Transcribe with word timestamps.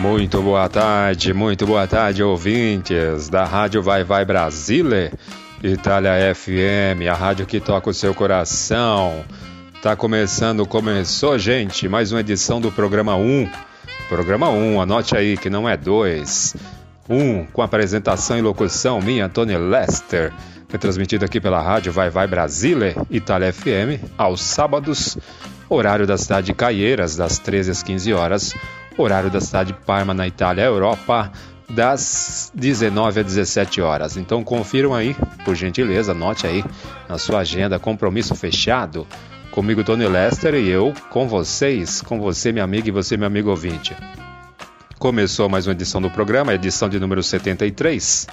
Muito 0.00 0.40
boa 0.40 0.68
tarde, 0.68 1.34
muito 1.34 1.66
boa 1.66 1.84
tarde, 1.84 2.22
ouvintes 2.22 3.28
da 3.28 3.44
Rádio 3.44 3.82
Vai 3.82 4.04
Vai 4.04 4.24
Brasília, 4.24 5.12
Itália 5.60 6.32
FM, 6.36 7.08
a 7.10 7.14
rádio 7.14 7.44
que 7.46 7.58
toca 7.58 7.90
o 7.90 7.94
seu 7.94 8.14
coração. 8.14 9.24
Tá 9.82 9.96
começando, 9.96 10.64
começou, 10.64 11.36
gente, 11.36 11.88
mais 11.88 12.12
uma 12.12 12.20
edição 12.20 12.60
do 12.60 12.70
programa 12.70 13.16
1. 13.16 13.50
Programa 14.08 14.48
1, 14.48 14.80
anote 14.80 15.16
aí 15.16 15.36
que 15.36 15.50
não 15.50 15.68
é 15.68 15.76
2. 15.76 16.54
1, 17.08 17.46
com 17.46 17.60
apresentação 17.60 18.38
e 18.38 18.42
locução 18.42 19.00
minha, 19.00 19.28
Tony 19.28 19.56
Lester. 19.56 20.32
É 20.72 20.78
transmitido 20.78 21.24
aqui 21.24 21.40
pela 21.40 21.60
rádio 21.60 21.92
Vai 21.92 22.08
Vai 22.08 22.28
Brasília, 22.28 22.94
Itália 23.10 23.52
FM, 23.52 24.00
aos 24.16 24.42
sábados, 24.42 25.18
horário 25.68 26.06
da 26.06 26.16
cidade 26.16 26.46
de 26.46 26.54
Caieiras, 26.54 27.16
das 27.16 27.40
13 27.40 27.72
às 27.72 27.82
15 27.82 28.12
horas 28.12 28.54
horário 29.02 29.30
da 29.30 29.40
cidade 29.40 29.72
de 29.72 29.78
Parma, 29.80 30.12
na 30.12 30.26
Itália, 30.26 30.62
Europa, 30.62 31.30
das 31.68 32.50
19 32.54 33.20
às 33.20 33.26
17 33.26 33.80
horas. 33.80 34.16
Então 34.16 34.42
confiram 34.42 34.94
aí, 34.94 35.14
por 35.44 35.54
gentileza, 35.54 36.12
anote 36.12 36.46
aí 36.46 36.64
na 37.08 37.18
sua 37.18 37.40
agenda, 37.40 37.78
compromisso 37.78 38.34
fechado. 38.34 39.06
Comigo, 39.50 39.82
Tony 39.82 40.06
Lester, 40.06 40.54
e 40.54 40.68
eu 40.68 40.92
com 41.10 41.26
vocês, 41.26 42.00
com 42.00 42.20
você, 42.20 42.52
minha 42.52 42.64
amiga, 42.64 42.88
e 42.88 42.92
você, 42.92 43.16
meu 43.16 43.26
amigo 43.26 43.50
ouvinte. 43.50 43.96
Começou 44.98 45.48
mais 45.48 45.66
uma 45.66 45.72
edição 45.72 46.00
do 46.00 46.10
programa, 46.10 46.54
edição 46.54 46.88
de 46.88 46.98
número 46.98 47.22
73. 47.22 48.26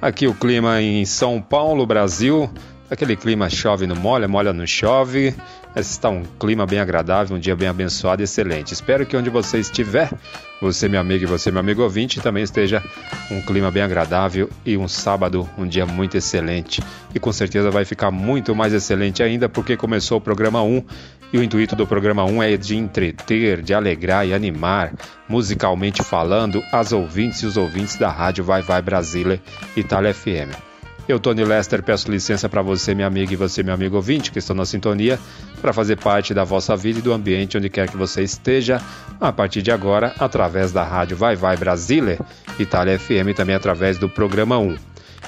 Aqui 0.00 0.26
o 0.26 0.34
clima 0.34 0.80
em 0.82 1.04
São 1.04 1.40
Paulo, 1.40 1.86
Brasil. 1.86 2.50
Aquele 2.92 3.16
clima 3.16 3.48
chove 3.48 3.86
no 3.86 3.96
molha, 3.96 4.28
molha 4.28 4.52
no 4.52 4.66
chove. 4.66 5.34
Está 5.74 6.10
um 6.10 6.24
clima 6.38 6.66
bem 6.66 6.78
agradável, 6.78 7.34
um 7.34 7.40
dia 7.40 7.56
bem 7.56 7.66
abençoado 7.66 8.20
e 8.20 8.24
excelente. 8.24 8.74
Espero 8.74 9.06
que 9.06 9.16
onde 9.16 9.30
você 9.30 9.58
estiver, 9.58 10.12
você, 10.60 10.90
meu 10.90 11.00
amigo, 11.00 11.24
e 11.24 11.26
você, 11.26 11.50
meu 11.50 11.60
amigo 11.60 11.82
ouvinte, 11.82 12.20
também 12.20 12.42
esteja 12.42 12.82
um 13.30 13.40
clima 13.40 13.70
bem 13.70 13.82
agradável 13.82 14.50
e 14.66 14.76
um 14.76 14.86
sábado, 14.86 15.48
um 15.56 15.66
dia 15.66 15.86
muito 15.86 16.18
excelente. 16.18 16.82
E 17.14 17.18
com 17.18 17.32
certeza 17.32 17.70
vai 17.70 17.86
ficar 17.86 18.10
muito 18.10 18.54
mais 18.54 18.74
excelente 18.74 19.22
ainda 19.22 19.48
porque 19.48 19.74
começou 19.74 20.18
o 20.18 20.20
programa 20.20 20.62
1 20.62 20.84
e 21.32 21.38
o 21.38 21.42
intuito 21.42 21.74
do 21.74 21.86
programa 21.86 22.26
1 22.26 22.42
é 22.42 22.56
de 22.58 22.76
entreter, 22.76 23.62
de 23.62 23.72
alegrar 23.72 24.28
e 24.28 24.34
animar, 24.34 24.92
musicalmente 25.26 26.02
falando, 26.02 26.62
as 26.70 26.92
ouvintes 26.92 27.40
e 27.40 27.46
os 27.46 27.56
ouvintes 27.56 27.96
da 27.96 28.10
rádio 28.10 28.44
Vai 28.44 28.60
Vai 28.60 28.82
Brasília 28.82 29.40
Itália 29.74 30.12
FM. 30.12 30.71
Eu, 31.08 31.18
Tony 31.18 31.44
Lester, 31.44 31.82
peço 31.82 32.10
licença 32.10 32.48
para 32.48 32.62
você, 32.62 32.94
minha 32.94 33.08
amiga, 33.08 33.32
e 33.32 33.36
você, 33.36 33.62
meu 33.62 33.74
amigo 33.74 33.96
ouvinte, 33.96 34.30
que 34.30 34.38
estão 34.38 34.54
na 34.54 34.64
sintonia, 34.64 35.18
para 35.60 35.72
fazer 35.72 35.96
parte 35.96 36.32
da 36.32 36.44
vossa 36.44 36.76
vida 36.76 37.00
e 37.00 37.02
do 37.02 37.12
ambiente 37.12 37.58
onde 37.58 37.68
quer 37.68 37.88
que 37.88 37.96
você 37.96 38.22
esteja, 38.22 38.80
a 39.20 39.32
partir 39.32 39.62
de 39.62 39.72
agora, 39.72 40.14
através 40.18 40.70
da 40.70 40.84
rádio 40.84 41.16
Vai 41.16 41.34
Vai 41.34 41.56
Brasília, 41.56 42.20
Itália 42.58 42.98
FM 42.98 43.30
e 43.30 43.34
também 43.34 43.54
através 43.54 43.98
do 43.98 44.08
programa 44.08 44.58
1. 44.58 44.76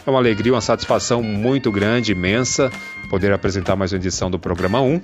É 0.07 0.11
uma 0.11 0.19
alegria, 0.21 0.53
uma 0.53 0.61
satisfação 0.61 1.23
muito 1.23 1.73
grande, 1.73 2.13
imensa, 2.13 2.71
poder 3.11 3.33
apresentar 3.33 3.75
mais 3.75 3.93
uma 3.93 3.99
edição 3.99 4.31
do 4.31 4.39
programa 4.39 4.81
1. 4.81 5.01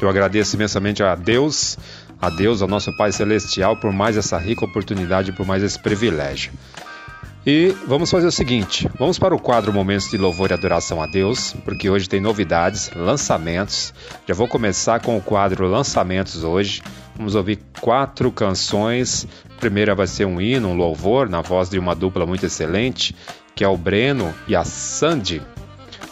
Eu 0.00 0.08
agradeço 0.08 0.54
imensamente 0.54 1.02
a 1.02 1.16
Deus, 1.16 1.76
a 2.20 2.30
Deus, 2.30 2.62
ao 2.62 2.68
nosso 2.68 2.96
Pai 2.96 3.10
Celestial, 3.10 3.76
por 3.76 3.92
mais 3.92 4.16
essa 4.16 4.38
rica 4.38 4.64
oportunidade, 4.64 5.32
por 5.32 5.44
mais 5.44 5.62
esse 5.62 5.78
privilégio. 5.78 6.52
E 7.46 7.76
vamos 7.86 8.10
fazer 8.10 8.26
o 8.26 8.32
seguinte: 8.32 8.88
vamos 8.98 9.18
para 9.18 9.34
o 9.34 9.38
quadro 9.38 9.70
Momentos 9.72 10.08
de 10.08 10.16
Louvor 10.16 10.50
e 10.50 10.54
Adoração 10.54 11.02
a 11.02 11.06
Deus, 11.06 11.54
porque 11.64 11.90
hoje 11.90 12.08
tem 12.08 12.18
novidades, 12.18 12.90
lançamentos. 12.96 13.92
Já 14.26 14.34
vou 14.34 14.48
começar 14.48 15.00
com 15.00 15.16
o 15.18 15.20
quadro 15.20 15.66
Lançamentos 15.66 16.42
hoje. 16.42 16.82
Vamos 17.14 17.34
ouvir 17.34 17.58
quatro 17.82 18.32
canções. 18.32 19.28
A 19.56 19.60
primeira 19.60 19.94
vai 19.94 20.06
ser 20.06 20.24
um 20.24 20.40
hino, 20.40 20.68
um 20.68 20.74
louvor, 20.74 21.28
na 21.28 21.42
voz 21.42 21.68
de 21.68 21.78
uma 21.78 21.94
dupla 21.94 22.24
muito 22.24 22.46
excelente, 22.46 23.14
que 23.54 23.62
é 23.62 23.68
o 23.68 23.76
Breno 23.76 24.32
e 24.48 24.56
a 24.56 24.64
Sandy. 24.64 25.42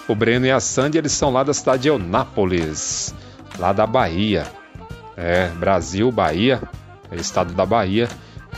O 0.06 0.14
Breno 0.14 0.44
e 0.44 0.50
a 0.50 0.60
Sandy 0.60 0.99
eles 0.99 1.12
são 1.12 1.32
lá 1.32 1.43
da 1.43 1.54
cidade 1.54 1.84
de 1.84 1.88
Eunápolis, 1.88 3.14
lá 3.59 3.72
da 3.72 3.87
Bahia. 3.87 4.47
É, 5.16 5.49
Brasil, 5.49 6.12
Bahia, 6.12 6.60
é 7.10 7.16
estado 7.16 7.54
da 7.54 7.64
Bahia 7.64 8.09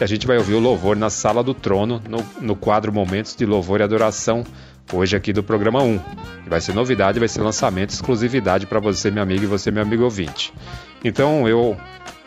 e 0.01 0.05
a 0.05 0.07
gente 0.07 0.27
vai 0.27 0.37
ouvir 0.37 0.55
o 0.55 0.59
louvor 0.59 0.97
na 0.97 1.09
Sala 1.09 1.43
do 1.43 1.55
Trono, 1.55 2.03
no, 2.09 2.25
no 2.41 2.57
quadro 2.57 2.93
Momentos 2.93 3.37
de 3.37 3.47
Louvor 3.47 3.81
e 3.81 3.83
Adoração, 3.85 4.45
hoje 4.93 5.17
aqui 5.17 5.33
do 5.33 5.43
programa 5.43 5.83
1. 5.83 6.01
Vai 6.47 6.61
ser 6.61 6.75
novidade, 6.75 7.19
vai 7.19 7.29
ser 7.29 7.43
lançamento, 7.43 7.91
exclusividade 7.91 8.67
para 8.67 8.81
você, 8.81 9.11
meu 9.11 9.23
amigo, 9.23 9.45
e 9.45 9.47
você, 9.47 9.71
meu 9.71 9.83
amigo 9.83 10.03
ouvinte. 10.03 10.53
Então 11.05 11.49
eu 11.49 11.77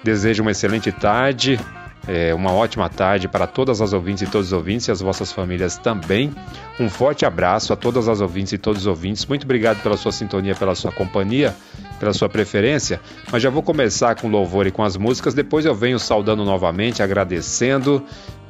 desejo 0.03 0.43
uma 0.43 0.51
excelente 0.51 0.91
tarde, 0.91 1.59
é, 2.07 2.33
uma 2.33 2.53
ótima 2.53 2.87
tarde 2.87 3.27
para 3.27 3.45
todas 3.45 3.81
as 3.81 3.91
ouvintes 3.91 4.27
e 4.27 4.31
todos 4.31 4.47
os 4.47 4.53
ouvintes 4.53 4.87
e 4.87 4.91
as 4.91 5.01
vossas 5.01 5.31
famílias 5.31 5.77
também. 5.77 6.33
Um 6.79 6.89
forte 6.89 7.25
abraço 7.25 7.73
a 7.73 7.75
todas 7.75 8.07
as 8.07 8.21
ouvintes 8.21 8.53
e 8.53 8.57
todos 8.57 8.81
os 8.81 8.87
ouvintes. 8.87 9.25
Muito 9.25 9.43
obrigado 9.43 9.81
pela 9.83 9.97
sua 9.97 10.11
sintonia, 10.11 10.55
pela 10.55 10.73
sua 10.73 10.91
companhia, 10.91 11.53
pela 11.99 12.13
sua 12.13 12.29
preferência. 12.29 13.01
Mas 13.29 13.43
já 13.43 13.49
vou 13.49 13.61
começar 13.61 14.15
com 14.15 14.29
louvor 14.29 14.65
e 14.65 14.71
com 14.71 14.83
as 14.83 14.95
músicas. 14.95 15.33
Depois 15.33 15.65
eu 15.65 15.75
venho 15.75 15.99
saudando 15.99 16.45
novamente, 16.45 17.03
agradecendo 17.03 18.01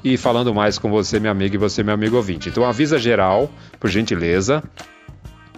e 0.04 0.18
falando 0.18 0.54
mais 0.54 0.78
com 0.78 0.90
você, 0.90 1.20
meu 1.20 1.32
amigo, 1.32 1.56
e 1.56 1.58
você, 1.58 1.82
meu 1.82 1.96
amigo 1.96 2.16
ouvinte. 2.16 2.50
Então 2.50 2.64
avisa 2.64 3.00
geral, 3.00 3.50
por 3.80 3.90
gentileza. 3.90 4.64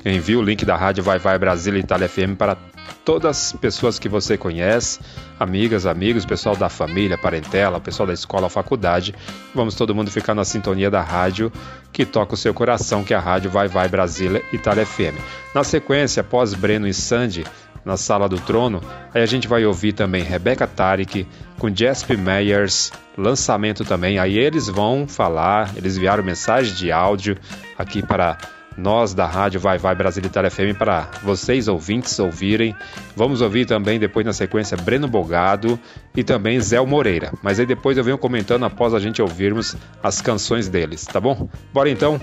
Envie 0.06 0.38
o 0.38 0.42
link 0.42 0.64
da 0.64 0.78
rádio 0.78 1.04
Vai 1.04 1.20
Vai 1.20 1.38
Brasília 1.38 1.80
Itália 1.80 2.08
FM 2.08 2.38
para 2.38 2.58
todas 3.06 3.38
as 3.38 3.54
pessoas 3.54 3.98
que 4.00 4.10
você 4.10 4.38
conhece, 4.38 5.00
amigas, 5.40 5.86
amigos, 5.86 6.26
pessoal 6.26 6.56
da 6.56 6.70
família, 6.70 7.18
parentela, 7.18 7.80
pessoal 7.80 8.08
da 8.08 8.14
escola, 8.14 8.50
faculdade. 8.50 9.16
Vamos 9.54 9.76
todo 9.76 9.96
mundo 9.96 10.12
ficar 10.12 10.36
na 10.36 10.44
sintonia 10.44 10.90
da 10.90 11.02
rádio 11.02 11.52
que 11.92 12.06
toca 12.06 12.34
o 12.34 12.38
seu 12.38 12.54
coração, 12.54 13.04
que 13.04 13.14
é 13.14 13.18
a 13.18 13.20
rádio 13.20 13.50
Vai 13.50 13.68
Vai 13.68 13.88
Brasília 13.88 14.44
Itália 14.54 14.86
FM. 14.86 15.18
Na 15.54 15.64
sequência, 15.64 16.22
após 16.22 16.54
Breno 16.54 16.88
e 16.88 16.94
Sandy, 16.94 17.46
na 17.84 17.98
Sala 17.98 18.30
do 18.30 18.40
Trono, 18.40 18.82
aí 19.14 19.22
a 19.22 19.26
gente 19.26 19.48
vai 19.48 19.66
ouvir 19.66 19.94
também 19.94 20.24
Rebecca 20.24 20.68
Tarik 20.68 21.26
com 21.58 21.74
Jasper 21.74 22.18
Meyers, 22.18 22.92
lançamento 23.18 23.84
também. 23.84 24.20
Aí 24.20 24.38
eles 24.38 24.68
vão 24.68 25.08
falar, 25.08 25.74
eles 25.76 25.98
enviaram 25.98 26.24
mensagem 26.24 26.74
de 26.76 26.92
áudio 26.92 27.38
aqui 27.78 28.06
para 28.06 28.38
nós 28.80 29.14
da 29.14 29.26
Rádio 29.26 29.60
Vai 29.60 29.78
Vai 29.78 29.94
Brasil 29.94 30.24
Itália 30.26 30.50
FM 30.50 30.78
para 30.78 31.10
vocês 31.22 31.68
ouvintes 31.68 32.18
ouvirem. 32.20 32.76
Vamos 33.16 33.42
ouvir 33.42 33.66
também 33.66 34.00
depois 34.00 34.26
na 34.26 34.34
sequência 34.34 34.78
Breno 34.78 35.08
Bogado 35.08 35.80
e 36.16 36.24
também 36.24 36.60
Zé 36.60 36.80
Moreira. 36.82 37.32
Mas 37.44 37.60
aí 37.60 37.66
depois 37.66 37.98
eu 37.98 38.04
venho 38.04 38.18
comentando 38.18 38.66
após 38.66 38.94
a 38.94 39.00
gente 39.00 39.22
ouvirmos 39.22 39.76
as 40.02 40.22
canções 40.22 40.68
deles, 40.68 41.06
tá 41.06 41.20
bom? 41.20 41.50
Bora 41.74 41.90
então, 41.90 42.20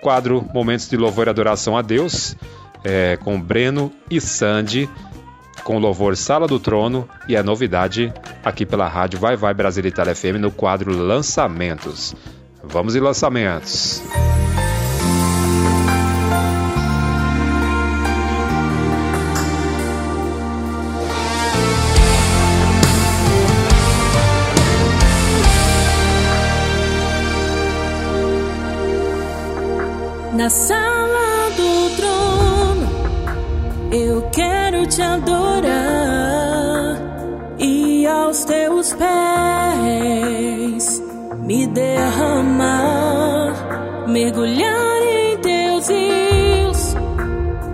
quadro 0.00 0.46
Momentos 0.54 0.88
de 0.88 0.96
Louvor 0.96 1.26
e 1.26 1.30
Adoração 1.30 1.76
a 1.76 1.82
Deus, 1.82 2.36
é, 2.84 3.16
com 3.16 3.40
Breno 3.40 3.90
e 4.10 4.20
Sandy, 4.20 4.88
com 5.64 5.78
louvor 5.78 6.16
Sala 6.16 6.46
do 6.46 6.60
Trono 6.60 7.08
e 7.26 7.36
a 7.36 7.42
novidade 7.42 8.12
aqui 8.44 8.66
pela 8.66 8.86
Rádio 8.86 9.18
Vai 9.18 9.34
Vai 9.34 9.54
Brasil 9.54 9.84
Itália 9.86 10.14
FM 10.14 10.38
no 10.38 10.50
quadro 10.50 10.94
Lançamentos. 10.94 12.14
Vamos 12.62 12.94
em 12.94 13.00
lançamentos. 13.00 14.02
Música 14.04 14.63
sala 30.54 31.50
do 31.56 31.90
trono, 31.96 32.86
eu 33.90 34.22
quero 34.30 34.86
te 34.86 35.02
adorar 35.02 35.74
e 37.58 38.06
aos 38.06 38.44
teus 38.44 38.92
pés 38.92 39.04
me 41.42 41.66
derramar, 41.66 43.52
mergulhar 44.06 45.02
em 45.02 45.36
teus 45.38 45.88
rios, 45.88 46.94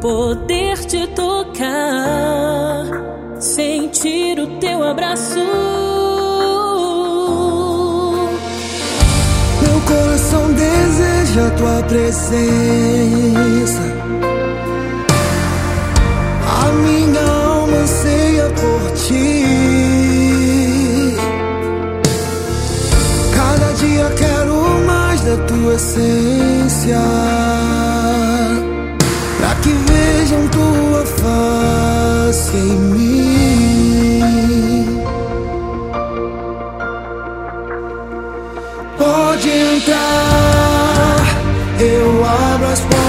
poder 0.01 0.79
te 0.87 1.07
tocar, 1.09 2.87
sentir 3.39 4.41
o 4.41 4.59
teu 4.59 4.83
abraço. 4.83 5.80
Deseja 11.31 11.47
a 11.47 11.51
tua 11.51 11.83
presença. 11.85 12.33
A 16.63 16.73
minha 16.73 17.21
alma 17.21 17.77
anseia 17.77 18.51
por 18.51 18.91
ti. 18.93 19.45
Cada 23.35 23.73
dia 23.75 24.11
quero 24.17 24.57
mais 24.87 25.21
da 25.21 25.37
tua 25.47 25.75
essência. 25.75 26.99
Pra 29.39 29.55
que 29.57 29.71
vejam 29.71 30.49
tua 30.49 31.07
face 31.07 32.57
em 32.57 32.77
mim. 32.77 33.00
Eu 42.71 43.00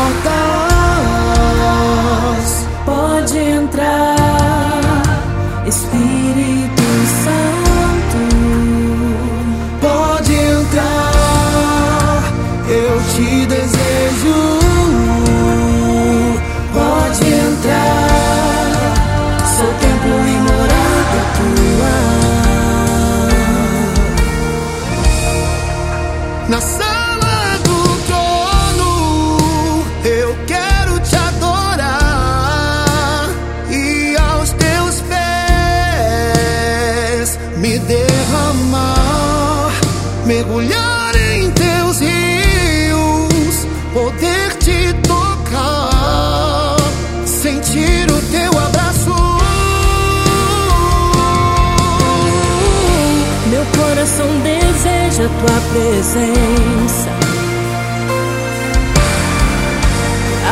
presença. 55.71 57.09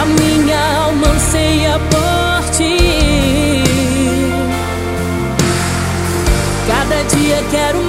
A 0.01 0.05
minha 0.05 0.59
alma 0.85 1.07
anseia 1.07 1.79
por 1.91 2.49
ti. 2.51 3.63
Cada 6.67 7.03
dia 7.03 7.43
quero 7.51 7.83
mais 7.83 7.88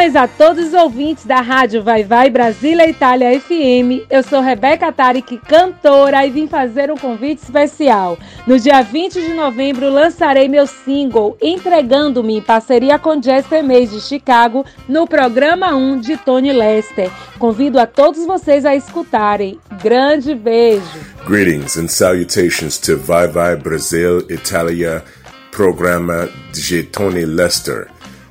Saudações 0.00 0.16
a 0.16 0.26
todos 0.26 0.68
os 0.68 0.74
ouvintes 0.74 1.26
da 1.26 1.40
Rádio 1.42 1.82
Vai 1.82 2.02
Vai 2.02 2.30
Brasília 2.30 2.88
Itália 2.88 3.38
FM. 3.38 4.06
Eu 4.08 4.22
sou 4.22 4.40
Rebeca 4.40 4.90
Tarek, 4.90 5.36
cantora, 5.38 6.24
e 6.24 6.30
vim 6.30 6.46
fazer 6.46 6.90
um 6.90 6.96
convite 6.96 7.42
especial. 7.42 8.18
No 8.46 8.58
dia 8.58 8.80
20 8.80 9.20
de 9.20 9.34
novembro 9.34 9.90
lançarei 9.90 10.48
meu 10.48 10.66
single 10.66 11.36
Entregando-me 11.40 12.38
em 12.38 12.40
parceria 12.40 12.98
com 12.98 13.20
Jasper 13.20 13.62
Mays 13.62 13.90
de 13.90 14.00
Chicago 14.00 14.64
no 14.88 15.06
programa 15.06 15.74
1 15.74 16.00
de 16.00 16.16
Tony 16.16 16.52
Lester. 16.52 17.10
Convido 17.38 17.78
a 17.78 17.86
todos 17.86 18.24
vocês 18.24 18.64
a 18.64 18.74
escutarem. 18.74 19.58
Grande 19.82 20.34
beijo. 20.34 20.82
Greetings 21.26 21.76
and 21.76 21.88
salutations 21.88 22.78
to 22.78 22.96
Vai 22.96 23.28
Vai 23.28 23.54
Brasil 23.54 24.20
Italia 24.30 25.04
programa 25.50 26.28
de 26.52 26.84
Tony 26.84 27.26
Lester. 27.26 27.88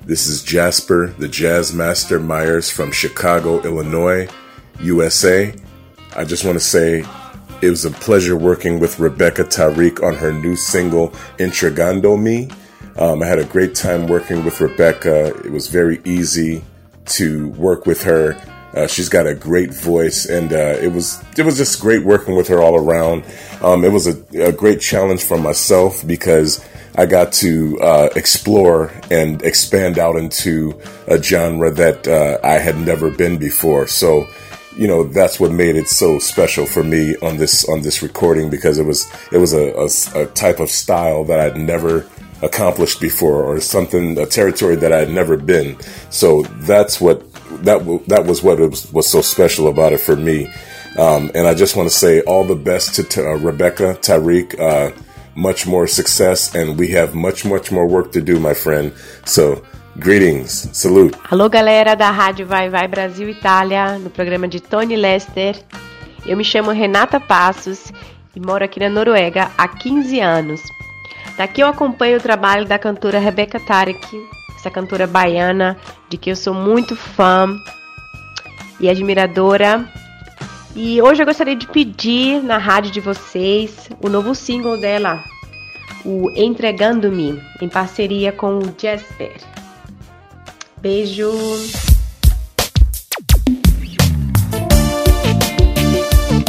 This 0.09 0.25
is 0.25 0.41
Jasper, 0.41 1.13
the 1.19 1.27
Jazz 1.27 1.71
Master 1.71 2.19
Myers 2.19 2.67
from 2.67 2.91
Chicago, 2.91 3.61
Illinois, 3.61 4.27
USA. 4.81 5.53
I 6.15 6.23
just 6.23 6.43
want 6.43 6.55
to 6.55 6.65
say 6.65 7.05
it 7.61 7.69
was 7.69 7.85
a 7.85 7.91
pleasure 7.91 8.35
working 8.35 8.79
with 8.79 8.97
Rebecca 8.97 9.43
Tariq 9.43 10.01
on 10.01 10.15
her 10.15 10.33
new 10.33 10.55
single, 10.55 11.09
Intrigando 11.37 12.19
Me. 12.19 12.49
Um, 12.97 13.21
I 13.21 13.27
had 13.27 13.37
a 13.37 13.43
great 13.43 13.75
time 13.75 14.07
working 14.07 14.43
with 14.43 14.59
Rebecca. 14.59 15.27
It 15.45 15.51
was 15.51 15.67
very 15.67 16.01
easy 16.05 16.63
to 17.09 17.49
work 17.49 17.85
with 17.85 18.01
her. 18.01 18.35
Uh, 18.73 18.87
she's 18.87 19.09
got 19.09 19.27
a 19.27 19.35
great 19.35 19.71
voice, 19.71 20.25
and 20.25 20.51
uh, 20.51 20.75
it 20.81 20.91
was 20.91 21.23
it 21.37 21.43
was 21.43 21.57
just 21.57 21.79
great 21.79 22.03
working 22.03 22.35
with 22.35 22.47
her 22.47 22.63
all 22.63 22.75
around. 22.75 23.25
Um, 23.61 23.85
it 23.85 23.91
was 23.91 24.07
a, 24.07 24.43
a, 24.43 24.51
great 24.51 24.81
challenge 24.81 25.23
for 25.23 25.37
myself 25.37 26.05
because 26.05 26.65
I 26.99 27.05
got 27.05 27.31
to 27.33 27.79
uh, 27.79 28.09
explore 28.17 28.91
and 29.09 29.41
expand 29.41 29.97
out 29.97 30.17
into 30.17 30.77
a 31.07 31.23
genre 31.23 31.71
that 31.71 32.05
uh, 32.05 32.45
I 32.45 32.55
had 32.55 32.77
never 32.77 33.09
been 33.09 33.37
before. 33.37 33.87
So, 33.87 34.27
you 34.75 34.85
know, 34.85 35.03
that's 35.03 35.39
what 35.39 35.53
made 35.53 35.77
it 35.77 35.87
so 35.87 36.19
special 36.19 36.65
for 36.65 36.83
me 36.83 37.15
on 37.21 37.37
this 37.37 37.63
on 37.69 37.83
this 37.83 38.01
recording 38.01 38.49
because 38.49 38.77
it 38.77 38.85
was 38.85 39.09
it 39.31 39.37
was 39.37 39.53
a, 39.53 39.71
a, 39.75 40.23
a 40.23 40.25
type 40.33 40.59
of 40.59 40.69
style 40.69 41.23
that 41.23 41.39
I'd 41.39 41.55
never 41.55 42.05
accomplished 42.41 42.99
before 42.99 43.43
or 43.45 43.61
something 43.61 44.17
a 44.17 44.25
territory 44.25 44.75
that 44.75 44.91
I'd 44.91 45.09
never 45.09 45.37
been. 45.37 45.77
So 46.09 46.41
that's 46.67 46.99
what 46.99 47.31
that 47.63 48.03
that 48.07 48.25
was 48.25 48.43
what 48.43 48.59
was, 48.59 48.91
was 48.91 49.07
so 49.07 49.21
special 49.21 49.69
about 49.69 49.93
it 49.93 50.01
for 50.01 50.17
me. 50.17 50.51
Um, 50.97 51.31
and 51.33 51.47
I 51.47 51.53
just 51.53 51.77
want 51.77 51.87
to 51.89 51.95
say 51.95 52.19
all 52.21 52.43
the 52.43 52.55
best 52.55 52.95
to, 52.95 53.03
to 53.03 53.29
uh, 53.29 53.35
Rebecca, 53.37 53.93
Tyreek, 54.01 54.59
uh, 54.59 54.91
much 55.39 55.65
more 55.65 55.87
success, 55.87 56.53
and 56.53 56.77
we 56.77 56.89
have 56.89 57.15
much, 57.15 57.45
much 57.45 57.71
more 57.71 57.87
work 57.87 58.11
to 58.11 58.21
do, 58.21 58.39
my 58.39 58.53
friend. 58.53 58.91
So, 59.25 59.63
greetings, 59.97 60.67
salute. 60.73 61.15
Alô, 61.31 61.49
galera 61.49 61.95
da 61.95 62.11
Rádio 62.11 62.45
Vai 62.45 62.69
Vai 62.69 62.87
Brasil 62.87 63.29
Itália, 63.29 63.97
no 63.97 64.09
programa 64.09 64.47
de 64.47 64.59
Tony 64.59 64.97
Lester. 64.97 65.55
Eu 66.25 66.35
me 66.35 66.43
chamo 66.43 66.71
Renata 66.71 67.19
Passos 67.19 67.91
e 68.35 68.39
moro 68.39 68.65
aqui 68.65 68.81
na 68.81 68.89
Noruega 68.89 69.49
há 69.57 69.67
15 69.67 70.19
anos. 70.19 70.61
Daqui 71.37 71.61
eu 71.61 71.67
acompanho 71.67 72.17
o 72.17 72.21
trabalho 72.21 72.65
da 72.65 72.77
cantora 72.77 73.17
Rebeca 73.17 73.61
Tarek, 73.61 74.05
essa 74.57 74.69
cantora 74.69 75.07
baiana 75.07 75.77
de 76.09 76.17
que 76.17 76.29
eu 76.29 76.35
sou 76.35 76.53
muito 76.53 76.97
fã 76.97 77.55
e 78.77 78.89
admiradora. 78.89 79.87
E 80.75 81.01
hoje 81.01 81.21
eu 81.21 81.25
gostaria 81.25 81.55
de 81.55 81.67
pedir 81.67 82.43
na 82.43 82.57
rádio 82.57 82.91
de 82.91 82.99
vocês 82.99 83.89
o 84.01 84.07
novo 84.07 84.35
single 84.35 84.79
dela, 84.79 85.23
o 86.05 86.29
Entregando-me, 86.35 87.41
em 87.59 87.67
parceria 87.67 88.31
com 88.31 88.59
o 88.59 88.75
Jasper. 88.77 89.35
Beijo! 90.77 91.31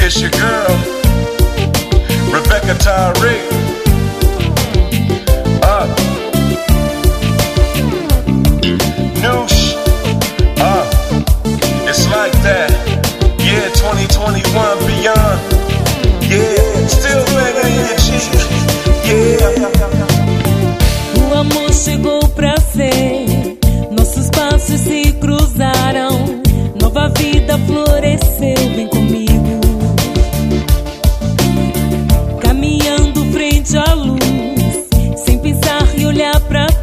It's 0.03 0.21
your 0.21 0.31
girl, 0.33 0.77
Rebecca 2.33 2.75
Tyree. 2.75 3.60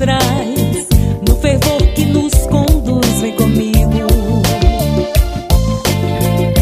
Trás. 0.07 0.87
No 1.27 1.35
fervor 1.35 1.81
que 1.93 2.05
nos 2.05 2.33
conduz, 2.47 3.21
vem 3.21 3.33
comigo. 3.33 4.07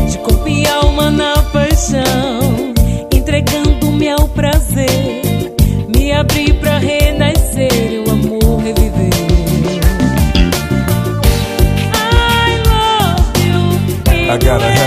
De 0.09 0.17
corpo 0.17 0.47
e 0.47 0.65
alma 0.67 1.11
na 1.11 1.35
paixão, 1.53 2.73
entregando-me 3.13 4.09
ao 4.09 4.27
prazer. 4.29 5.21
Me 5.95 6.11
abri 6.11 6.53
pra 6.53 6.79
renascer 6.79 7.91
e 7.91 7.99
o 7.99 8.11
amor 8.11 8.61
reviver. 8.63 9.13
I 14.27 14.37
gotta 14.37 14.65
have 14.65 14.84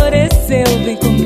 floresceu. 0.00 0.64
Vem 0.84 0.96
comigo. 0.96 1.19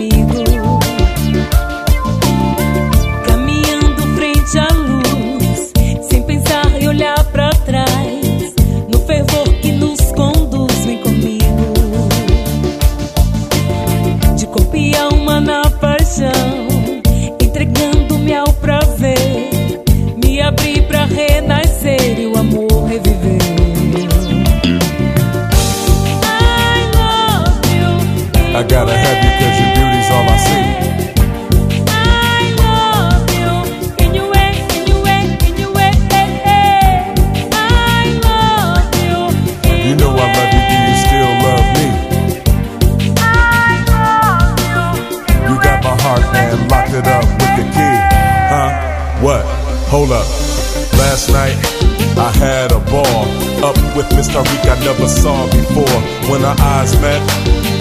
I 52.16 52.30
had 52.38 52.70
a 52.70 52.78
ball 52.90 53.24
up 53.64 53.76
with 53.96 54.06
Mr. 54.10 54.38
Reek 54.38 54.66
I 54.66 54.78
never 54.84 55.08
saw 55.08 55.46
before. 55.50 55.98
When 56.30 56.44
our 56.44 56.56
eyes 56.60 56.94
met, 57.00 57.20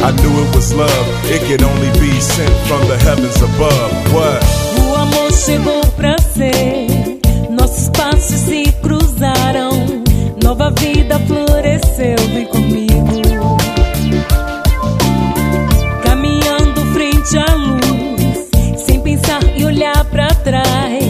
I 0.01 0.11
knew 0.11 0.33
it 0.43 0.55
was 0.55 0.73
love. 0.73 1.07
It 1.25 1.41
could 1.47 1.61
only 1.61 1.91
be 1.99 2.19
sent 2.19 2.53
from 2.67 2.81
the 2.87 2.97
heavens 2.97 3.37
above. 3.41 3.91
What? 4.13 4.43
O 4.79 4.95
amor 4.95 5.31
chegou 5.31 5.81
pra 5.95 6.17
ser. 6.17 6.87
Nossos 7.49 7.89
passos 7.89 8.39
se 8.47 8.71
cruzaram. 8.81 10.03
Nova 10.43 10.71
vida 10.71 11.19
floresceu. 11.27 12.17
Vem 12.33 12.47
comigo. 12.47 13.57
Caminhando 16.03 16.81
frente 16.93 17.37
à 17.37 17.53
luz. 17.53 18.83
Sem 18.83 18.99
pensar 18.99 19.43
e 19.55 19.63
olhar 19.63 20.03
pra 20.05 20.27
trás. 20.29 21.02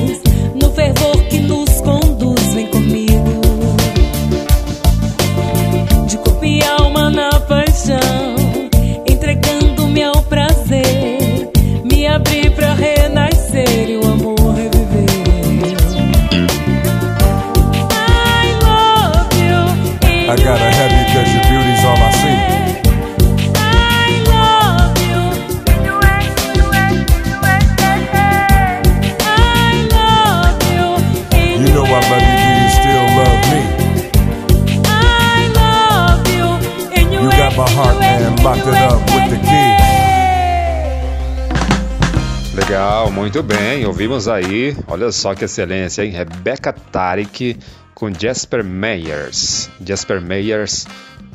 Legal, 42.74 43.12
muito 43.12 43.44
bem. 43.44 43.86
Ouvimos 43.86 44.28
aí, 44.28 44.76
olha 44.88 45.12
só 45.12 45.36
que 45.36 45.46
excelência, 45.46 46.04
hein? 46.04 46.10
Rebecca 46.10 46.74
Tarik 46.74 47.56
com 47.94 48.12
Jasper 48.12 48.64
Meyers. 48.64 49.70
Jasper 49.80 50.20
Meyers, 50.20 50.88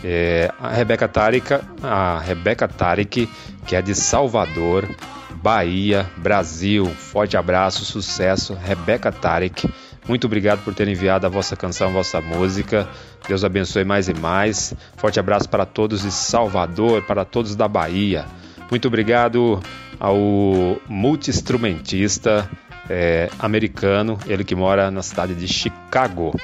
é, 0.03 0.51
a 0.59 0.71
Rebecca 0.71 1.07
Tarik, 1.07 1.47
a 1.81 2.19
Rebecca 2.19 2.67
Tarik, 2.67 3.29
que 3.65 3.77
é 3.77 3.81
de 3.81 3.95
Salvador, 3.95 4.89
Bahia, 5.41 6.11
Brasil. 6.17 6.87
Forte 6.87 7.37
abraço, 7.37 7.85
sucesso, 7.85 8.55
Rebecca 8.55 9.13
Tarik. 9.13 9.73
Muito 10.09 10.27
obrigado 10.27 10.65
por 10.65 10.75
ter 10.75 10.89
enviado 10.89 11.25
a 11.25 11.31
vossa 11.31 11.55
canção, 11.55 11.87
a 11.87 11.93
vossa 11.93 12.21
música. 12.21 12.89
Deus 13.29 13.45
abençoe 13.45 13.85
mais 13.85 14.09
e 14.09 14.15
mais. 14.15 14.75
Forte 14.97 15.21
abraço 15.21 15.49
para 15.49 15.65
todos 15.65 16.03
de 16.03 16.11
Salvador, 16.11 17.03
para 17.03 17.25
todos 17.25 17.55
da 17.55 17.69
Bahia. 17.69 18.27
Muito 18.71 18.87
obrigado 18.89 19.61
ao 19.99 20.17
multi-instrumentista 20.87 22.49
é, 22.89 23.31
americano, 23.39 24.19
ele 24.27 24.45
que 24.45 24.55
mora 24.55 24.91
na 24.91 25.03
cidade 25.03 25.35
de 25.35 25.49
Chicago, 25.49 26.39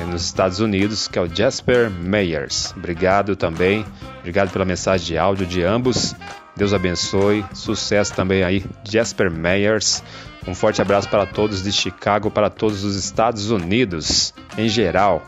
é, 0.00 0.04
nos 0.04 0.24
Estados 0.24 0.60
Unidos, 0.60 1.08
que 1.08 1.18
é 1.18 1.22
o 1.22 1.32
Jasper 1.32 1.90
Meyers. 1.90 2.72
Obrigado 2.76 3.36
também, 3.36 3.84
obrigado 4.20 4.50
pela 4.50 4.64
mensagem 4.64 5.06
de 5.06 5.18
áudio 5.18 5.46
de 5.46 5.62
ambos. 5.62 6.14
Deus 6.56 6.74
abençoe, 6.74 7.44
sucesso 7.54 8.14
também 8.14 8.42
aí, 8.42 8.64
Jasper 8.84 9.30
Meyers. 9.30 10.02
Um 10.46 10.54
forte 10.54 10.82
abraço 10.82 11.08
para 11.08 11.24
todos 11.26 11.62
de 11.62 11.72
Chicago, 11.72 12.30
para 12.30 12.50
todos 12.50 12.84
os 12.84 12.96
Estados 12.96 13.50
Unidos 13.50 14.34
em 14.58 14.68
geral. 14.68 15.22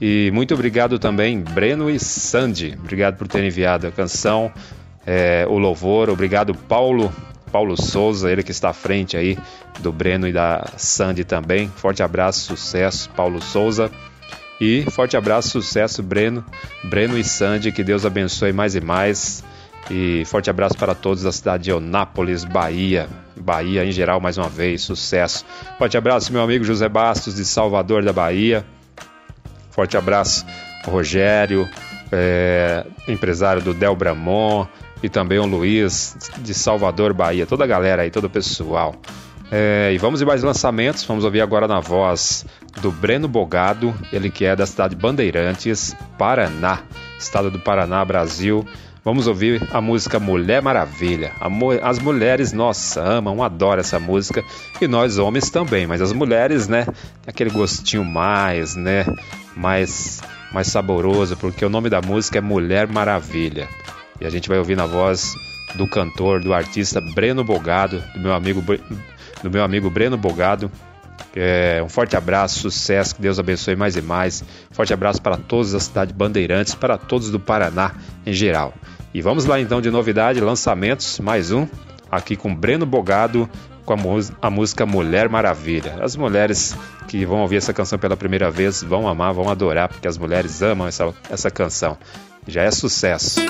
E 0.00 0.30
muito 0.32 0.54
obrigado 0.54 0.98
também, 0.98 1.40
Breno 1.40 1.90
e 1.90 1.98
Sandy. 1.98 2.76
Obrigado 2.78 3.16
por 3.16 3.28
terem 3.28 3.48
enviado 3.48 3.86
a 3.86 3.90
canção 3.92 4.52
é, 5.06 5.46
o 5.48 5.58
louvor. 5.58 6.10
Obrigado, 6.10 6.54
Paulo. 6.54 7.12
Paulo 7.50 7.76
Souza, 7.80 8.32
ele 8.32 8.42
que 8.42 8.50
está 8.50 8.70
à 8.70 8.72
frente 8.72 9.14
aí 9.14 9.38
do 9.80 9.92
Breno 9.92 10.26
e 10.26 10.32
da 10.32 10.72
Sandy 10.78 11.22
também. 11.22 11.68
Forte 11.68 12.02
abraço, 12.02 12.40
sucesso, 12.40 13.10
Paulo 13.10 13.42
Souza. 13.42 13.90
E 14.58 14.86
forte 14.90 15.16
abraço, 15.16 15.50
sucesso, 15.50 16.02
Breno, 16.02 16.44
Breno 16.84 17.18
e 17.18 17.22
Sandy. 17.22 17.70
Que 17.70 17.84
Deus 17.84 18.06
abençoe 18.06 18.52
mais 18.52 18.74
e 18.74 18.80
mais. 18.80 19.44
E 19.90 20.24
forte 20.24 20.48
abraço 20.48 20.78
para 20.78 20.94
todos 20.94 21.24
da 21.24 21.32
cidade 21.32 21.64
de 21.64 21.72
Onápolis, 21.72 22.44
Bahia. 22.44 23.08
Bahia 23.36 23.84
em 23.84 23.92
geral, 23.92 24.20
mais 24.20 24.38
uma 24.38 24.48
vez, 24.48 24.82
sucesso. 24.82 25.44
Forte 25.76 25.96
abraço, 25.96 26.32
meu 26.32 26.42
amigo 26.42 26.64
José 26.64 26.88
Bastos, 26.88 27.34
de 27.34 27.44
Salvador 27.44 28.04
da 28.04 28.12
Bahia. 28.12 28.64
Forte 29.70 29.96
abraço, 29.96 30.46
Rogério, 30.84 31.68
é, 32.12 32.86
empresário 33.08 33.62
do 33.62 33.74
Del 33.74 33.96
Bramon, 33.96 34.66
e 35.02 35.08
também 35.08 35.38
o 35.38 35.46
Luiz 35.46 36.16
de 36.38 36.54
Salvador, 36.54 37.12
Bahia, 37.12 37.46
toda 37.46 37.64
a 37.64 37.66
galera 37.66 38.02
aí, 38.02 38.10
todo 38.10 38.24
o 38.24 38.30
pessoal. 38.30 38.94
É, 39.50 39.92
e 39.92 39.98
vamos 39.98 40.22
em 40.22 40.24
mais 40.24 40.42
lançamentos, 40.42 41.04
vamos 41.04 41.24
ouvir 41.24 41.42
agora 41.42 41.68
na 41.68 41.78
voz 41.78 42.46
do 42.80 42.90
Breno 42.90 43.28
Bogado, 43.28 43.94
ele 44.10 44.30
que 44.30 44.46
é 44.46 44.56
da 44.56 44.64
cidade 44.64 44.94
de 44.94 45.02
Bandeirantes, 45.02 45.94
Paraná, 46.16 46.78
estado 47.18 47.50
do 47.50 47.58
Paraná, 47.58 48.02
Brasil. 48.02 48.66
Vamos 49.04 49.26
ouvir 49.26 49.60
a 49.72 49.80
música 49.80 50.20
Mulher 50.20 50.62
Maravilha. 50.62 51.32
As 51.82 51.98
mulheres, 51.98 52.52
nossa, 52.52 53.02
amam, 53.02 53.42
adoram 53.42 53.80
essa 53.80 53.98
música. 53.98 54.44
E 54.80 54.86
nós 54.86 55.18
homens 55.18 55.50
também, 55.50 55.88
mas 55.88 56.00
as 56.00 56.12
mulheres, 56.12 56.68
né? 56.68 56.86
Aquele 57.26 57.50
gostinho 57.50 58.04
mais, 58.04 58.76
né? 58.76 59.04
Mais, 59.56 60.22
mais 60.52 60.68
saboroso, 60.68 61.36
porque 61.36 61.64
o 61.64 61.68
nome 61.68 61.90
da 61.90 62.00
música 62.00 62.38
é 62.38 62.40
Mulher 62.40 62.86
Maravilha. 62.86 63.68
E 64.22 64.26
a 64.26 64.30
gente 64.30 64.48
vai 64.48 64.56
ouvir 64.56 64.76
na 64.76 64.86
voz 64.86 65.34
do 65.74 65.84
cantor, 65.84 66.40
do 66.40 66.54
artista 66.54 67.00
Breno 67.00 67.42
Bogado, 67.42 68.00
do 68.14 68.20
meu 68.20 68.32
amigo, 68.32 68.62
do 69.42 69.50
meu 69.50 69.64
amigo 69.64 69.90
Breno 69.90 70.16
Bogado. 70.16 70.70
É, 71.34 71.82
um 71.84 71.88
forte 71.88 72.16
abraço, 72.16 72.60
sucesso, 72.60 73.16
que 73.16 73.20
Deus 73.20 73.40
abençoe 73.40 73.74
mais 73.74 73.96
e 73.96 74.00
mais. 74.00 74.44
Forte 74.70 74.94
abraço 74.94 75.20
para 75.20 75.36
todos 75.36 75.72
da 75.72 75.80
cidade 75.80 76.12
Bandeirantes, 76.12 76.72
para 76.72 76.96
todos 76.96 77.32
do 77.32 77.40
Paraná 77.40 77.96
em 78.24 78.32
geral. 78.32 78.72
E 79.12 79.20
vamos 79.20 79.44
lá 79.44 79.60
então 79.60 79.80
de 79.80 79.90
novidade, 79.90 80.38
lançamentos, 80.40 81.18
mais 81.18 81.50
um, 81.50 81.66
aqui 82.08 82.36
com 82.36 82.54
Breno 82.54 82.86
Bogado, 82.86 83.50
com 83.84 83.92
a, 83.92 83.96
a, 84.40 84.50
música 84.50 84.86
Mulher 84.86 85.28
Maravilha. 85.28 85.96
As 86.00 86.14
mulheres 86.14 86.76
que 87.08 87.26
vão 87.26 87.40
ouvir 87.40 87.56
essa 87.56 87.74
canção 87.74 87.98
pela 87.98 88.16
primeira 88.16 88.52
vez 88.52 88.84
vão 88.84 89.08
amar, 89.08 89.34
vão 89.34 89.50
adorar, 89.50 89.88
porque 89.88 90.06
as 90.06 90.16
mulheres 90.16 90.62
amam 90.62 90.86
essa, 90.86 91.12
essa 91.28 91.50
canção. 91.50 91.98
Já 92.46 92.62
é 92.62 92.70
sucesso. 92.70 93.40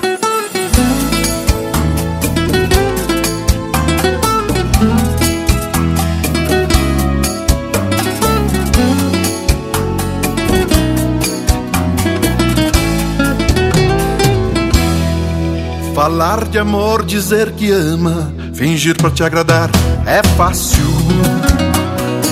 Falar 15.93 16.45
de 16.45 16.59
amor, 16.59 17.05
dizer 17.05 17.51
que 17.51 17.71
ama, 17.71 18.33
fingir 18.53 18.97
pra 18.97 19.09
te 19.09 19.23
agradar 19.23 19.69
é 20.05 20.21
fácil. 20.35 20.83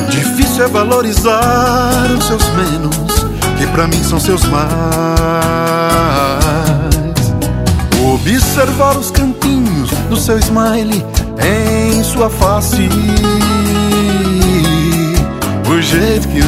Difícil 0.10 0.66
é 0.66 0.68
valorizar 0.68 2.12
os 2.18 2.26
seus 2.26 2.44
menos, 2.50 2.96
que 3.58 3.66
pra 3.68 3.88
mim 3.88 4.04
são 4.04 4.20
seus 4.20 4.44
mais. 4.46 6.31
Observar 8.62 8.96
os 8.98 9.10
cantinhos 9.10 9.90
do 10.10 10.16
seu 10.16 10.38
smile 10.38 11.04
em 11.42 12.04
sua 12.04 12.30
face. 12.30 12.88
O 15.68 15.82
jeito 15.82 16.28
que 16.28 16.42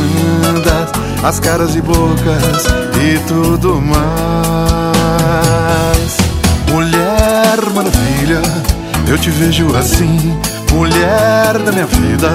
andas, 0.47 0.91
as 1.23 1.39
caras 1.39 1.75
e 1.75 1.81
bocas 1.81 2.67
e 3.01 3.17
tudo 3.27 3.81
mais. 3.81 4.03
Mulher 6.69 7.57
maravilha, 7.73 8.41
eu 9.07 9.17
te 9.17 9.31
vejo 9.31 9.75
assim. 9.75 10.37
Mulher 10.71 11.57
da 11.65 11.71
minha 11.71 11.87
vida, 11.87 12.29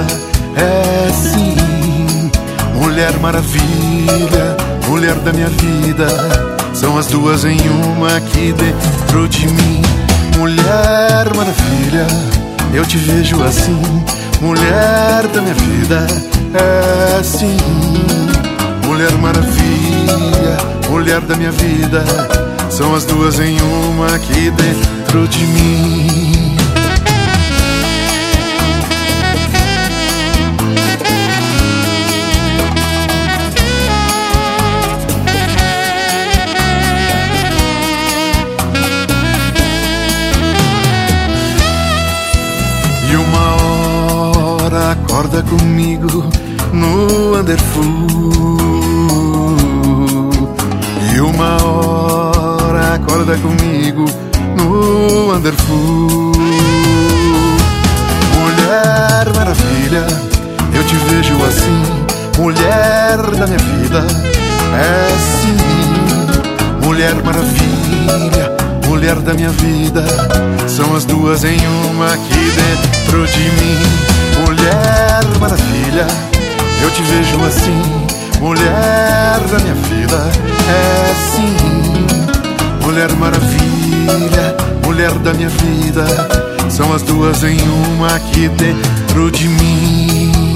é 0.56 1.12
sim. 1.12 2.30
Mulher 2.74 3.16
maravilha, 3.20 4.56
mulher 4.88 5.14
da 5.16 5.32
minha 5.32 5.48
vida. 5.50 6.57
São 6.78 6.96
as 6.96 7.08
duas 7.08 7.44
em 7.44 7.58
uma 7.70 8.16
aqui 8.16 8.52
dentro 8.52 9.28
de 9.28 9.48
mim. 9.48 9.82
Mulher 10.36 11.26
maravilha, 11.34 12.06
eu 12.72 12.86
te 12.86 12.96
vejo 12.98 13.42
assim. 13.42 13.82
Mulher 14.40 15.26
da 15.34 15.42
minha 15.42 15.54
vida, 15.54 16.06
é 16.54 17.20
sim. 17.24 17.56
Mulher 18.86 19.10
maravilha, 19.18 20.56
mulher 20.88 21.20
da 21.22 21.34
minha 21.34 21.50
vida. 21.50 22.04
São 22.70 22.94
as 22.94 23.04
duas 23.04 23.40
em 23.40 23.60
uma 23.60 24.14
aqui 24.14 24.48
dentro 24.52 25.26
de 25.26 25.44
mim. 25.46 26.37
Acorda 44.78 45.42
comigo 45.42 46.24
no 46.72 47.36
Underfoot. 47.36 47.78
E 51.14 51.20
uma 51.20 51.62
hora 51.62 52.94
acorda 52.94 53.36
comigo 53.38 54.04
no 54.56 55.34
Underfoot. 55.34 56.38
Mulher 58.38 59.34
maravilha, 59.34 60.06
eu 60.74 60.84
te 60.84 60.94
vejo 60.94 61.34
assim, 61.44 61.82
mulher 62.38 63.16
da 63.36 63.46
minha 63.46 63.58
vida, 63.58 64.06
é 64.74 65.08
sim, 65.40 65.56
mulher 66.86 67.14
maravilha, 67.24 68.56
mulher 68.86 69.16
da 69.16 69.34
minha 69.34 69.50
vida, 69.50 70.04
são 70.68 70.94
as 70.94 71.04
duas 71.04 71.44
em 71.44 71.58
uma 71.90 72.06
aqui 72.06 72.52
dentro 72.56 73.26
de 73.26 73.38
mim. 73.38 74.17
Mulher 74.58 75.38
maravilha, 75.38 76.06
eu 76.82 76.90
te 76.90 77.00
vejo 77.02 77.44
assim, 77.44 77.80
mulher 78.40 79.38
da 79.48 79.58
minha 79.60 79.74
vida, 79.74 80.16
é 80.68 81.14
sim, 81.14 82.84
mulher 82.84 83.12
maravilha, 83.12 84.56
mulher 84.84 85.12
da 85.20 85.32
minha 85.32 85.48
vida, 85.48 86.04
são 86.68 86.92
as 86.92 87.02
duas 87.02 87.44
em 87.44 87.56
uma 87.94 88.16
aqui 88.16 88.48
dentro 88.48 89.30
de 89.30 89.46
mim. 89.46 90.47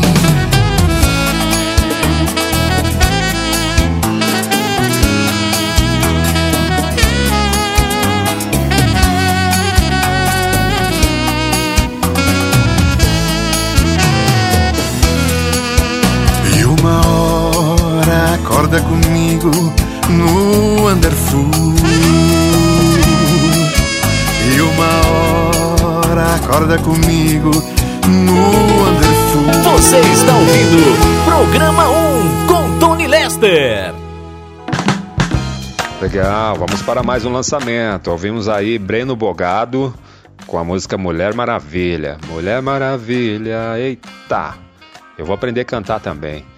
Comigo 19.42 19.74
no 20.10 20.88
Underfoot. 20.88 21.56
E 24.54 24.60
uma 24.60 26.06
hora 26.06 26.34
acorda 26.36 26.78
comigo 26.78 27.50
no 28.06 28.88
Underfoot. 28.88 29.58
Você 29.64 29.98
está 29.98 30.36
ouvindo 30.36 31.24
Programa 31.24 31.88
1 31.88 32.46
com 32.46 32.78
Tony 32.78 33.08
Lester. 33.08 33.92
Legal, 36.00 36.56
vamos 36.56 36.80
para 36.82 37.02
mais 37.02 37.24
um 37.24 37.32
lançamento. 37.32 38.10
Ouvimos 38.10 38.48
aí 38.48 38.78
Breno 38.78 39.16
Bogado 39.16 39.92
com 40.46 40.58
a 40.58 40.64
música 40.64 40.96
Mulher 40.96 41.34
Maravilha. 41.34 42.16
Mulher 42.28 42.62
Maravilha, 42.62 43.76
eita! 43.76 44.54
Eu 45.18 45.24
vou 45.24 45.34
aprender 45.34 45.62
a 45.62 45.64
cantar 45.64 46.00
também. 46.00 46.51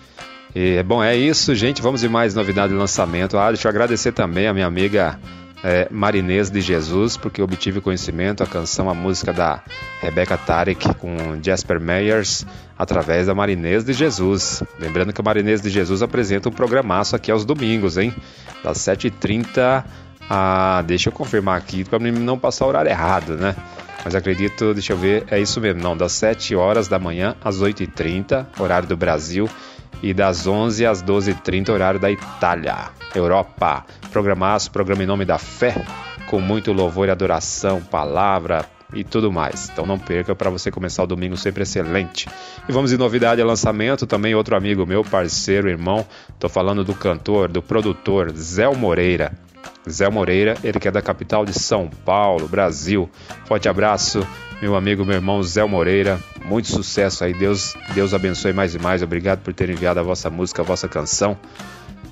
E, 0.54 0.82
bom, 0.84 1.02
é 1.02 1.16
isso, 1.16 1.54
gente. 1.54 1.82
Vamos 1.82 2.00
de 2.00 2.08
mais 2.08 2.34
novidade 2.34 2.72
de 2.72 2.78
lançamento. 2.78 3.36
Ah, 3.36 3.48
deixa 3.48 3.66
eu 3.66 3.70
agradecer 3.70 4.12
também 4.12 4.46
a 4.46 4.54
minha 4.54 4.66
amiga 4.66 5.18
é, 5.64 5.88
Marinês 5.90 6.50
de 6.50 6.60
Jesus, 6.60 7.16
porque 7.16 7.42
obtive 7.42 7.80
conhecimento, 7.80 8.42
a 8.42 8.46
canção, 8.46 8.88
a 8.88 8.94
música 8.94 9.32
da 9.32 9.62
Rebecca 10.00 10.36
Tarek 10.36 10.94
com 10.94 11.16
Jasper 11.42 11.80
Meyers, 11.80 12.46
através 12.78 13.26
da 13.26 13.34
Marinês 13.34 13.82
de 13.82 13.92
Jesus. 13.94 14.62
Lembrando 14.78 15.12
que 15.12 15.20
a 15.20 15.24
Marinês 15.24 15.60
de 15.60 15.70
Jesus 15.70 16.02
apresenta 16.02 16.50
um 16.50 16.52
programaço 16.52 17.16
aqui 17.16 17.30
aos 17.30 17.44
domingos, 17.44 17.96
hein? 17.96 18.14
Das 18.62 18.78
7h30 18.78 19.82
a. 20.28 20.84
Deixa 20.86 21.08
eu 21.08 21.12
confirmar 21.12 21.56
aqui, 21.58 21.82
para 21.82 21.98
não 21.98 22.38
passar 22.38 22.66
o 22.66 22.68
horário 22.68 22.90
errado, 22.90 23.36
né? 23.36 23.56
Mas 24.04 24.14
acredito, 24.14 24.74
deixa 24.74 24.92
eu 24.92 24.98
ver, 24.98 25.24
é 25.30 25.40
isso 25.40 25.58
mesmo, 25.62 25.82
não, 25.82 25.96
das 25.96 26.12
7 26.12 26.54
horas 26.54 26.88
da 26.88 26.98
manhã 26.98 27.34
às 27.42 27.62
8h30, 27.62 28.46
horário 28.58 28.86
do 28.86 28.98
Brasil, 28.98 29.48
e 30.04 30.12
das 30.12 30.46
11 30.46 30.84
às 30.84 31.02
12h30, 31.02 31.70
horário 31.70 31.98
da 31.98 32.10
Itália, 32.10 32.90
Europa. 33.14 33.86
Programaço, 34.12 34.70
programa 34.70 35.02
em 35.02 35.06
nome 35.06 35.24
da 35.24 35.38
fé, 35.38 35.82
com 36.28 36.42
muito 36.42 36.74
louvor 36.74 37.08
e 37.08 37.10
adoração, 37.10 37.80
palavra 37.80 38.66
e 38.92 39.02
tudo 39.02 39.32
mais. 39.32 39.70
Então 39.70 39.86
não 39.86 39.98
perca 39.98 40.34
para 40.34 40.50
você 40.50 40.70
começar 40.70 41.04
o 41.04 41.06
domingo 41.06 41.38
sempre 41.38 41.62
excelente. 41.62 42.28
E 42.68 42.70
vamos 42.70 42.90
de 42.90 42.98
novidade 42.98 43.40
a 43.40 43.46
lançamento, 43.46 44.06
também 44.06 44.34
outro 44.34 44.54
amigo 44.54 44.84
meu, 44.84 45.02
parceiro, 45.02 45.70
irmão, 45.70 46.06
tô 46.38 46.50
falando 46.50 46.84
do 46.84 46.94
cantor, 46.94 47.48
do 47.48 47.62
produtor 47.62 48.30
Zé 48.36 48.68
Moreira. 48.68 49.32
Zé 49.88 50.08
Moreira, 50.08 50.56
ele 50.64 50.78
que 50.78 50.88
é 50.88 50.90
da 50.90 51.02
capital 51.02 51.44
de 51.44 51.52
São 51.52 51.88
Paulo, 52.04 52.48
Brasil. 52.48 53.08
Forte 53.46 53.68
abraço, 53.68 54.26
meu 54.60 54.76
amigo, 54.76 55.04
meu 55.04 55.16
irmão 55.16 55.42
Zé 55.42 55.64
Moreira. 55.64 56.18
Muito 56.44 56.68
sucesso 56.68 57.24
aí, 57.24 57.34
Deus, 57.34 57.74
Deus 57.94 58.14
abençoe 58.14 58.52
mais 58.52 58.74
e 58.74 58.78
mais. 58.78 59.02
Obrigado 59.02 59.40
por 59.40 59.52
ter 59.52 59.68
enviado 59.68 60.00
a 60.00 60.02
vossa 60.02 60.30
música, 60.30 60.62
a 60.62 60.64
vossa 60.64 60.88
canção. 60.88 61.36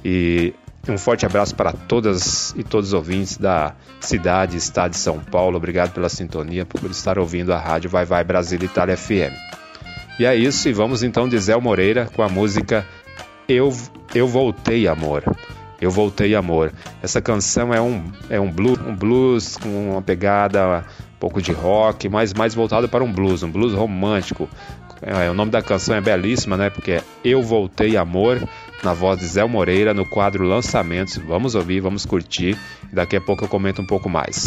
E 0.04 0.54
um 0.88 0.98
forte 0.98 1.24
abraço 1.24 1.54
para 1.54 1.72
todas 1.72 2.52
e 2.56 2.64
todos 2.64 2.88
os 2.88 2.94
ouvintes 2.94 3.36
da 3.36 3.74
cidade, 4.00 4.56
estado 4.56 4.90
de 4.90 4.98
São 4.98 5.20
Paulo. 5.20 5.56
Obrigado 5.56 5.92
pela 5.92 6.08
sintonia, 6.08 6.66
por 6.66 6.90
estar 6.90 7.18
ouvindo 7.18 7.52
a 7.52 7.58
rádio 7.58 7.88
Vai 7.88 8.04
Vai 8.04 8.24
Brasil 8.24 8.58
Itália 8.62 8.96
FM. 8.96 9.32
E 10.18 10.26
é 10.26 10.36
isso, 10.36 10.68
e 10.68 10.72
vamos 10.72 11.02
então 11.02 11.28
de 11.28 11.38
Zé 11.38 11.56
Moreira 11.56 12.08
com 12.14 12.22
a 12.22 12.28
música 12.28 12.86
Eu, 13.48 13.72
Eu 14.14 14.26
Voltei 14.26 14.86
Amor. 14.86 15.24
Eu 15.82 15.90
Voltei 15.90 16.32
Amor. 16.36 16.72
Essa 17.02 17.20
canção 17.20 17.74
é 17.74 17.80
um, 17.80 18.04
é 18.30 18.38
um, 18.38 18.48
blues, 18.48 18.78
um 18.86 18.94
blues 18.94 19.56
com 19.56 19.90
uma 19.90 20.00
pegada 20.00 20.86
um 21.16 21.18
pouco 21.18 21.42
de 21.42 21.50
rock, 21.50 22.08
mas 22.08 22.32
mais 22.32 22.54
voltado 22.54 22.88
para 22.88 23.02
um 23.02 23.12
blues, 23.12 23.42
um 23.42 23.50
blues 23.50 23.74
romântico. 23.74 24.48
É, 25.02 25.28
o 25.28 25.34
nome 25.34 25.50
da 25.50 25.60
canção 25.60 25.96
é 25.96 26.00
belíssima, 26.00 26.56
né? 26.56 26.70
Porque 26.70 26.92
é 26.92 27.02
Eu 27.24 27.42
Voltei 27.42 27.96
Amor, 27.96 28.40
na 28.84 28.92
voz 28.92 29.18
de 29.18 29.26
Zé 29.26 29.44
Moreira, 29.44 29.92
no 29.92 30.06
quadro 30.06 30.44
Lançamentos. 30.44 31.16
Vamos 31.16 31.56
ouvir, 31.56 31.80
vamos 31.80 32.06
curtir. 32.06 32.56
Daqui 32.92 33.16
a 33.16 33.20
pouco 33.20 33.42
eu 33.44 33.48
comento 33.48 33.82
um 33.82 33.86
pouco 33.86 34.08
mais. 34.08 34.44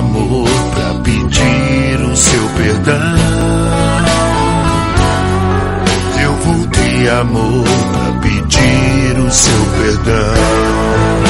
Amor, 0.00 0.48
pra 0.74 0.94
pedir 1.02 2.00
o 2.00 2.16
seu 2.16 2.48
perdão. 2.56 3.16
Eu 6.22 6.32
voltei, 6.36 7.08
amor, 7.08 7.64
pra 7.92 8.20
pedir 8.20 9.18
o 9.18 9.30
seu 9.30 9.66
perdão. 9.78 11.29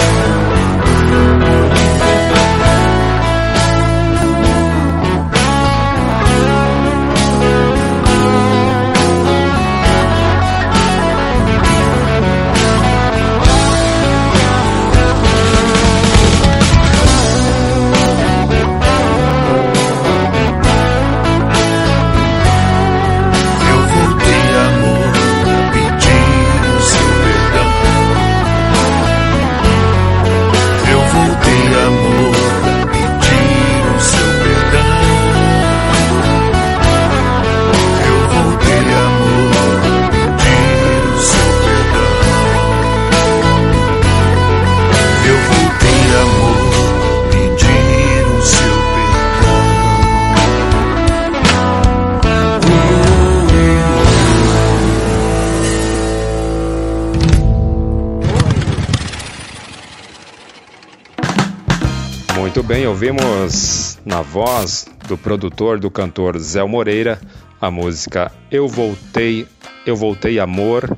Bem, 62.70 62.86
ouvimos 62.86 63.98
na 64.04 64.22
voz 64.22 64.86
do 65.08 65.18
produtor, 65.18 65.80
do 65.80 65.90
cantor 65.90 66.38
Zé 66.38 66.62
Moreira, 66.62 67.20
a 67.60 67.68
música 67.68 68.30
Eu 68.48 68.68
Voltei, 68.68 69.44
Eu 69.84 69.96
Voltei 69.96 70.38
Amor, 70.38 70.96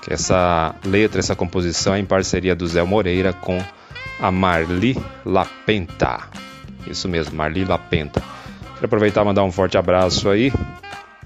que 0.00 0.12
essa 0.12 0.76
letra, 0.84 1.18
essa 1.18 1.34
composição 1.34 1.96
é 1.96 1.98
em 1.98 2.04
parceria 2.04 2.54
do 2.54 2.68
Zé 2.68 2.84
Moreira 2.84 3.32
com 3.32 3.58
a 4.20 4.30
Marli 4.30 4.96
Lapenta. 5.26 6.20
Isso 6.86 7.08
mesmo, 7.08 7.34
Marli 7.34 7.64
Lapenta. 7.64 8.22
Quero 8.74 8.86
aproveitar 8.86 9.22
e 9.22 9.24
mandar 9.24 9.42
um 9.42 9.50
forte 9.50 9.76
abraço 9.76 10.30
aí 10.30 10.52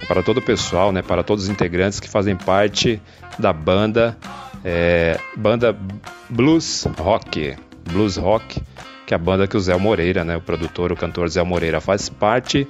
para 0.08 0.22
todo 0.22 0.38
o 0.38 0.42
pessoal, 0.42 0.90
né, 0.90 1.02
para 1.02 1.22
todos 1.22 1.44
os 1.44 1.50
integrantes 1.50 2.00
que 2.00 2.08
fazem 2.08 2.34
parte 2.34 2.98
da 3.38 3.52
banda, 3.52 4.16
é, 4.64 5.20
banda 5.36 5.76
Blues 6.30 6.88
Rock, 6.98 7.54
Blues 7.90 8.16
Rock, 8.16 8.62
que 9.12 9.14
é 9.14 9.16
a 9.16 9.18
banda 9.18 9.46
que 9.46 9.58
o 9.58 9.60
Zé 9.60 9.76
Moreira, 9.76 10.24
né, 10.24 10.38
o 10.38 10.40
produtor, 10.40 10.90
o 10.90 10.96
cantor 10.96 11.28
Zé 11.28 11.42
Moreira 11.42 11.82
faz 11.82 12.08
parte. 12.08 12.66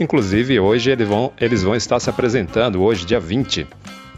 Inclusive 0.00 0.58
hoje 0.58 0.90
eles 0.90 1.06
vão, 1.06 1.32
eles 1.40 1.62
vão 1.62 1.76
estar 1.76 2.00
se 2.00 2.10
apresentando 2.10 2.82
hoje, 2.82 3.06
dia 3.06 3.20
20 3.20 3.64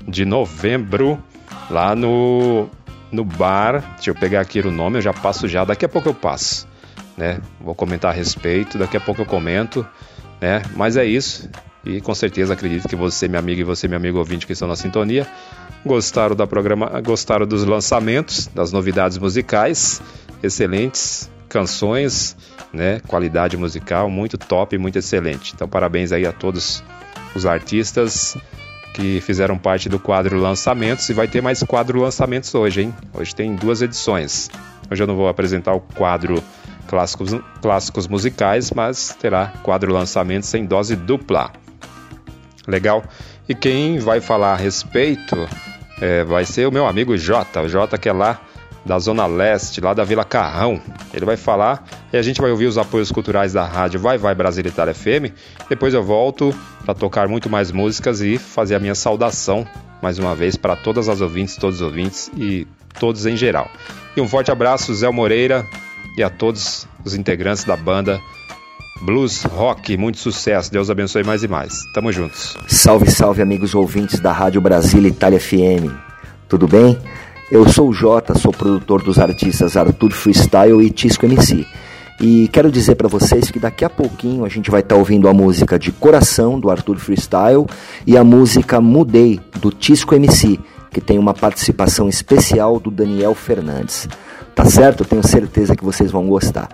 de 0.09 0.25
novembro, 0.25 1.23
lá 1.71 1.95
no 1.95 2.67
no 3.13 3.25
bar. 3.25 3.95
Deixa 3.97 4.09
eu 4.09 4.15
pegar 4.15 4.41
aqui 4.41 4.61
o 4.61 4.71
nome, 4.71 4.97
eu 4.97 5.03
já 5.03 5.13
passo 5.13 5.47
já, 5.47 5.67
daqui 5.67 5.85
a 5.85 5.89
pouco 5.89 6.09
eu 6.09 6.15
passo, 6.15 6.67
né? 7.15 7.41
Vou 7.61 7.75
comentar 7.75 8.11
a 8.11 8.15
respeito, 8.15 8.79
daqui 8.79 8.97
a 8.97 9.01
pouco 9.01 9.21
eu 9.21 9.27
comento, 9.27 9.87
né? 10.41 10.63
Mas 10.75 10.97
é 10.97 11.05
isso. 11.05 11.47
E 11.85 12.01
com 12.01 12.15
certeza 12.15 12.55
acredito 12.55 12.89
que 12.89 12.97
você, 12.97 13.29
minha 13.29 13.39
amiga, 13.39 13.61
e 13.61 13.65
você, 13.65 13.87
meu 13.87 13.99
amigo 13.99 14.17
ouvinte 14.17 14.47
que 14.47 14.55
estão 14.55 14.67
na 14.67 14.77
sintonia, 14.77 15.27
gostaram 15.85 16.35
da 16.35 16.47
programa, 16.47 17.03
gostaram 17.03 17.47
dos 17.47 17.65
lançamentos, 17.65 18.47
das 18.47 18.73
novidades 18.73 19.19
musicais, 19.19 20.01
excelentes 20.43 21.31
canções, 21.49 22.37
né? 22.73 23.01
Qualidade 23.07 23.57
musical 23.57 24.11
muito 24.11 24.37
top, 24.37 24.77
muito 24.79 24.99
excelente. 24.99 25.53
Então 25.55 25.69
parabéns 25.69 26.13
aí 26.13 26.27
a 26.27 26.33
todos 26.33 26.83
os 27.35 27.47
artistas 27.47 28.37
que 28.95 29.21
fizeram 29.21 29.59
parte 29.59 29.89
do 29.89 29.99
quadro 29.99 30.39
lançamentos 30.39 31.09
e 31.11 31.13
vai 31.13 31.29
ter 31.29 31.43
mais 31.43 31.63
quadro 31.63 32.01
lançamentos 32.01 32.55
hoje, 32.55 32.83
hein? 32.83 32.95
Hoje 33.13 33.35
tem 33.35 33.55
duas 33.55 33.83
edições. 33.83 34.51
Hoje 34.91 35.03
eu 35.03 35.07
não 35.07 35.17
vou 35.17 35.29
apresentar 35.29 35.75
o 35.75 35.81
quadro 35.81 36.43
clássicos, 36.87 37.35
clássicos 37.61 38.09
musicais, 38.09 38.71
mas 38.71 39.15
terá 39.21 39.53
quadro 39.63 39.93
lançamentos 39.93 40.53
em 40.55 40.65
dose 40.65 40.97
dupla. 40.97 41.53
Legal? 42.67 43.05
E 43.49 43.55
quem 43.55 43.99
vai 43.99 44.21
falar 44.21 44.55
a 44.55 44.57
respeito 44.57 45.37
é, 46.01 46.25
vai 46.25 46.45
ser 46.45 46.67
o 46.67 46.73
meu 46.73 46.87
amigo 46.87 47.17
Jota, 47.17 47.63
o 47.63 47.69
Jota 47.69 47.99
que 47.99 48.09
é 48.09 48.13
lá 48.13 48.41
da 48.87 48.99
Zona 49.01 49.27
Leste, 49.27 49.81
lá 49.81 49.93
da 49.93 50.05
Vila 50.05 50.25
Carrão. 50.25 50.81
Ele 51.13 51.27
vai 51.27 51.37
falar 51.37 51.85
e 52.13 52.17
a 52.17 52.23
gente 52.23 52.41
vai 52.41 52.51
ouvir 52.51 52.67
os 52.67 52.79
apoios 52.79 53.11
culturais 53.11 53.53
da 53.53 53.67
rádio 53.67 53.99
Vai 53.99 54.17
Vai 54.17 54.35
Brasil 54.35 54.65
Itália 54.65 54.95
FM. 54.95 55.35
Depois 55.69 55.93
eu 55.93 56.03
volto 56.03 56.55
para 56.85 56.95
tocar 56.95 57.29
muito 57.29 57.51
mais 57.51 57.73
músicas 57.73 58.21
e 58.21 58.39
fazer 58.39 58.77
a 58.77 58.79
minha 58.79 58.95
saudação 58.95 59.67
mais 60.01 60.19
uma 60.19 60.35
vez 60.37 60.57
para 60.57 60.77
todas 60.77 61.09
as 61.09 61.21
ouvintes, 61.21 61.57
todos 61.57 61.77
os 61.77 61.83
ouvintes 61.83 62.31
e 62.37 62.67
todos 63.01 63.27
em 63.27 63.37
geral. 63.37 63.69
E 64.17 64.21
um 64.21 64.29
forte 64.29 64.51
abraço, 64.53 64.95
Zé 64.95 65.11
Moreira, 65.11 65.67
e 66.17 66.23
a 66.23 66.31
todos 66.31 66.87
os 67.05 67.15
integrantes 67.15 67.65
da 67.65 67.77
banda 67.77 68.21
Blues 69.03 69.43
Rock. 69.43 69.97
Muito 69.97 70.19
sucesso, 70.19 70.71
Deus 70.71 70.91
abençoe 70.91 71.25
mais 71.25 71.43
e 71.43 71.49
mais. 71.49 71.75
Tamo 71.93 72.13
juntos. 72.13 72.57
Salve, 72.69 73.11
salve, 73.11 73.43
amigos 73.43 73.75
ouvintes 73.75 74.21
da 74.21 74.33
Rádio 74.33 74.61
Brasília 74.61 75.09
Itália 75.09 75.41
FM. 75.41 75.93
Tudo 76.49 76.69
bem? 76.69 76.97
Eu 77.49 77.69
sou 77.69 77.91
o 77.91 77.93
Jota, 77.93 78.37
sou 78.37 78.51
produtor 78.51 79.05
dos 79.05 79.21
artistas 79.21 79.77
Arthur 79.77 80.11
Freestyle 80.11 80.85
e 80.85 80.91
Tisco 80.91 81.25
MC. 81.27 81.65
E 82.21 82.49
quero 82.49 82.73
dizer 82.73 82.97
para 82.97 83.07
vocês 83.07 83.53
que 83.53 83.61
daqui 83.61 83.85
a 83.85 83.91
pouquinho 83.91 84.45
a 84.45 84.49
gente 84.49 84.69
vai 84.69 84.81
estar 84.81 84.97
tá 84.97 84.99
ouvindo 84.99 85.29
a 85.29 85.33
música 85.33 85.79
de 85.79 85.93
Coração 85.93 86.59
do 86.59 86.69
Arthur 86.69 86.97
Freestyle 86.97 87.65
e 88.05 88.17
a 88.17 88.25
música 88.25 88.81
Mudei 88.81 89.39
do 89.61 89.71
Tisco 89.71 90.13
MC, 90.13 90.59
que 90.91 91.01
tem 91.01 91.21
uma 91.21 91.33
participação 91.33 92.09
especial 92.09 92.81
do 92.81 92.91
Daniel 92.91 93.33
Fernandes. 93.33 94.09
Tá 94.53 94.65
certo? 94.65 95.05
Tenho 95.05 95.25
certeza 95.25 95.77
que 95.77 95.85
vocês 95.85 96.11
vão 96.11 96.27
gostar. 96.27 96.69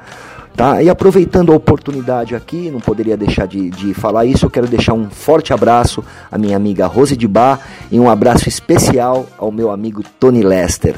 Tá? 0.55 0.83
E 0.83 0.91
aproveitando 0.91 1.53
a 1.53 1.57
oportunidade 1.57 2.35
aqui, 2.35 2.71
não 2.71 2.81
poderia 2.81 3.17
deixar 3.17 3.47
de, 3.47 3.71
de 3.71 3.95
falar 3.95 4.27
isso, 4.27 4.45
eu 4.45 4.51
quero 4.51 4.69
deixar 4.69 4.93
um 4.93 5.09
forte 5.09 5.53
abraço 5.53 6.05
à 6.31 6.37
minha 6.37 6.57
amiga 6.57 6.87
Rose 6.87 7.17
de 7.17 7.27
Bar 7.27 7.59
e 7.91 7.99
um 7.99 8.09
abraço 8.09 8.49
especial 8.49 9.27
ao 9.39 9.51
meu 9.51 9.71
amigo 9.71 10.03
Tony 10.21 10.43
Lester. 10.43 10.97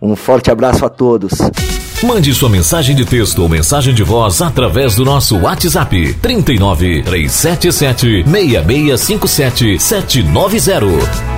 Um 0.00 0.14
forte 0.16 0.50
abraço 0.50 0.84
a 0.84 0.88
todos. 0.88 1.32
Mande 2.02 2.32
sua 2.32 2.48
mensagem 2.48 2.94
de 2.94 3.04
texto 3.04 3.40
ou 3.40 3.48
mensagem 3.48 3.92
de 3.92 4.04
voz 4.04 4.40
através 4.40 4.94
do 4.94 5.04
nosso 5.04 5.36
WhatsApp 5.38 6.14
39 6.14 7.02
377 7.02 8.24
6657 8.24 9.80
790. 9.80 11.37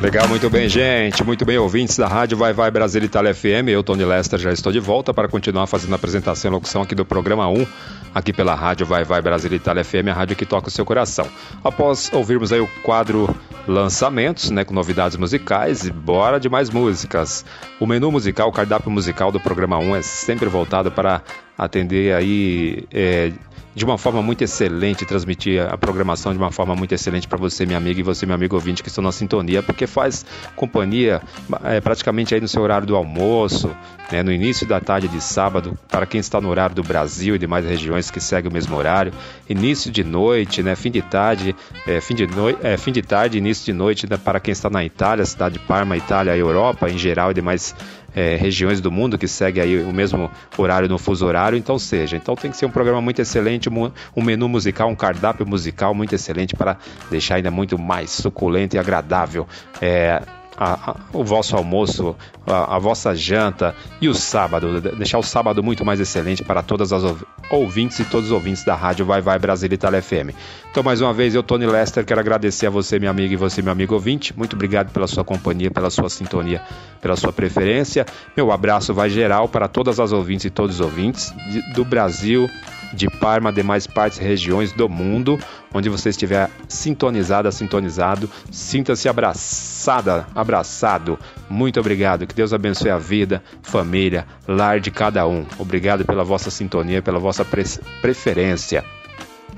Legal, 0.00 0.26
muito 0.26 0.48
bem, 0.48 0.66
gente. 0.66 1.22
Muito 1.22 1.44
bem, 1.44 1.58
ouvintes 1.58 1.98
da 1.98 2.08
Rádio 2.08 2.34
Vai 2.34 2.54
Vai 2.54 2.70
Brasil 2.70 3.04
Itália 3.04 3.34
FM. 3.34 3.68
Eu, 3.68 3.82
Tony 3.82 4.02
Lester, 4.02 4.38
já 4.38 4.50
estou 4.50 4.72
de 4.72 4.80
volta 4.80 5.12
para 5.12 5.28
continuar 5.28 5.66
fazendo 5.66 5.92
a 5.92 5.96
apresentação 5.96 6.50
e 6.50 6.54
locução 6.54 6.80
aqui 6.80 6.94
do 6.94 7.04
programa 7.04 7.46
1 7.46 7.66
aqui 8.14 8.32
pela 8.32 8.54
rádio 8.54 8.86
Vai 8.86 9.04
Vai 9.04 9.20
Brasil 9.20 9.52
Itália 9.52 9.84
FM, 9.84 10.08
a 10.08 10.14
rádio 10.14 10.36
que 10.36 10.46
toca 10.46 10.68
o 10.68 10.70
seu 10.70 10.86
coração. 10.86 11.28
Após 11.62 12.10
ouvirmos 12.14 12.50
aí 12.50 12.60
o 12.60 12.66
quadro 12.82 13.28
lançamentos, 13.68 14.50
né, 14.50 14.64
com 14.64 14.72
novidades 14.72 15.18
musicais 15.18 15.84
e 15.84 15.92
bora 15.92 16.40
de 16.40 16.48
mais 16.48 16.70
músicas. 16.70 17.44
O 17.78 17.86
menu 17.86 18.10
musical, 18.10 18.48
o 18.48 18.52
cardápio 18.52 18.90
musical 18.90 19.30
do 19.30 19.38
programa 19.38 19.76
1 19.78 19.96
é 19.96 20.02
sempre 20.02 20.48
voltado 20.48 20.90
para 20.90 21.22
atender 21.58 22.14
aí 22.14 22.86
é, 22.90 23.32
de 23.74 23.84
uma 23.84 23.96
forma 23.96 24.20
muito 24.22 24.42
excelente, 24.42 25.04
transmitir 25.04 25.62
a 25.62 25.76
programação 25.78 26.32
de 26.32 26.38
uma 26.38 26.50
forma 26.50 26.74
muito 26.74 26.92
excelente 26.92 27.28
para 27.28 27.38
você, 27.38 27.64
minha 27.64 27.78
amiga, 27.78 28.00
e 28.00 28.02
você, 28.02 28.26
meu 28.26 28.34
amigo 28.34 28.56
ouvinte, 28.56 28.82
que 28.82 28.88
estão 28.88 29.02
na 29.02 29.12
sintonia, 29.12 29.62
porque 29.62 29.86
faz 29.86 30.24
companhia 30.56 31.22
é, 31.64 31.80
praticamente 31.80 32.34
aí 32.34 32.40
no 32.40 32.48
seu 32.48 32.62
horário 32.62 32.86
do 32.86 32.96
almoço, 32.96 33.70
né, 34.10 34.22
no 34.22 34.32
início 34.32 34.66
da 34.66 34.80
tarde 34.80 35.08
de 35.08 35.20
sábado, 35.20 35.78
para 35.88 36.04
quem 36.04 36.20
está 36.20 36.40
no 36.40 36.48
horário 36.48 36.74
do 36.74 36.82
Brasil 36.82 37.36
e 37.36 37.38
demais 37.38 37.64
regiões 37.64 38.10
que 38.10 38.20
seguem 38.20 38.50
o 38.50 38.52
mesmo 38.52 38.76
horário, 38.76 39.12
início 39.48 39.90
de 39.90 40.02
noite, 40.02 40.62
né, 40.62 40.74
fim 40.74 40.90
de 40.90 41.02
tarde, 41.02 41.54
é, 41.86 42.00
fim, 42.00 42.14
de 42.14 42.28
é, 42.62 42.76
fim 42.76 42.92
de 42.92 43.02
tarde, 43.02 43.38
início 43.38 43.64
de 43.64 43.72
noite 43.72 44.08
né, 44.08 44.16
para 44.16 44.40
quem 44.40 44.52
está 44.52 44.68
na 44.68 44.84
Itália, 44.84 45.24
cidade 45.24 45.58
de 45.58 45.60
Parma, 45.60 45.96
Itália, 45.96 46.36
Europa 46.36 46.90
em 46.90 46.98
geral 46.98 47.30
e 47.30 47.34
demais 47.34 47.74
é, 48.14 48.36
regiões 48.36 48.80
do 48.80 48.90
mundo 48.90 49.18
que 49.18 49.28
segue 49.28 49.60
aí 49.60 49.82
o 49.82 49.92
mesmo 49.92 50.30
horário 50.56 50.88
no 50.88 50.98
fuso 50.98 51.26
horário, 51.26 51.56
então 51.56 51.78
seja. 51.78 52.16
Então 52.16 52.34
tem 52.34 52.50
que 52.50 52.56
ser 52.56 52.66
um 52.66 52.70
programa 52.70 53.00
muito 53.00 53.20
excelente, 53.20 53.68
um 53.68 54.22
menu 54.22 54.48
musical, 54.48 54.88
um 54.88 54.96
cardápio 54.96 55.46
musical 55.46 55.94
muito 55.94 56.14
excelente 56.14 56.54
para 56.54 56.76
deixar 57.10 57.36
ainda 57.36 57.50
muito 57.50 57.78
mais 57.78 58.10
suculento 58.10 58.76
e 58.76 58.78
agradável. 58.78 59.46
É, 59.80 60.22
a, 60.60 60.94
o 61.14 61.24
vosso 61.24 61.56
almoço, 61.56 62.14
a, 62.46 62.76
a, 62.76 62.78
vossa 62.78 63.14
janta 63.14 63.74
e 63.98 64.10
o 64.10 64.14
sábado, 64.14 64.78
deixar 64.78 65.18
o 65.18 65.22
sábado 65.22 65.62
muito 65.62 65.86
mais 65.86 65.98
excelente 65.98 66.44
para 66.44 66.62
todas 66.62 66.92
as 66.92 67.02
ouvintes 67.50 67.98
e 67.98 68.04
todos 68.04 68.26
os 68.26 68.32
ouvintes 68.32 68.62
da 68.62 68.74
rádio 68.74 69.06
Vai 69.06 69.22
Vai 69.22 69.38
Brasil 69.38 69.72
Itália 69.72 70.02
FM. 70.02 70.36
Então, 70.70 70.82
mais 70.82 71.00
uma 71.00 71.14
vez, 71.14 71.34
eu, 71.34 71.42
Tony 71.42 71.64
Lester, 71.64 72.04
quero 72.04 72.20
agradecer 72.20 72.66
a 72.66 72.70
você, 72.70 72.98
minha 72.98 73.10
amiga, 73.10 73.32
e 73.32 73.36
você, 73.36 73.62
meu 73.62 73.72
amigo 73.72 73.94
ouvinte. 73.94 74.36
Muito 74.36 74.54
obrigado 74.54 74.92
pela 74.92 75.06
sua 75.06 75.24
companhia, 75.24 75.70
pela 75.70 75.88
sua 75.88 76.10
sintonia, 76.10 76.60
pela 77.00 77.16
sua 77.16 77.32
preferência. 77.32 78.04
Meu 78.36 78.52
abraço 78.52 78.92
vai 78.92 79.08
geral 79.08 79.48
para 79.48 79.66
todas 79.66 79.98
as 79.98 80.12
ouvintes 80.12 80.44
e 80.44 80.50
todos 80.50 80.74
os 80.76 80.80
ouvintes 80.80 81.32
do 81.74 81.86
Brasil, 81.86 82.48
de 82.92 83.08
Parma, 83.08 83.52
demais 83.52 83.86
partes 83.86 84.18
e 84.18 84.22
regiões 84.22 84.72
do 84.72 84.88
mundo, 84.88 85.38
onde 85.72 85.88
você 85.88 86.10
estiver 86.10 86.50
sintonizada, 86.68 87.50
sintonizado, 87.50 88.30
sinta-se 88.50 89.08
abraçada, 89.08 90.26
abraçado. 90.34 91.18
Muito 91.48 91.80
obrigado. 91.80 92.26
Que 92.26 92.34
Deus 92.34 92.52
abençoe 92.52 92.90
a 92.90 92.98
vida, 92.98 93.42
família, 93.62 94.26
lar 94.46 94.80
de 94.80 94.90
cada 94.90 95.26
um. 95.26 95.44
Obrigado 95.58 96.04
pela 96.04 96.24
vossa 96.24 96.50
sintonia, 96.50 97.02
pela 97.02 97.18
vossa 97.18 97.44
pre 97.44 97.64
preferência. 98.00 98.84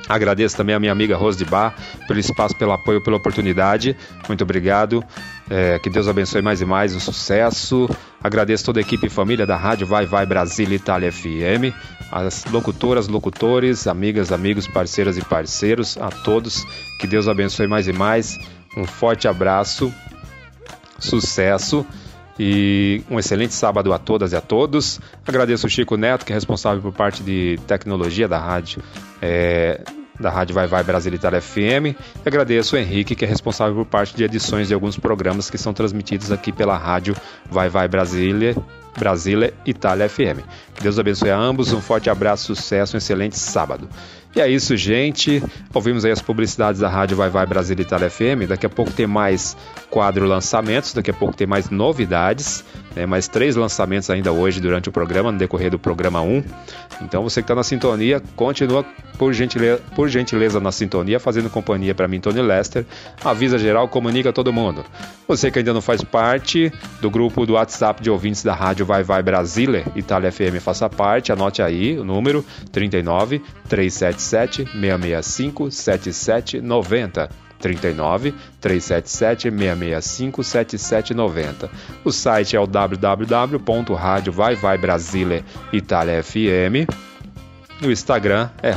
Agradeço 0.08 0.56
também 0.56 0.74
a 0.74 0.80
minha 0.80 0.92
amiga 0.92 1.16
Rose 1.16 1.38
de 1.38 1.44
Bar 1.44 1.74
pelo 2.06 2.18
espaço, 2.18 2.54
pelo 2.56 2.72
apoio, 2.72 3.02
pela 3.02 3.16
oportunidade. 3.16 3.96
Muito 4.28 4.42
obrigado. 4.42 5.04
É, 5.50 5.78
que 5.78 5.90
Deus 5.90 6.08
abençoe 6.08 6.42
mais 6.42 6.60
e 6.60 6.64
mais, 6.64 6.94
um 6.94 7.00
sucesso. 7.00 7.88
Agradeço 8.22 8.64
toda 8.64 8.80
a 8.80 8.82
equipe 8.82 9.06
e 9.06 9.10
família 9.10 9.46
da 9.46 9.56
Rádio 9.56 9.86
Vai 9.86 10.06
Vai 10.06 10.24
Brasília 10.24 10.76
Itália 10.76 11.12
FM, 11.12 11.74
as 12.10 12.44
locutoras, 12.46 13.08
locutores, 13.08 13.86
amigas, 13.86 14.32
amigos, 14.32 14.66
parceiras 14.66 15.18
e 15.18 15.24
parceiros, 15.24 15.98
a 15.98 16.08
todos. 16.08 16.64
Que 16.98 17.06
Deus 17.06 17.28
abençoe 17.28 17.66
mais 17.66 17.88
e 17.88 17.92
mais. 17.92 18.38
Um 18.76 18.84
forte 18.84 19.28
abraço, 19.28 19.92
sucesso 20.98 21.86
e 22.38 23.02
um 23.10 23.18
excelente 23.18 23.54
sábado 23.54 23.92
a 23.92 23.98
todas 23.98 24.32
e 24.32 24.36
a 24.36 24.40
todos. 24.40 25.00
Agradeço 25.26 25.66
o 25.66 25.70
Chico 25.70 25.96
Neto, 25.96 26.24
que 26.24 26.32
é 26.32 26.34
responsável 26.34 26.82
por 26.82 26.92
parte 26.92 27.22
de 27.22 27.58
tecnologia 27.66 28.26
da 28.26 28.38
rádio. 28.38 28.82
É, 29.20 29.80
da 30.20 30.30
Rádio 30.30 30.54
Vai 30.54 30.66
Vai 30.66 30.84
Brasil 30.84 31.12
Itália 31.12 31.40
FM. 31.40 31.86
E 31.86 31.96
agradeço 32.24 32.76
o 32.76 32.78
Henrique, 32.78 33.14
que 33.14 33.24
é 33.24 33.28
responsável 33.28 33.74
por 33.74 33.86
parte 33.86 34.16
de 34.16 34.24
edições 34.24 34.68
de 34.68 34.74
alguns 34.74 34.96
programas 34.96 35.50
que 35.50 35.58
são 35.58 35.74
transmitidos 35.74 36.30
aqui 36.30 36.52
pela 36.52 36.76
Rádio 36.76 37.16
Vai 37.50 37.68
Vai 37.68 37.88
Brasília, 37.88 38.56
Brasília 38.96 39.52
Itália 39.66 40.08
FM. 40.08 40.46
Que 40.74 40.82
Deus 40.82 40.98
abençoe 40.98 41.30
a 41.30 41.36
ambos, 41.36 41.72
um 41.72 41.80
forte 41.80 42.08
abraço, 42.08 42.54
sucesso, 42.54 42.96
um 42.96 42.98
excelente 42.98 43.38
sábado. 43.38 43.88
E 44.34 44.40
é 44.40 44.48
isso, 44.48 44.74
gente. 44.76 45.42
Ouvimos 45.74 46.06
aí 46.06 46.10
as 46.10 46.22
publicidades 46.22 46.80
da 46.80 46.88
Rádio 46.88 47.16
Vai 47.16 47.28
Vai 47.28 47.44
Brasil 47.44 47.76
Itália 47.78 48.08
FM. 48.08 48.48
Daqui 48.48 48.64
a 48.64 48.70
pouco 48.70 48.90
tem 48.90 49.06
mais 49.06 49.54
quadro 49.90 50.26
lançamentos, 50.26 50.94
daqui 50.94 51.10
a 51.10 51.14
pouco 51.14 51.36
tem 51.36 51.46
mais 51.46 51.68
novidades, 51.68 52.64
né? 52.94 53.06
mais 53.06 53.28
três 53.28 53.56
lançamentos 53.56 54.08
ainda 54.10 54.32
hoje 54.32 54.60
durante 54.60 54.88
o 54.88 54.92
programa, 54.92 55.32
no 55.32 55.38
decorrer 55.38 55.70
do 55.70 55.78
programa 55.78 56.20
1. 56.20 56.44
Então 57.02 57.22
você 57.22 57.40
que 57.40 57.44
está 57.44 57.54
na 57.54 57.62
sintonia, 57.62 58.22
continua 58.36 58.84
por 59.18 59.32
gentileza, 59.32 59.82
por 59.94 60.08
gentileza 60.08 60.60
na 60.60 60.72
sintonia, 60.72 61.18
fazendo 61.18 61.50
companhia 61.50 61.94
para 61.94 62.08
mim, 62.08 62.20
Tony 62.20 62.40
Lester. 62.40 62.84
Avisa 63.24 63.58
geral, 63.58 63.88
comunica 63.88 64.32
todo 64.32 64.52
mundo. 64.52 64.84
Você 65.26 65.50
que 65.50 65.58
ainda 65.58 65.72
não 65.72 65.80
faz 65.80 66.02
parte 66.02 66.72
do 67.00 67.10
grupo 67.10 67.46
do 67.46 67.54
WhatsApp 67.54 68.02
de 68.02 68.10
ouvintes 68.10 68.42
da 68.42 68.54
Rádio 68.54 68.84
Vai 68.84 69.02
Vai 69.02 69.22
Brasília 69.22 69.84
Itália 69.94 70.30
FM, 70.30 70.60
faça 70.60 70.88
parte, 70.88 71.32
anote 71.32 71.62
aí 71.62 71.98
o 71.98 72.04
número 72.04 72.44
39 72.70 73.40
377 73.68 74.64
665 74.64 75.70
7790. 75.70 77.28
39 77.62 78.34
377 78.60 79.50
665 79.50 80.44
7790. 80.44 81.70
O 82.04 82.12
site 82.12 82.56
é 82.56 82.60
o 82.60 82.66
www.radiovaivaibrasile 82.66 85.42
Itália 85.72 86.22
FM. 86.22 86.86
O 87.82 87.90
Instagram 87.90 88.50
é 88.62 88.76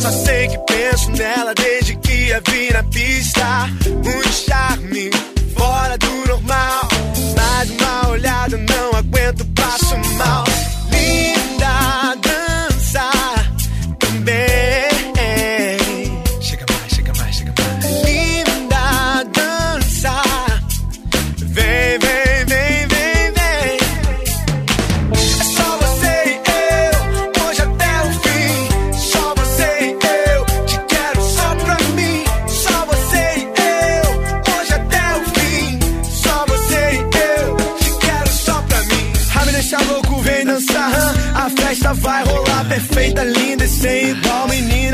Só 0.01 0.11
sei 0.11 0.49
que 0.49 0.59
penso 0.67 1.09
nela 1.13 1.55
desde 1.55 1.95
que 1.99 2.33
a 2.33 2.41
vi 2.51 2.73
na 2.73 2.83
pista. 2.83 3.69
Muito 3.87 4.33
charme, 4.33 5.09
fora 5.57 5.97
do 5.99 6.27
normal. 6.27 6.89
Mas 7.37 7.71
uma 7.71 8.09
olhada 8.09 8.57
não 8.57 8.99
aguento, 8.99 9.47
passo 9.55 9.97
mal. 10.17 10.45
Linda 10.91 11.38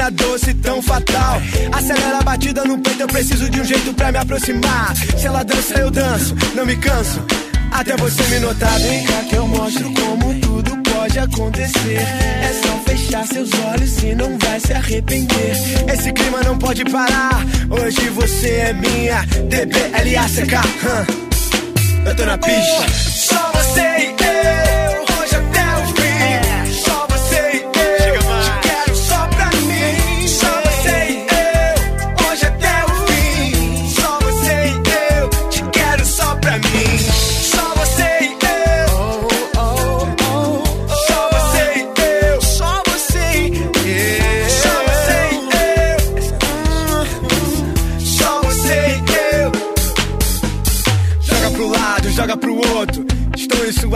menina 0.05 0.11
doce 0.11 0.55
tão 0.55 0.83
fatal. 0.83 1.41
Acelera 1.73 2.19
a 2.19 2.23
batida 2.23 2.65
no 2.65 2.79
peito, 2.79 3.01
eu 3.03 3.07
preciso 3.07 3.49
de 3.49 3.61
um 3.61 3.65
jeito 3.65 3.95
pra 3.95 4.13
me 4.13 4.19
aproximar. 4.19 4.95
Se 4.97 5.27
ela 5.27 5.43
dança, 5.43 5.75
eu 5.75 5.91
danço, 5.91 6.35
não 6.55 6.67
me 6.67 6.77
canso. 6.77 7.23
Até 7.71 7.97
você 7.97 8.23
me 8.25 8.41
notar, 8.41 8.79
vem 8.81 9.05
cá 9.05 9.23
que 9.29 9.35
eu 9.35 9.47
mostro 9.49 9.93
como 9.95 10.41
tudo 10.41 10.77
pode 10.93 11.19
acontecer. 11.19 11.99
É 11.99 12.61
só 12.63 12.79
fechar 12.91 13.27
seus 13.27 13.51
olhos 13.73 14.03
e 14.03 14.15
não 14.15 14.39
vai 14.39 14.61
se 14.61 14.73
arrepender. 14.73 15.57
Esse 15.93 16.13
clima 16.13 16.43
não 16.43 16.59
pode 16.59 16.85
parar. 16.85 17.45
Hoje 17.71 18.09
você 18.11 18.49
é 18.49 18.73
minha 18.73 19.23
DBLACK. 19.49 20.55
hum. 20.85 21.25
Eu 22.07 22.17
tô 22.17 22.25
na 22.27 22.39
pista. 22.39 23.14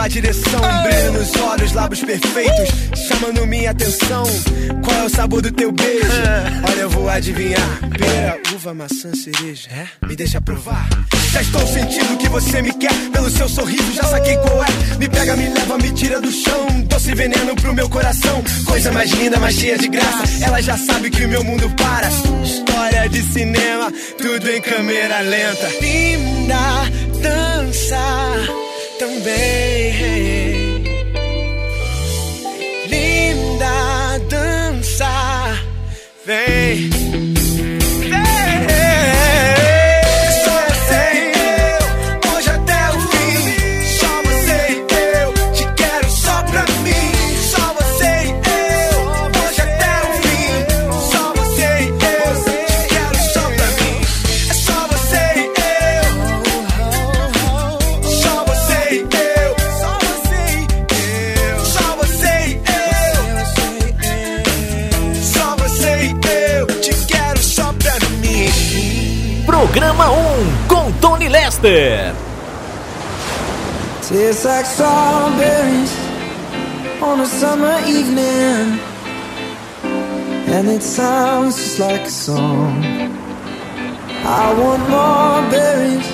Direção, 0.09 0.61
um 0.63 0.83
brilho 0.85 1.13
nos 1.13 1.37
olhos, 1.37 1.73
lábios 1.75 2.01
perfeitos, 2.01 2.69
chamando 3.07 3.47
minha 3.47 3.71
atenção. 3.71 4.23
Qual 4.83 4.97
é 4.97 5.05
o 5.05 5.09
sabor 5.11 5.43
do 5.43 5.53
teu 5.53 5.71
beijo? 5.71 6.09
Olha, 6.67 6.81
eu 6.81 6.91
vou 6.91 7.11
adivinhar. 7.11 7.79
Pera, 7.97 8.41
uva, 8.55 8.73
maçã, 8.73 9.13
cereja. 9.15 9.69
Me 10.07 10.17
deixa 10.17 10.41
provar. 10.41 10.89
Já 11.31 11.43
estou 11.43 11.67
sentindo 11.67 12.17
que 12.17 12.29
você 12.31 12.63
me 12.63 12.73
quer 12.73 12.93
pelo 13.13 13.29
seu 13.29 13.49
sorriso, 13.51 13.93
já 13.93 14.03
saquei 14.05 14.37
qual 14.39 14.65
é. 14.65 14.97
Me 14.99 15.09
pega, 15.11 15.37
me 15.37 15.49
leva, 15.51 15.77
me 15.77 15.93
tira 15.93 16.21
do 16.23 16.33
chão. 16.33 16.67
Doce 16.87 17.15
veneno 17.15 17.55
pro 17.55 17.75
meu 17.75 17.89
coração. 17.91 18.43
Coisa 18.65 18.91
mais 18.91 19.11
linda, 19.11 19.39
mais 19.39 19.57
cheia 19.57 19.77
de 19.77 19.89
graça. 19.89 20.25
Ela 20.43 20.63
já 20.63 20.79
sabe 20.79 21.11
que 21.11 21.27
o 21.27 21.29
meu 21.29 21.45
mundo 21.45 21.69
para. 21.77 22.09
História 22.43 23.09
de 23.11 23.23
cinema, 23.23 23.93
tudo 24.17 24.51
em 24.51 24.61
câmera 24.63 25.21
lenta. 25.21 25.69
Linda, 25.81 26.57
dança 27.21 28.68
também. 28.99 30.83
Linda, 32.89 34.19
dança, 34.29 35.07
vem. 36.27 36.98
Programa 69.79 70.11
1 70.11 70.67
com 70.67 70.93
Tony 71.01 71.29
Lester. 71.29 72.13
Tastes 74.09 74.45
like 74.45 74.67
strawberries 74.67 75.93
on 77.01 77.21
a 77.21 77.27
summer 77.27 77.79
evening, 77.87 78.81
and 80.53 80.69
it 80.69 80.83
sounds 80.83 81.55
just 81.55 81.79
like 81.79 82.03
a 82.07 82.11
song. 82.11 82.83
I 84.25 84.53
want 84.59 84.83
more 84.91 85.49
berries 85.49 86.11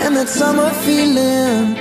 and 0.00 0.16
that 0.16 0.30
summer 0.30 0.70
feeling. 0.70 1.76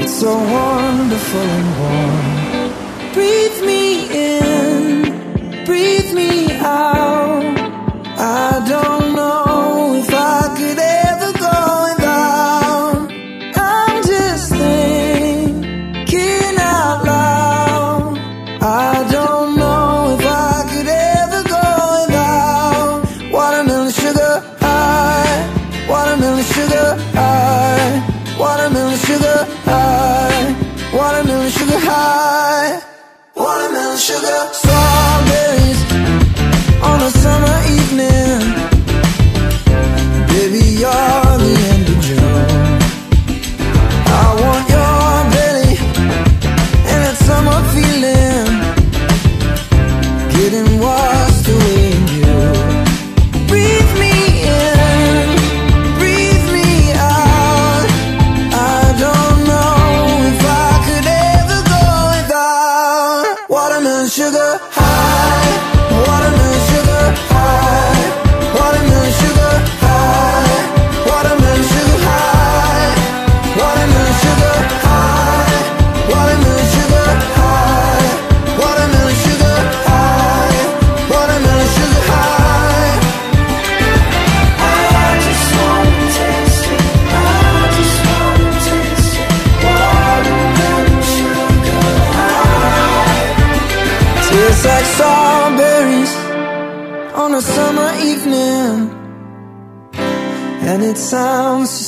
It's 0.00 0.14
so 0.14 0.32
wonderful 0.32 1.46
and 1.58 1.68
warm. 1.78 3.12
Breathe 3.12 3.66
me 3.66 3.84
in, 4.08 5.66
breathe 5.66 6.14
me 6.14 6.56
out. 6.56 6.99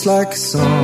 Like 0.07 0.33
a 0.33 0.37
song. 0.37 0.82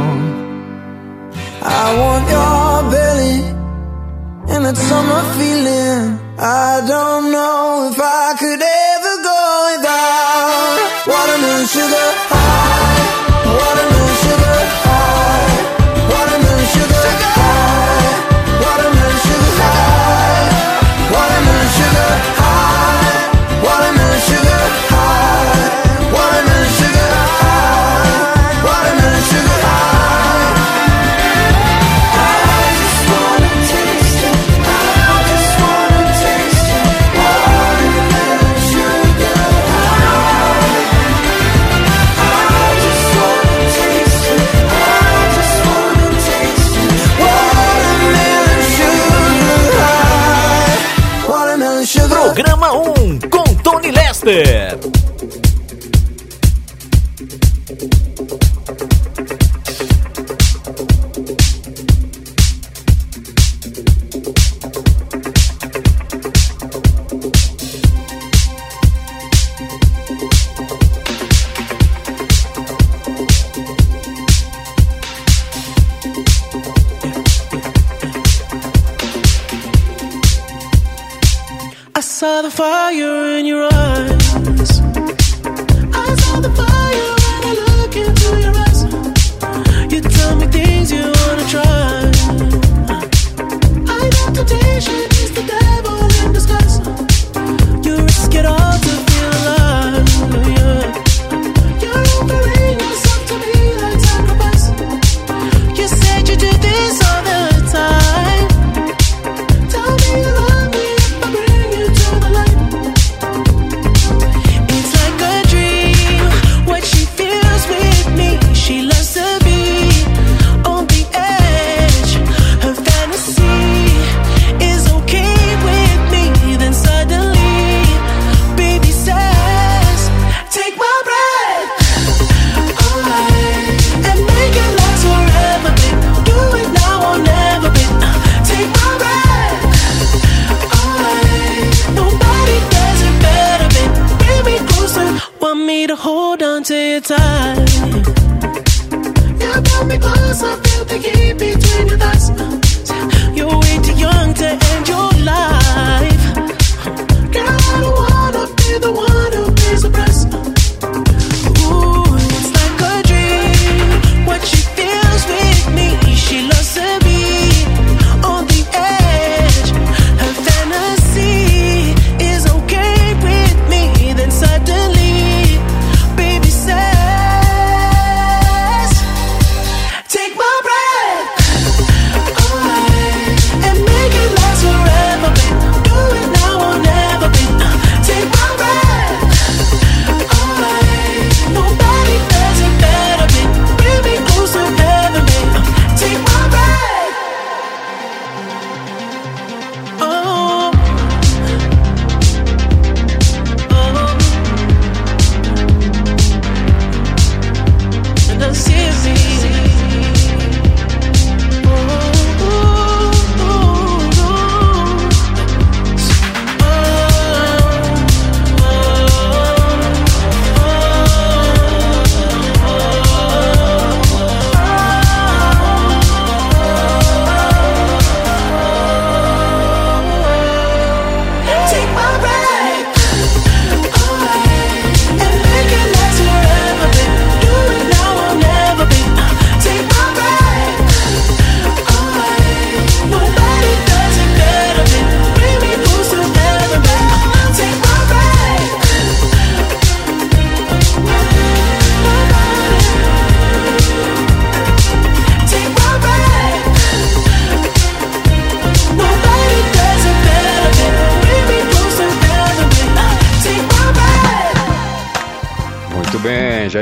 The 82.43 82.51
fire 82.51 83.37
in 83.39 83.47
your 83.47 83.58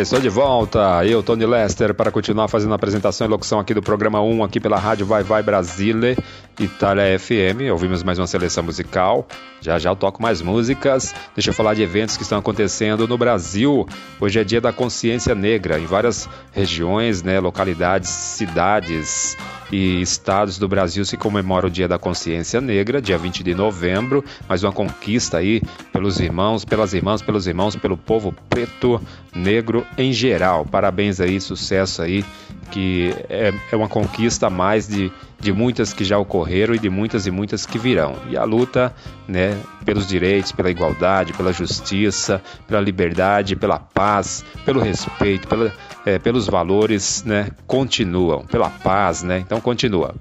estou 0.07 0.20
de 0.20 0.28
volta. 0.28 1.04
Eu, 1.04 1.20
Tony 1.20 1.44
Lester, 1.44 1.92
para 1.92 2.12
continuar 2.12 2.46
fazendo 2.46 2.70
a 2.70 2.76
apresentação 2.76 3.26
e 3.26 3.30
locução 3.30 3.59
aqui 3.59 3.74
do 3.74 3.82
programa 3.82 4.22
1, 4.22 4.44
aqui 4.44 4.61
pela 4.61 4.78
Rádio 4.78 5.04
Vai 5.04 5.24
Vai 5.24 5.42
Brasile, 5.42 6.16
Itália 6.61 7.18
FM. 7.18 7.72
Ouvimos 7.72 8.04
mais 8.04 8.16
uma 8.16 8.26
seleção 8.28 8.62
musical. 8.62 9.26
Já 9.67 9.81
já 9.81 9.91
eu 9.91 9.97
toco 9.97 10.23
mais 10.23 10.41
músicas. 10.41 11.12
Deixa 11.35 11.51
eu 11.51 11.55
falar 11.55 11.75
de 11.75 11.83
eventos 11.83 12.17
que 12.17 12.23
estão 12.23 12.39
acontecendo 12.39 13.09
no 13.09 13.19
Brasil. 13.19 13.85
Hoje 14.21 14.39
é 14.39 14.45
dia 14.45 14.61
da 14.61 14.73
consciência 14.73 15.35
negra. 15.35 15.77
Em 15.77 15.87
várias 15.87 16.29
regiões, 16.53 17.21
né, 17.21 17.41
localidades, 17.41 18.09
cidades 18.09 19.37
e 19.73 20.01
estados 20.01 20.57
do 20.57 20.69
Brasil 20.69 21.05
se 21.05 21.17
comemora 21.17 21.67
o 21.67 21.71
Dia 21.71 21.89
da 21.89 21.99
Consciência 21.99 22.61
Negra, 22.61 23.03
dia 23.03 23.19
20 23.19 23.43
de 23.43 23.55
novembro, 23.55 24.25
mais 24.49 24.62
uma 24.62 24.73
conquista 24.73 25.39
aí 25.39 25.61
pelos 25.93 26.21
irmãos, 26.21 26.64
pelas 26.64 26.95
irmãs, 26.95 27.21
pelos 27.21 27.49
irmãos, 27.49 27.75
pelo 27.75 27.97
povo 27.97 28.33
preto, 28.49 29.01
negro 29.35 29.85
em 29.99 30.12
geral. 30.12 30.64
Parabéns 30.64 31.21
aí, 31.21 31.41
sucesso 31.41 32.03
aí, 32.03 32.25
que 32.67 33.14
é, 33.29 33.53
é 33.73 33.77
uma 33.77 33.89
conquista 33.89 34.49
a 34.49 34.51
mais 34.51 34.89
de, 34.89 35.11
de 35.41 35.53
muitas 35.53 35.93
que 35.93 36.05
já 36.05 36.19
ocorreram 36.19 36.75
e 36.75 36.79
de 36.79 36.91
muitas 36.91 37.27
e 37.27 37.31
muitas 37.31 37.64
que 37.64 37.79
virão. 37.79 38.17
E 38.29 38.37
a 38.37 38.45
luta, 38.45 38.95
né, 39.27 39.57
pelos 39.85 40.07
direitos, 40.07 40.53
pela 40.53 40.71
igualdade, 40.71 41.33
pela 41.33 41.53
justiça, 41.53 42.43
pela 42.67 42.81
liberdade, 42.81 43.57
pela 43.57 43.79
paz, 43.79 44.45
pelo 44.64 44.81
respeito, 44.81 45.49
pela, 45.49 45.73
é, 46.05 46.19
pelos 46.19 46.47
valores, 46.47 47.25
né, 47.25 47.51
continuam, 47.67 48.45
pela 48.45 48.69
paz, 48.69 49.23
né, 49.23 49.39
então 49.39 49.61
continua. 49.61 50.14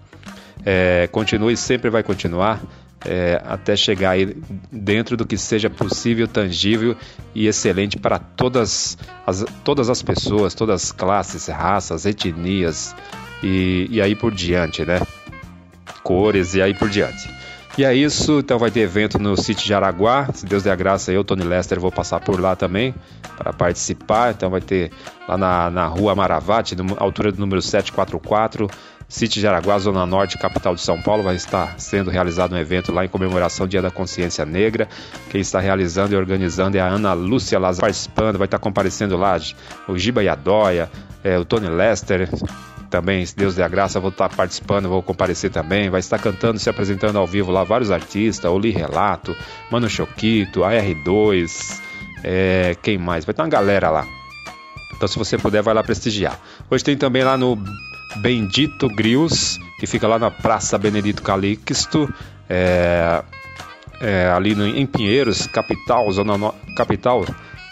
É, 0.66 1.08
continua 1.12 1.52
e 1.52 1.58
sempre 1.58 1.90
vai 1.90 2.02
continuar 2.02 2.62
é, 3.06 3.42
até 3.46 3.76
chegar 3.76 4.12
aí 4.12 4.36
dentro 4.72 5.16
do 5.16 5.26
que 5.26 5.38
seja 5.38 5.70
possível, 5.70 6.28
tangível 6.28 6.96
e 7.34 7.48
excelente 7.48 7.98
para 7.98 8.18
todas 8.20 8.98
as, 9.26 9.46
todas 9.64 9.90
as 9.90 10.02
pessoas, 10.02 10.54
todas 10.54 10.84
as 10.84 10.92
classes, 10.92 11.48
raças, 11.48 12.06
etnias 12.06 12.96
e, 13.44 13.88
e 13.90 14.02
aí 14.02 14.16
por 14.16 14.34
diante, 14.34 14.84
né? 14.84 15.00
Cores 16.04 16.56
e 16.56 16.62
aí 16.62 16.74
por 16.74 16.90
diante. 16.90 17.30
E 17.78 17.84
é 17.84 17.94
isso, 17.94 18.40
então 18.40 18.58
vai 18.58 18.72
ter 18.72 18.80
evento 18.82 19.20
no 19.20 19.36
sítio 19.36 19.66
de 19.66 19.74
Araguá. 19.74 20.30
Se 20.34 20.46
Deus 20.46 20.64
der 20.64 20.72
a 20.72 20.76
graça, 20.76 21.12
eu, 21.12 21.26
Tony 21.26 21.44
Lester, 21.44 21.78
vou 21.78 21.92
passar 21.92 22.22
por 22.22 22.40
lá 22.40 22.56
também 22.56 22.96
para 23.38 23.52
participar. 23.52 24.32
Então 24.32 24.50
vai 24.50 24.62
ter 24.62 24.92
lá 25.28 25.38
na, 25.38 25.70
na 25.70 25.86
rua 25.86 26.16
Maravate, 26.16 26.74
altura 26.98 27.34
do 27.34 27.40
número 27.40 27.62
744, 27.62 28.70
City 29.08 29.40
Jaraguá, 29.40 29.78
Zona 29.80 30.06
Norte, 30.06 30.38
capital 30.38 30.76
de 30.76 30.82
São 30.82 31.02
Paulo, 31.02 31.24
vai 31.24 31.36
estar 31.36 31.80
sendo 31.80 32.10
realizado 32.10 32.54
um 32.54 32.58
evento 32.58 32.92
lá 32.92 33.06
em 33.06 33.08
comemoração 33.08 33.66
ao 33.66 33.68
Dia 33.68 33.82
da 33.82 33.92
Consciência 33.92 34.46
Negra. 34.46 34.88
Quem 35.30 35.42
está 35.42 35.60
realizando 35.60 36.14
e 36.14 36.18
organizando 36.18 36.78
é 36.78 36.82
a 36.82 36.88
Ana 36.88 37.14
Lúcia 37.14 37.60
Lazar, 37.60 37.82
participando, 37.82 38.38
vai 38.38 38.46
estar 38.46 38.60
comparecendo 38.60 39.16
lá 39.16 39.38
o 39.88 39.98
Giba 39.98 40.24
Yadóia, 40.24 40.90
é, 41.24 41.38
o 41.38 41.46
Tony 41.46 41.70
Lester, 41.70 42.30
também, 42.90 43.26
se 43.26 43.36
Deus 43.36 43.56
der 43.56 43.64
a 43.64 43.68
graça, 43.68 44.00
vou 44.00 44.10
estar 44.10 44.30
participando, 44.30 44.88
vou 44.88 45.04
comparecer 45.04 45.52
também. 45.52 45.90
Vai 45.90 46.00
estar 46.00 46.18
cantando, 46.18 46.60
se 46.60 46.70
apresentando 46.70 47.18
ao 47.18 47.28
vivo 47.28 47.52
lá 47.52 47.64
vários 47.64 47.92
artistas, 47.92 48.50
Oli 48.50 48.72
Relato, 48.72 49.36
Mano 49.70 49.90
Choquito, 49.90 50.62
AR2, 50.62 51.82
é, 52.24 52.76
quem 52.82 52.98
mais? 52.98 53.26
Vai 53.26 53.34
ter 53.34 53.42
uma 53.42 53.50
galera 53.50 53.90
lá. 53.90 54.08
Então, 54.96 55.08
se 55.08 55.18
você 55.18 55.38
puder, 55.38 55.62
vai 55.62 55.74
lá 55.74 55.84
prestigiar. 55.84 56.40
Hoje 56.72 56.84
tem 56.84 56.96
também 56.96 57.24
lá 57.24 57.38
no 57.38 57.58
Bendito 58.18 58.88
Grills, 58.88 59.60
que 59.80 59.88
fica 59.88 60.08
lá 60.08 60.18
na 60.18 60.32
Praça 60.32 60.78
Benedito 60.78 61.22
Calixto, 61.22 62.12
é, 62.50 63.24
é, 64.00 64.28
ali 64.28 64.56
no, 64.56 64.66
em 64.66 64.86
Pinheiros, 64.86 65.48
capital, 65.48 66.10
zona 66.12 66.38
no, 66.38 66.54
capital 66.76 67.26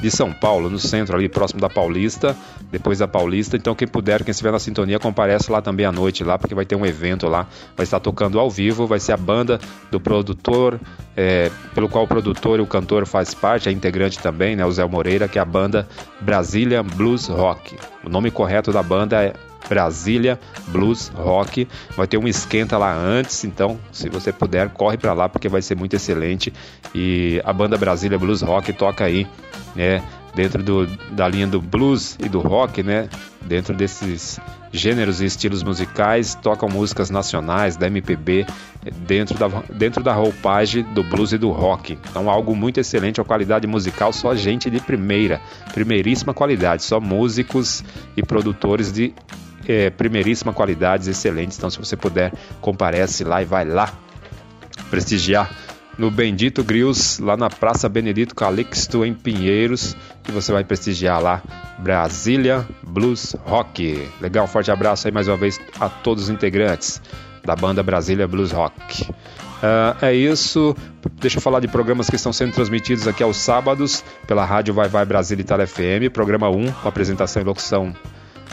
de 0.04 0.12
São 0.12 0.34
Paulo, 0.34 0.70
no 0.70 0.80
centro 0.80 1.16
ali, 1.16 1.30
próximo 1.30 1.62
da 1.62 1.70
Paulista, 1.70 2.36
depois 2.70 3.00
da 3.00 3.08
Paulista. 3.08 3.56
Então, 3.56 3.74
quem 3.74 3.88
puder, 3.88 4.22
quem 4.22 4.32
estiver 4.32 4.52
na 4.52 4.60
sintonia, 4.60 5.00
comparece 5.00 5.50
lá 5.50 5.62
também 5.62 5.86
à 5.86 5.94
noite, 5.94 6.26
lá, 6.26 6.38
porque 6.38 6.54
vai 6.54 6.66
ter 6.66 6.76
um 6.76 6.86
evento 6.86 7.26
lá. 7.28 7.48
Vai 7.76 7.86
estar 7.86 8.02
tocando 8.02 8.38
ao 8.38 8.52
vivo, 8.52 8.86
vai 8.86 9.00
ser 9.00 9.14
a 9.14 9.18
banda 9.18 9.62
do 9.90 10.02
produtor, 10.02 10.78
é, 11.16 11.50
pelo 11.74 11.88
qual 11.88 12.04
o 12.04 12.08
produtor 12.08 12.60
e 12.60 12.62
o 12.62 12.68
cantor 12.68 13.06
faz 13.06 13.34
parte, 13.34 13.70
é 13.70 13.72
integrante 13.72 14.20
também, 14.20 14.58
né, 14.58 14.66
o 14.66 14.72
Zé 14.74 14.86
Moreira, 14.86 15.30
que 15.30 15.40
é 15.40 15.42
a 15.42 15.46
banda 15.46 15.88
Brasília 16.20 16.84
Blues 16.84 17.28
Rock. 17.28 17.78
O 18.04 18.10
nome 18.10 18.30
correto 18.30 18.74
da 18.74 18.84
banda 18.84 19.24
é 19.24 19.34
Brasília 19.68 20.40
Blues 20.68 21.10
Rock. 21.10 21.68
Vai 21.96 22.08
ter 22.08 22.18
um 22.18 22.28
esquenta 22.28 22.78
lá 22.78 22.96
antes, 22.96 23.44
então 23.44 23.80
se 23.92 24.10
você 24.10 24.32
puder, 24.32 24.70
corre 24.70 24.98
para 24.98 25.14
lá 25.14 25.30
porque 25.30 25.50
vai 25.50 25.62
ser 25.62 25.76
muito 25.76 25.96
excelente. 25.96 26.54
E 26.94 27.42
a 27.44 27.54
banda 27.54 27.78
Brasília 27.78 28.18
Blues 28.18 28.42
Rock 28.42 28.74
toca 28.74 29.06
aí, 29.06 29.28
né, 29.76 30.04
dentro 30.36 30.64
do, 30.64 30.88
da 31.12 31.28
linha 31.28 31.48
do 31.48 31.62
blues 31.62 32.18
e 32.20 32.28
do 32.28 32.40
rock, 32.40 32.82
né, 32.82 33.08
dentro 33.42 33.76
desses 33.76 34.40
gêneros 34.72 35.22
e 35.22 35.26
estilos 35.26 35.62
musicais, 35.62 36.34
tocam 36.34 36.68
músicas 36.68 37.12
nacionais 37.12 37.78
da 37.78 37.86
MPB 37.86 38.46
dentro 39.08 39.38
da, 39.38 39.48
dentro 39.72 40.04
da 40.04 40.14
roupagem 40.14 40.84
do 40.94 41.04
blues 41.04 41.32
e 41.32 41.38
do 41.38 41.52
rock. 41.52 41.98
Então, 42.10 42.30
algo 42.30 42.56
muito 42.56 42.80
excelente, 42.80 43.22
a 43.22 43.24
qualidade 43.24 43.68
musical, 43.68 44.12
só 44.12 44.36
gente 44.36 44.70
de 44.70 44.80
primeira, 44.80 45.40
primeiríssima 45.74 46.34
qualidade, 46.34 46.84
só 46.84 47.00
músicos 47.00 47.84
e 48.18 48.24
produtores 48.24 48.92
de 48.92 49.14
é, 49.68 49.90
primeiríssima 49.90 50.54
qualidade, 50.54 51.10
excelentes. 51.10 51.58
Então, 51.58 51.70
se 51.70 51.80
você 51.80 51.96
puder, 51.96 52.34
comparece 52.62 53.24
lá 53.24 53.42
e 53.42 53.46
vai 53.46 53.66
lá 53.66 53.92
prestigiar 54.90 55.50
no 55.98 56.10
Bendito 56.10 56.64
Grills, 56.64 57.22
lá 57.22 57.38
na 57.38 57.50
Praça 57.50 57.88
Benedito 57.88 58.36
Calixto, 58.36 59.06
em 59.06 59.14
Pinheiros, 59.14 59.96
que 60.24 60.32
você 60.32 60.52
vai 60.52 60.64
prestigiar 60.64 61.22
lá 61.22 61.42
Brasília 61.80 62.68
Blues 62.82 63.36
Rock. 63.46 64.08
Legal, 64.20 64.48
forte 64.48 64.72
abraço 64.72 65.08
aí 65.08 65.14
mais 65.14 65.28
uma 65.28 65.38
vez 65.38 65.60
a 65.80 65.90
todos 65.90 66.24
os 66.24 66.30
integrantes 66.30 67.02
da 67.44 67.56
banda 67.56 67.84
Brasília 67.84 68.28
Blues 68.28 68.52
Rock. 68.52 69.04
Uh, 69.04 70.06
é 70.06 70.14
isso. 70.14 70.76
Deixa 71.22 71.38
eu 71.38 71.42
falar 71.42 71.60
de 71.60 71.68
programas 71.68 72.10
que 72.10 72.16
estão 72.16 72.34
sendo 72.34 72.54
transmitidos 72.54 73.08
aqui 73.08 73.24
aos 73.24 73.38
sábados 73.38 74.04
pela 74.28 74.44
Rádio 74.44 74.74
Vai 74.74 74.90
Vai 74.90 75.06
Brasília 75.06 75.42
Itália 75.42 75.68
FM. 75.68 76.12
Programa 76.12 76.50
1, 76.50 76.72
com 76.72 76.88
apresentação 76.90 77.42
e 77.42 77.46
locução 77.46 77.94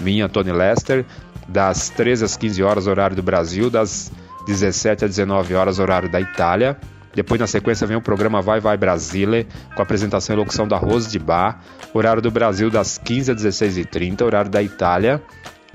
minha, 0.00 0.28
Tony 0.28 0.52
Lester, 0.52 1.04
das 1.48 1.88
13 1.90 2.24
às 2.24 2.36
15 2.36 2.62
horas, 2.62 2.86
horário 2.86 3.16
do 3.16 3.22
Brasil, 3.22 3.70
das 3.70 4.10
17 4.46 5.04
às 5.04 5.10
19 5.10 5.54
horas, 5.54 5.78
horário 5.78 6.10
da 6.10 6.20
Itália. 6.20 6.76
Depois, 7.14 7.40
na 7.40 7.46
sequência, 7.46 7.86
vem 7.86 7.96
o 7.96 8.00
programa 8.00 8.40
Vai 8.40 8.60
Vai 8.60 8.76
Brasília, 8.76 9.46
com 9.74 9.82
apresentação 9.82 10.34
e 10.34 10.38
locução 10.38 10.68
da 10.68 10.76
Rose 10.76 11.10
de 11.10 11.18
Bar, 11.18 11.60
horário 11.92 12.22
do 12.22 12.30
Brasil 12.30 12.70
das 12.70 12.98
15 12.98 13.32
às 13.32 13.42
16h30, 13.42 14.22
horário 14.22 14.50
da 14.50 14.62
Itália 14.62 15.20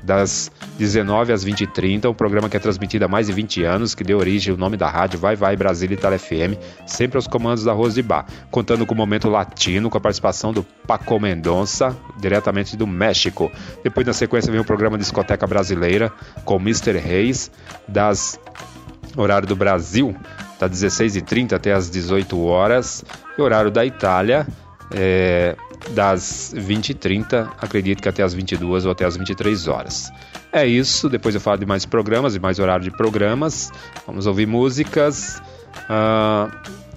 das 0.05 0.51
19 0.77 1.33
às 1.33 1.43
20h30, 1.43 2.09
um 2.09 2.13
programa 2.13 2.47
que 2.47 2.55
é 2.55 2.59
transmitido 2.59 3.05
há 3.05 3.07
mais 3.07 3.25
de 3.27 3.33
20 3.33 3.63
anos, 3.63 3.95
que 3.95 4.03
deu 4.03 4.19
origem 4.19 4.51
ao 4.51 4.57
nome 4.57 4.77
da 4.77 4.87
rádio 4.87 5.19
Vai 5.19 5.35
Vai 5.35 5.57
Brasília 5.57 5.95
Itália 5.95 6.19
FM, 6.19 6.55
sempre 6.85 7.17
aos 7.17 7.27
comandos 7.27 7.63
da 7.63 7.73
Rose 7.73 7.95
de 7.95 8.03
Bar, 8.07 8.25
contando 8.51 8.85
com 8.85 8.93
o 8.93 8.97
momento 8.97 9.27
latino, 9.27 9.89
com 9.89 9.97
a 9.97 10.01
participação 10.01 10.53
do 10.53 10.63
Paco 10.63 11.19
Mendonça, 11.19 11.95
diretamente 12.19 12.77
do 12.77 12.85
México. 12.85 13.51
Depois, 13.83 14.05
na 14.05 14.13
sequência, 14.13 14.51
vem 14.51 14.61
o 14.61 14.65
programa 14.65 14.97
Discoteca 14.97 15.47
Brasileira, 15.47 16.13
com 16.43 16.57
Mr. 16.57 16.97
Reis, 16.99 17.49
das 17.87 18.39
horário 19.17 19.47
do 19.47 19.55
Brasil, 19.55 20.15
das 20.59 20.71
16h30 20.71 21.53
até 21.53 21.73
as 21.73 21.89
18 21.89 22.39
horas, 22.43 23.03
e 23.37 23.41
horário 23.41 23.71
da 23.71 23.85
Itália, 23.85 24.45
é, 24.93 25.55
das 25.91 26.53
20h30, 26.55 27.49
acredito 27.59 28.01
que 28.01 28.09
até 28.09 28.23
as 28.23 28.33
22 28.33 28.85
ou 28.85 28.91
até 28.91 29.05
as 29.05 29.15
23 29.15 29.67
horas. 29.67 30.11
É 30.51 30.65
isso, 30.65 31.09
depois 31.09 31.35
eu 31.35 31.41
falo 31.41 31.57
de 31.57 31.65
mais 31.65 31.85
programas 31.85 32.35
e 32.35 32.39
mais 32.39 32.59
horário 32.59 32.83
de 32.83 32.91
programas. 32.91 33.71
Vamos 34.05 34.25
ouvir 34.25 34.45
músicas. 34.45 35.41
Uh, 35.89 36.49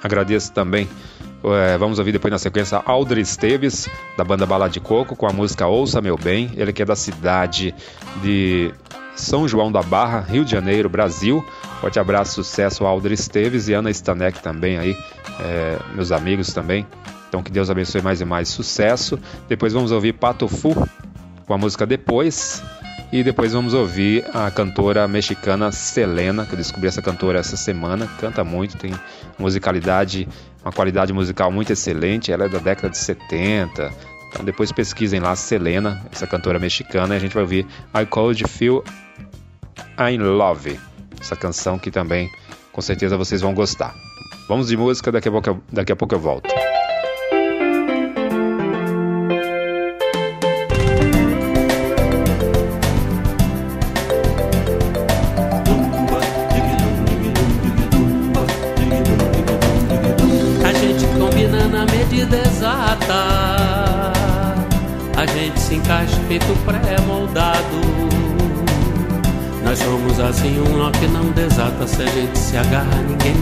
Agradeço 0.01 0.53
também 0.53 0.87
é, 1.43 1.77
vamos 1.77 1.99
ouvir 1.99 2.11
depois 2.11 2.31
na 2.31 2.37
sequência 2.37 2.81
Aldri 2.85 3.21
Esteves, 3.21 3.87
da 4.17 4.23
banda 4.23 4.45
Bala 4.45 4.69
de 4.69 4.79
Coco, 4.79 5.15
com 5.15 5.25
a 5.25 5.31
música 5.31 5.67
Ouça 5.67 6.01
Meu 6.01 6.17
Bem. 6.17 6.51
Ele 6.55 6.73
que 6.73 6.81
é 6.81 6.85
da 6.85 6.95
cidade 6.95 7.73
de 8.21 8.73
São 9.15 9.47
João 9.47 9.71
da 9.71 9.81
Barra, 9.81 10.19
Rio 10.19 10.43
de 10.43 10.51
Janeiro, 10.51 10.89
Brasil. 10.89 11.45
Forte 11.79 11.99
abraço, 11.99 12.43
sucesso 12.43 12.85
Aldri 12.85 13.13
Esteves 13.13 13.69
e 13.69 13.73
Ana 13.73 13.89
Stanek 13.89 14.41
também 14.41 14.77
aí, 14.77 14.97
é, 15.39 15.77
meus 15.95 16.11
amigos 16.11 16.53
também. 16.53 16.85
Então 17.29 17.41
que 17.41 17.51
Deus 17.51 17.69
abençoe 17.69 18.01
mais 18.01 18.19
e 18.19 18.25
mais 18.25 18.49
sucesso. 18.49 19.17
Depois 19.47 19.71
vamos 19.71 19.91
ouvir 19.91 20.13
Pato 20.13 20.47
Fu 20.47 20.75
com 21.45 21.53
a 21.53 21.57
música 21.57 21.85
Depois. 21.85 22.61
E 23.11 23.23
depois 23.23 23.53
vamos 23.53 23.73
ouvir 23.73 24.23
a 24.35 24.51
cantora 24.51 25.07
mexicana 25.07 25.71
Selena, 25.71 26.45
que 26.45 26.53
eu 26.53 26.57
descobri 26.57 26.87
essa 26.87 27.01
cantora 27.01 27.39
essa 27.39 27.57
semana. 27.57 28.07
Canta 28.19 28.43
muito, 28.43 28.77
tem 28.77 28.93
musicalidade, 29.37 30.27
uma 30.63 30.71
qualidade 30.71 31.11
musical 31.11 31.51
muito 31.51 31.73
excelente. 31.73 32.31
Ela 32.31 32.45
é 32.45 32.49
da 32.49 32.59
década 32.59 32.89
de 32.89 32.97
70. 32.97 33.91
Então 34.29 34.45
depois 34.45 34.71
pesquisem 34.71 35.19
lá 35.19 35.35
Selena, 35.35 36.05
essa 36.11 36.27
cantora 36.27 36.59
mexicana, 36.59 37.15
e 37.15 37.17
a 37.17 37.19
gente 37.19 37.33
vai 37.33 37.41
ouvir 37.41 37.65
I 37.95 38.05
Cold 38.05 38.43
Feel 38.47 38.83
I'm 39.99 40.19
Love. 40.19 40.79
Essa 41.19 41.35
canção 41.35 41.79
que 41.79 41.89
também 41.89 42.29
com 42.71 42.81
certeza 42.81 43.17
vocês 43.17 43.41
vão 43.41 43.55
gostar. 43.55 43.95
Vamos 44.47 44.67
de 44.67 44.77
música, 44.77 45.11
daqui 45.11 45.27
a 45.27 45.31
pouco, 45.31 45.63
daqui 45.71 45.91
a 45.91 45.95
pouco 45.95 46.13
eu 46.13 46.19
volto. 46.19 46.47
Desata. 71.99 72.03
Se 72.03 72.03
a 72.03 72.07
gente 72.07 72.39
se 72.39 72.57
agarra, 72.57 73.01
ninguém 73.01 73.38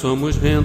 somos 0.00 0.36
renda. 0.40 0.59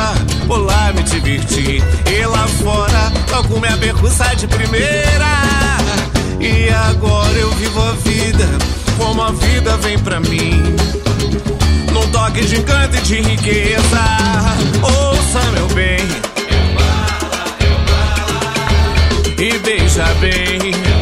Olá, 0.00 0.14
pular, 0.46 0.94
me 0.94 1.02
divertir. 1.02 1.82
E 2.10 2.24
lá 2.24 2.48
fora, 2.48 3.12
toco 3.28 3.60
minha 3.60 3.76
percussa 3.76 4.34
de 4.34 4.46
primeira. 4.46 5.26
E 6.40 6.70
agora 6.70 7.38
eu 7.38 7.50
vivo 7.50 7.82
a 7.82 7.92
vida 7.92 8.48
como 8.96 9.22
a 9.22 9.30
vida 9.30 9.76
vem 9.76 9.98
pra 9.98 10.18
mim. 10.18 10.62
Num 11.92 12.10
toque 12.12 12.42
de 12.46 12.60
encanto 12.60 12.96
e 12.96 13.00
de 13.02 13.20
riqueza. 13.20 14.00
Ouça, 14.82 15.42
meu 15.52 15.68
bem. 15.68 15.98
E 19.36 19.58
beija 19.58 20.06
bem. 20.18 20.99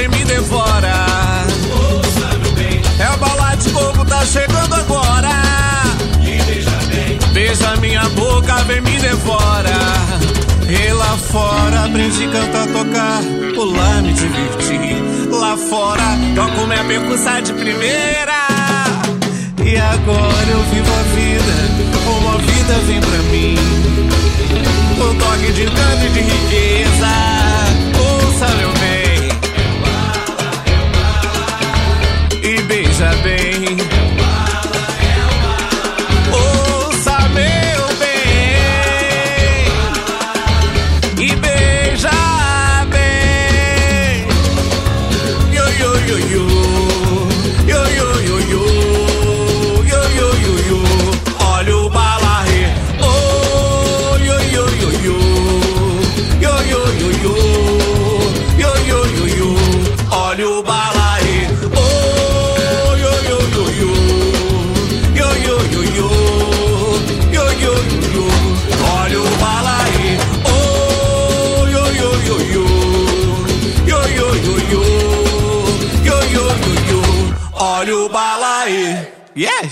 ontem 0.00 0.08
me 0.08 0.24
devora. 0.24 0.94
Ouça, 1.72 2.38
meu 2.38 2.52
bem. 2.52 2.80
É 2.98 3.14
o 3.14 3.18
balade 3.18 3.68
bobo, 3.70 4.04
tá 4.04 4.24
chegando 4.24 4.74
agora. 4.74 5.30
Beija 7.32 7.76
minha 7.76 8.08
boca, 8.10 8.54
vem 8.64 8.80
me 8.80 8.98
devora. 8.98 9.78
E 10.68 10.92
lá 10.92 11.16
fora 11.30 11.84
aprendi 11.84 12.24
a 12.24 12.30
cantar, 12.30 12.66
tocar, 12.68 13.20
pular, 13.54 14.02
me 14.02 14.12
divertir. 14.12 15.30
Lá 15.30 15.56
fora 15.56 16.18
toco 16.34 16.66
minha 16.66 16.84
percussão 16.84 17.42
de 17.42 17.52
primeira. 17.52 18.40
E 19.64 19.76
agora 19.76 20.48
eu 20.50 20.62
vivo 20.72 20.92
a 20.92 21.02
vida, 21.14 22.00
como 22.04 22.34
a 22.34 22.38
vida 22.38 22.74
vem 22.86 23.00
pra 23.00 23.18
mim. 23.30 23.54
Um 24.98 25.18
toque 25.18 25.52
de 25.52 25.64
canto 25.66 26.04
e 26.04 26.08
de 26.10 26.20
riqueza. 26.20 27.08
Ouça, 27.98 28.48
meu 28.56 28.79
have 33.00 33.24
been 33.24 33.49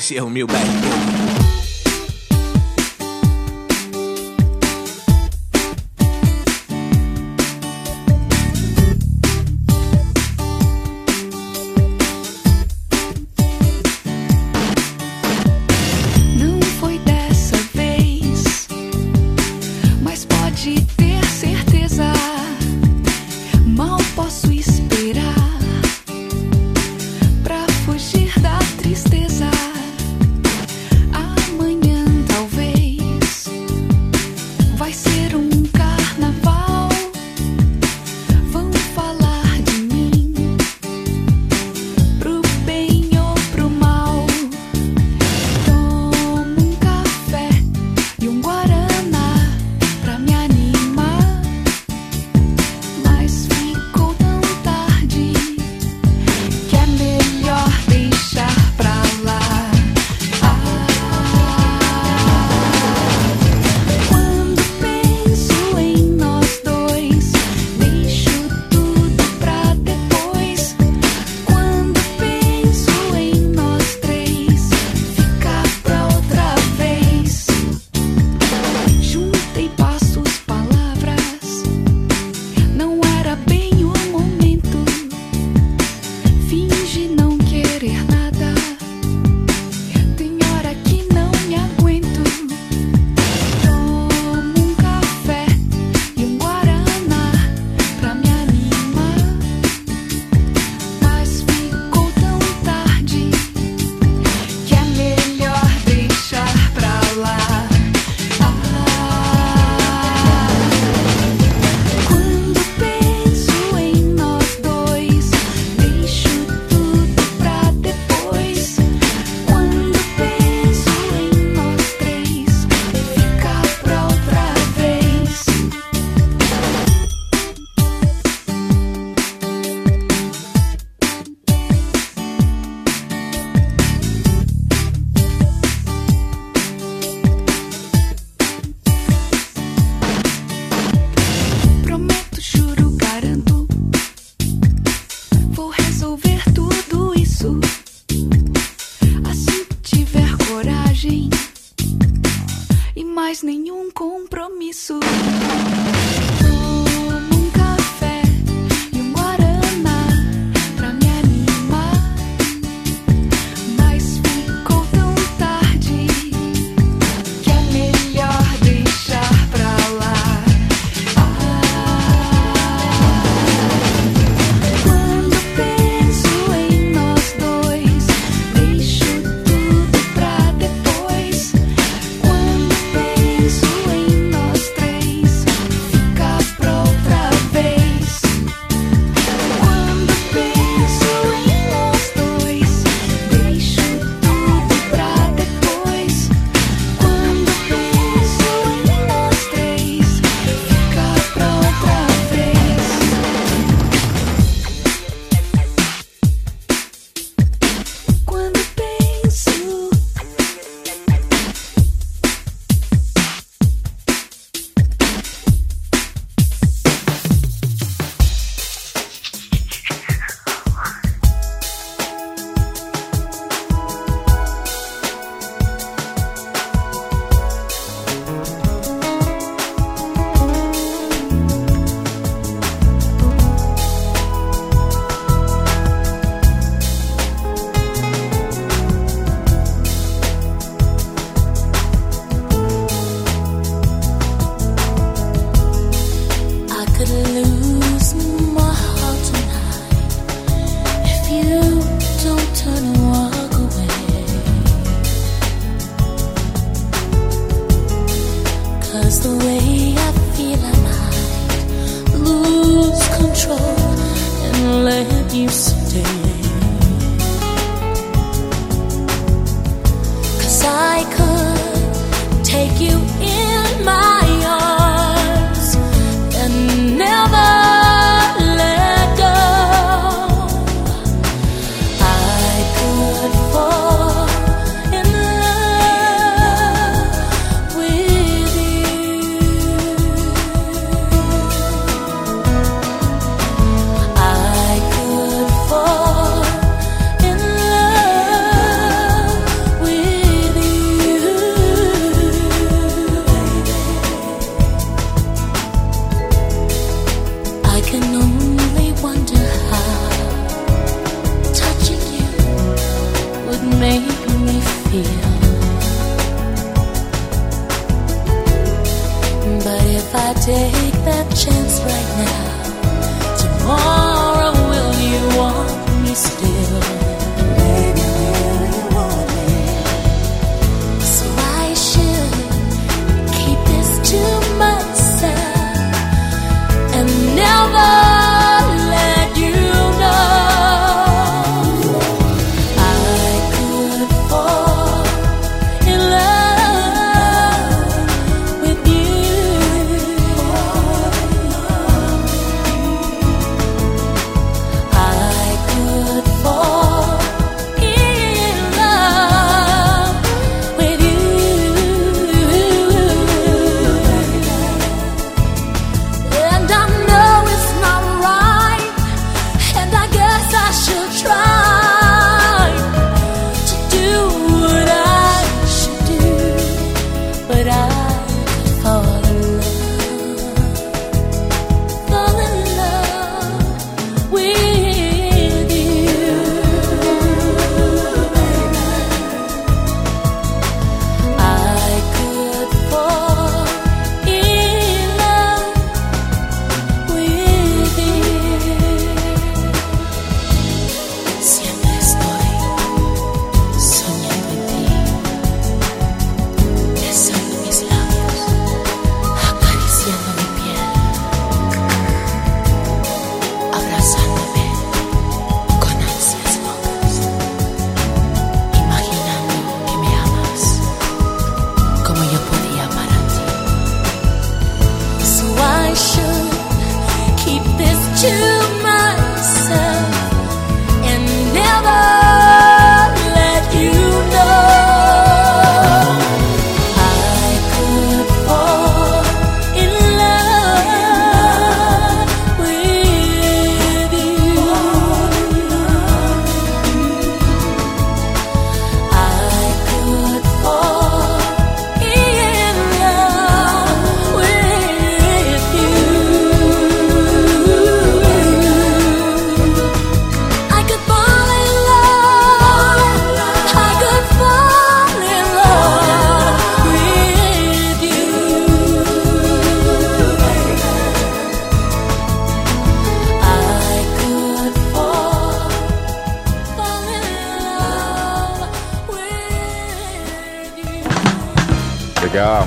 aconteceu, 0.09 0.26
é 0.26 0.30
meu 0.30 0.46
bem? 0.46 1.18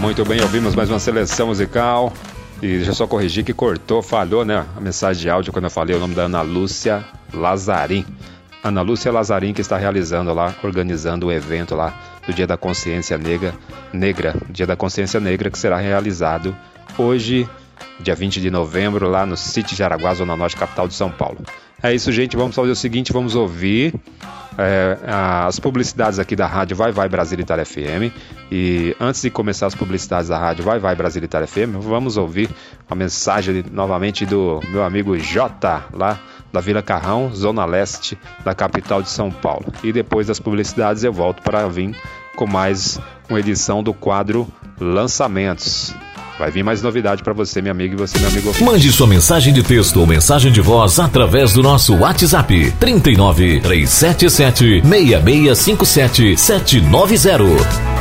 Muito 0.02 0.26
bem, 0.26 0.41
ouvimos 0.41 0.74
mais 0.74 0.89
uma 0.89 0.97
seleção 0.97 1.47
musical. 1.47 2.12
E 2.60 2.78
deixa 2.78 2.89
eu 2.89 2.95
só 2.95 3.06
corrigir 3.06 3.45
que 3.45 3.54
cortou, 3.54 4.02
falhou, 4.02 4.43
né? 4.43 4.66
A 4.76 4.82
mensagem 4.82 5.22
de 5.22 5.30
áudio 5.30 5.54
quando 5.54 5.66
eu 5.66 5.70
falei 5.70 5.95
o 5.95 5.99
nome 5.99 6.16
da 6.16 6.24
Ana 6.24 6.41
Lúcia 6.41 7.06
Lazarim. 7.32 8.04
Ana 8.64 8.82
Lúcia 8.82 9.12
Lazarim 9.12 9.54
que 9.54 9.62
está 9.62 9.78
realizando 9.78 10.34
lá, 10.34 10.56
organizando 10.64 11.28
o 11.28 11.32
evento 11.32 11.76
lá 11.76 11.93
do 12.26 12.34
Dia 12.34 12.47
da 12.47 12.58
Consciência 12.58 13.16
Negra, 13.16 13.54
Negra, 13.93 14.36
Dia 14.49 14.66
da 14.66 14.76
Consciência 14.76 15.20
Negra 15.20 15.52
que 15.52 15.60
será 15.60 15.78
realizado 15.78 16.56
hoje, 16.97 17.47
dia 17.99 18.16
20 18.16 18.41
de 18.41 18.49
novembro, 18.49 19.08
lá 19.08 19.24
no 19.24 19.38
City 19.38 19.76
de 19.76 19.84
Araguá, 19.84 20.16
Zona 20.16 20.36
Norte, 20.36 20.58
capital 20.58 20.88
de 20.88 20.95
São 20.95 21.12
Paulo. 21.12 21.38
É 21.84 21.93
isso, 21.93 22.11
gente. 22.11 22.38
Vamos 22.38 22.55
fazer 22.55 22.71
o 22.71 22.75
seguinte: 22.75 23.11
vamos 23.11 23.36
ouvir 23.36 23.93
é, 24.57 24.97
as 25.45 25.59
publicidades 25.59 26.19
aqui 26.19 26.36
da 26.36 26.45
rádio 26.45 26.75
Vai 26.75 26.91
Vai 26.91 27.09
Brasil 27.09 27.39
Itália 27.39 27.65
FM. 27.65 28.13
E 28.51 28.95
antes 28.99 29.21
de 29.21 29.29
começar 29.29 29.67
as 29.67 29.75
publicidades 29.75 30.29
da 30.29 30.38
rádio 30.38 30.63
Vai 30.63 30.77
Vai 30.77 30.95
Brasil 30.95 31.23
Itália 31.23 31.47
FM, 31.47 31.79
vamos 31.79 32.17
ouvir 32.17 32.49
a 32.89 32.93
mensagem 32.93 33.63
novamente 33.71 34.25
do 34.25 34.59
meu 34.69 34.84
amigo 34.84 35.17
Jota, 35.17 35.86
lá 35.93 36.19
da 36.53 36.59
Vila 36.59 36.82
Carrão, 36.82 37.34
Zona 37.34 37.65
Leste 37.65 38.17
da 38.43 38.53
capital 38.53 39.01
de 39.01 39.09
São 39.09 39.32
Paulo. 39.32 39.73
E 39.84 39.91
depois 39.91 40.27
das 40.27 40.39
publicidades 40.39 41.03
eu 41.03 41.13
volto 41.13 41.41
para 41.41 41.67
vir 41.67 41.95
com 42.36 42.45
mais 42.45 42.99
uma 43.29 43.39
edição 43.39 43.82
do 43.82 43.93
quadro 43.93 44.47
Lançamentos. 44.79 45.93
Vai 46.41 46.49
vir 46.49 46.63
mais 46.63 46.81
novidade 46.81 47.21
para 47.21 47.33
você, 47.33 47.61
meu 47.61 47.71
amigo, 47.71 47.93
e 47.93 47.97
você, 47.97 48.17
meu 48.17 48.27
amigo. 48.27 48.51
Mande 48.63 48.91
sua 48.91 49.05
mensagem 49.05 49.53
de 49.53 49.61
texto 49.61 49.99
ou 49.99 50.07
mensagem 50.07 50.51
de 50.51 50.59
voz 50.59 50.97
através 50.97 51.53
do 51.53 51.61
nosso 51.61 51.95
WhatsApp 51.95 52.73
39 52.79 53.59
377 53.59 54.81
6657 54.81 56.35
790. 56.35 58.01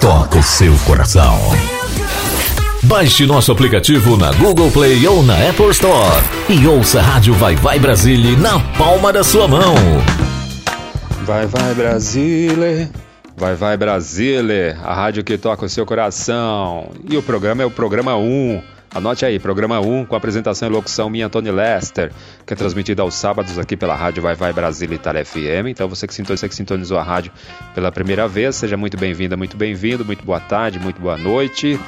toca 0.00 0.38
o 0.38 0.42
seu 0.42 0.74
coração. 0.86 1.38
Baixe 2.84 3.26
nosso 3.26 3.52
aplicativo 3.52 4.16
na 4.16 4.32
Google 4.32 4.70
Play 4.70 5.06
ou 5.06 5.22
na 5.22 5.34
Apple 5.34 5.68
Store 5.68 6.24
e 6.48 6.66
ouça 6.66 7.00
a 7.00 7.02
Rádio 7.02 7.34
Vai 7.34 7.54
Vai 7.54 7.78
Brasília 7.78 8.34
na 8.38 8.58
palma 8.78 9.12
da 9.12 9.22
sua 9.22 9.46
mão. 9.46 9.74
Vai 11.24 11.46
Vai 11.46 11.74
Brasília. 11.74 12.90
Vai 13.36 13.54
Vai 13.54 13.76
Brasília, 13.76 14.78
a 14.82 14.94
rádio 14.94 15.22
que 15.22 15.36
toca 15.36 15.66
o 15.66 15.68
seu 15.68 15.84
coração. 15.84 16.90
E 17.08 17.18
o 17.18 17.22
programa 17.22 17.62
é 17.62 17.66
o 17.66 17.70
programa 17.70 18.16
1. 18.16 18.62
Anote 18.92 19.24
aí, 19.24 19.38
programa 19.38 19.78
1, 19.78 20.06
com 20.06 20.16
apresentação 20.16 20.68
e 20.68 20.72
locução 20.72 21.08
minha 21.08 21.30
Tony 21.30 21.48
Lester, 21.52 22.10
que 22.44 22.52
é 22.52 22.56
transmitido 22.56 23.00
aos 23.00 23.14
sábados 23.14 23.56
aqui 23.56 23.76
pela 23.76 23.94
rádio 23.94 24.20
Vai 24.20 24.34
Vai 24.34 24.52
Brasília 24.52 24.96
Itália 24.96 25.24
FM. 25.24 25.68
Então 25.68 25.88
você 25.88 26.08
que, 26.08 26.14
sintonizou, 26.14 26.36
você 26.36 26.48
que 26.48 26.54
sintonizou 26.56 26.98
a 26.98 27.02
rádio 27.02 27.30
pela 27.72 27.92
primeira 27.92 28.26
vez, 28.26 28.56
seja 28.56 28.76
muito 28.76 28.96
bem-vinda, 28.96 29.36
muito 29.36 29.56
bem-vindo, 29.56 30.04
muito 30.04 30.24
boa 30.24 30.40
tarde, 30.40 30.80
muito 30.80 31.00
boa 31.00 31.16
noite. 31.16 31.78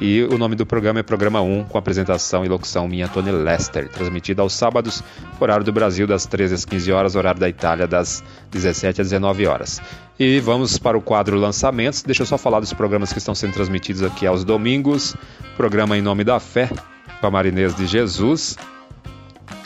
E 0.00 0.22
o 0.24 0.36
nome 0.36 0.54
do 0.54 0.66
programa 0.66 1.00
é 1.00 1.02
Programa 1.02 1.40
1, 1.40 1.64
com 1.64 1.78
apresentação 1.78 2.44
e 2.44 2.48
locução 2.48 2.86
minha 2.86 3.08
Tony 3.08 3.30
Lester, 3.30 3.88
transmitido 3.88 4.42
aos 4.42 4.52
sábados, 4.52 5.02
horário 5.40 5.64
do 5.64 5.72
Brasil 5.72 6.06
das 6.06 6.26
13 6.26 6.54
às 6.54 6.64
15 6.66 6.92
horas, 6.92 7.16
horário 7.16 7.40
da 7.40 7.48
Itália 7.48 7.86
das 7.86 8.22
17 8.50 9.00
às 9.00 9.08
19 9.08 9.46
horas. 9.46 9.80
E 10.18 10.38
vamos 10.40 10.78
para 10.78 10.98
o 10.98 11.00
quadro 11.00 11.38
Lançamentos. 11.38 12.02
Deixa 12.02 12.22
eu 12.22 12.26
só 12.26 12.36
falar 12.36 12.60
dos 12.60 12.74
programas 12.74 13.10
que 13.10 13.18
estão 13.18 13.34
sendo 13.34 13.54
transmitidos 13.54 14.02
aqui 14.02 14.26
aos 14.26 14.44
domingos. 14.44 15.16
Programa 15.56 15.96
Em 15.96 16.02
Nome 16.02 16.24
da 16.24 16.38
Fé, 16.38 16.70
com 17.20 17.26
a 17.26 17.30
Marinês 17.30 17.74
de 17.74 17.86
Jesus. 17.86 18.58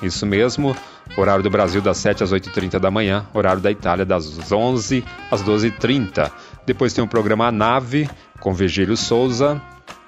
Isso 0.01 0.25
mesmo. 0.25 0.77
Horário 1.17 1.43
do 1.43 1.51
Brasil 1.51 1.83
das 1.83 1.99
7 1.99 2.23
às 2.23 2.33
8h30 2.33 2.79
da 2.79 2.91
manhã. 2.91 3.27
Horário 3.35 3.61
da 3.61 3.71
Itália 3.71 4.05
das 4.05 4.51
11 4.51 5.05
às 5.29 5.43
12h30. 5.43 6.31
Depois 6.65 6.93
tem 6.93 7.03
o 7.03 7.09
programa 7.09 7.47
A 7.47 7.53
Nave, 7.53 8.09
com 8.39 8.55
Virgílio 8.55 8.97
Souza. 8.97 9.61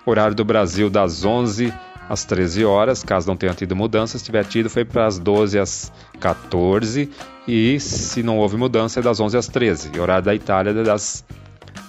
Horário 0.04 0.34
do 0.34 0.44
Brasil 0.44 0.90
das 0.90 1.24
11 1.24 1.72
às 2.08 2.24
13 2.24 2.64
horas, 2.64 3.02
caso 3.02 3.28
não 3.28 3.36
tenha 3.36 3.54
tido 3.54 3.76
mudança, 3.76 4.18
se 4.18 4.24
tiver 4.24 4.44
tido 4.44 4.68
foi 4.68 4.84
para 4.84 5.06
as 5.06 5.18
12 5.18 5.58
às 5.58 5.92
14 6.20 7.10
e 7.46 7.78
se 7.80 8.22
não 8.22 8.38
houve 8.38 8.56
mudança 8.56 9.00
é 9.00 9.02
das 9.02 9.20
11 9.20 9.36
às 9.36 9.48
13. 9.48 9.90
E 9.94 10.00
horário 10.00 10.24
da 10.24 10.34
Itália 10.34 10.70
é 10.70 10.82
das 10.82 11.24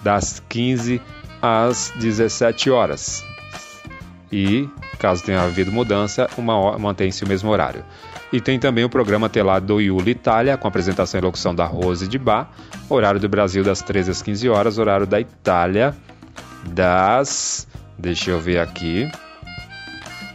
das 0.04 0.42
15 0.50 1.02
às 1.42 1.92
17 1.98 2.70
horas. 2.70 3.24
E 4.32 4.70
caso 4.98 5.24
tenha 5.24 5.42
havido 5.42 5.72
mudança, 5.72 6.30
mantém-se 6.80 7.24
o 7.24 7.28
mesmo 7.28 7.50
horário. 7.50 7.84
E 8.32 8.42
tem 8.42 8.58
também 8.58 8.84
o 8.84 8.90
programa 8.90 9.30
telado 9.30 9.66
do 9.68 9.82
Iuli 9.82 10.12
Itália, 10.12 10.58
com 10.58 10.68
apresentação 10.68 11.20
e 11.20 11.24
locução 11.24 11.54
da 11.54 11.66
Rose 11.66 12.08
de 12.08 12.18
Bar, 12.18 12.50
horário 12.90 13.20
do 13.20 13.30
Brasil 13.30 13.64
das 13.64 13.82
13 13.82 14.12
às 14.12 14.22
15 14.22 14.50
horas, 14.50 14.78
horário 14.78 15.06
da 15.06 15.20
Itália 15.20 15.96
das 16.66 17.68
Deixa 17.98 18.32
eu 18.32 18.40
ver 18.40 18.60
aqui. 18.60 19.10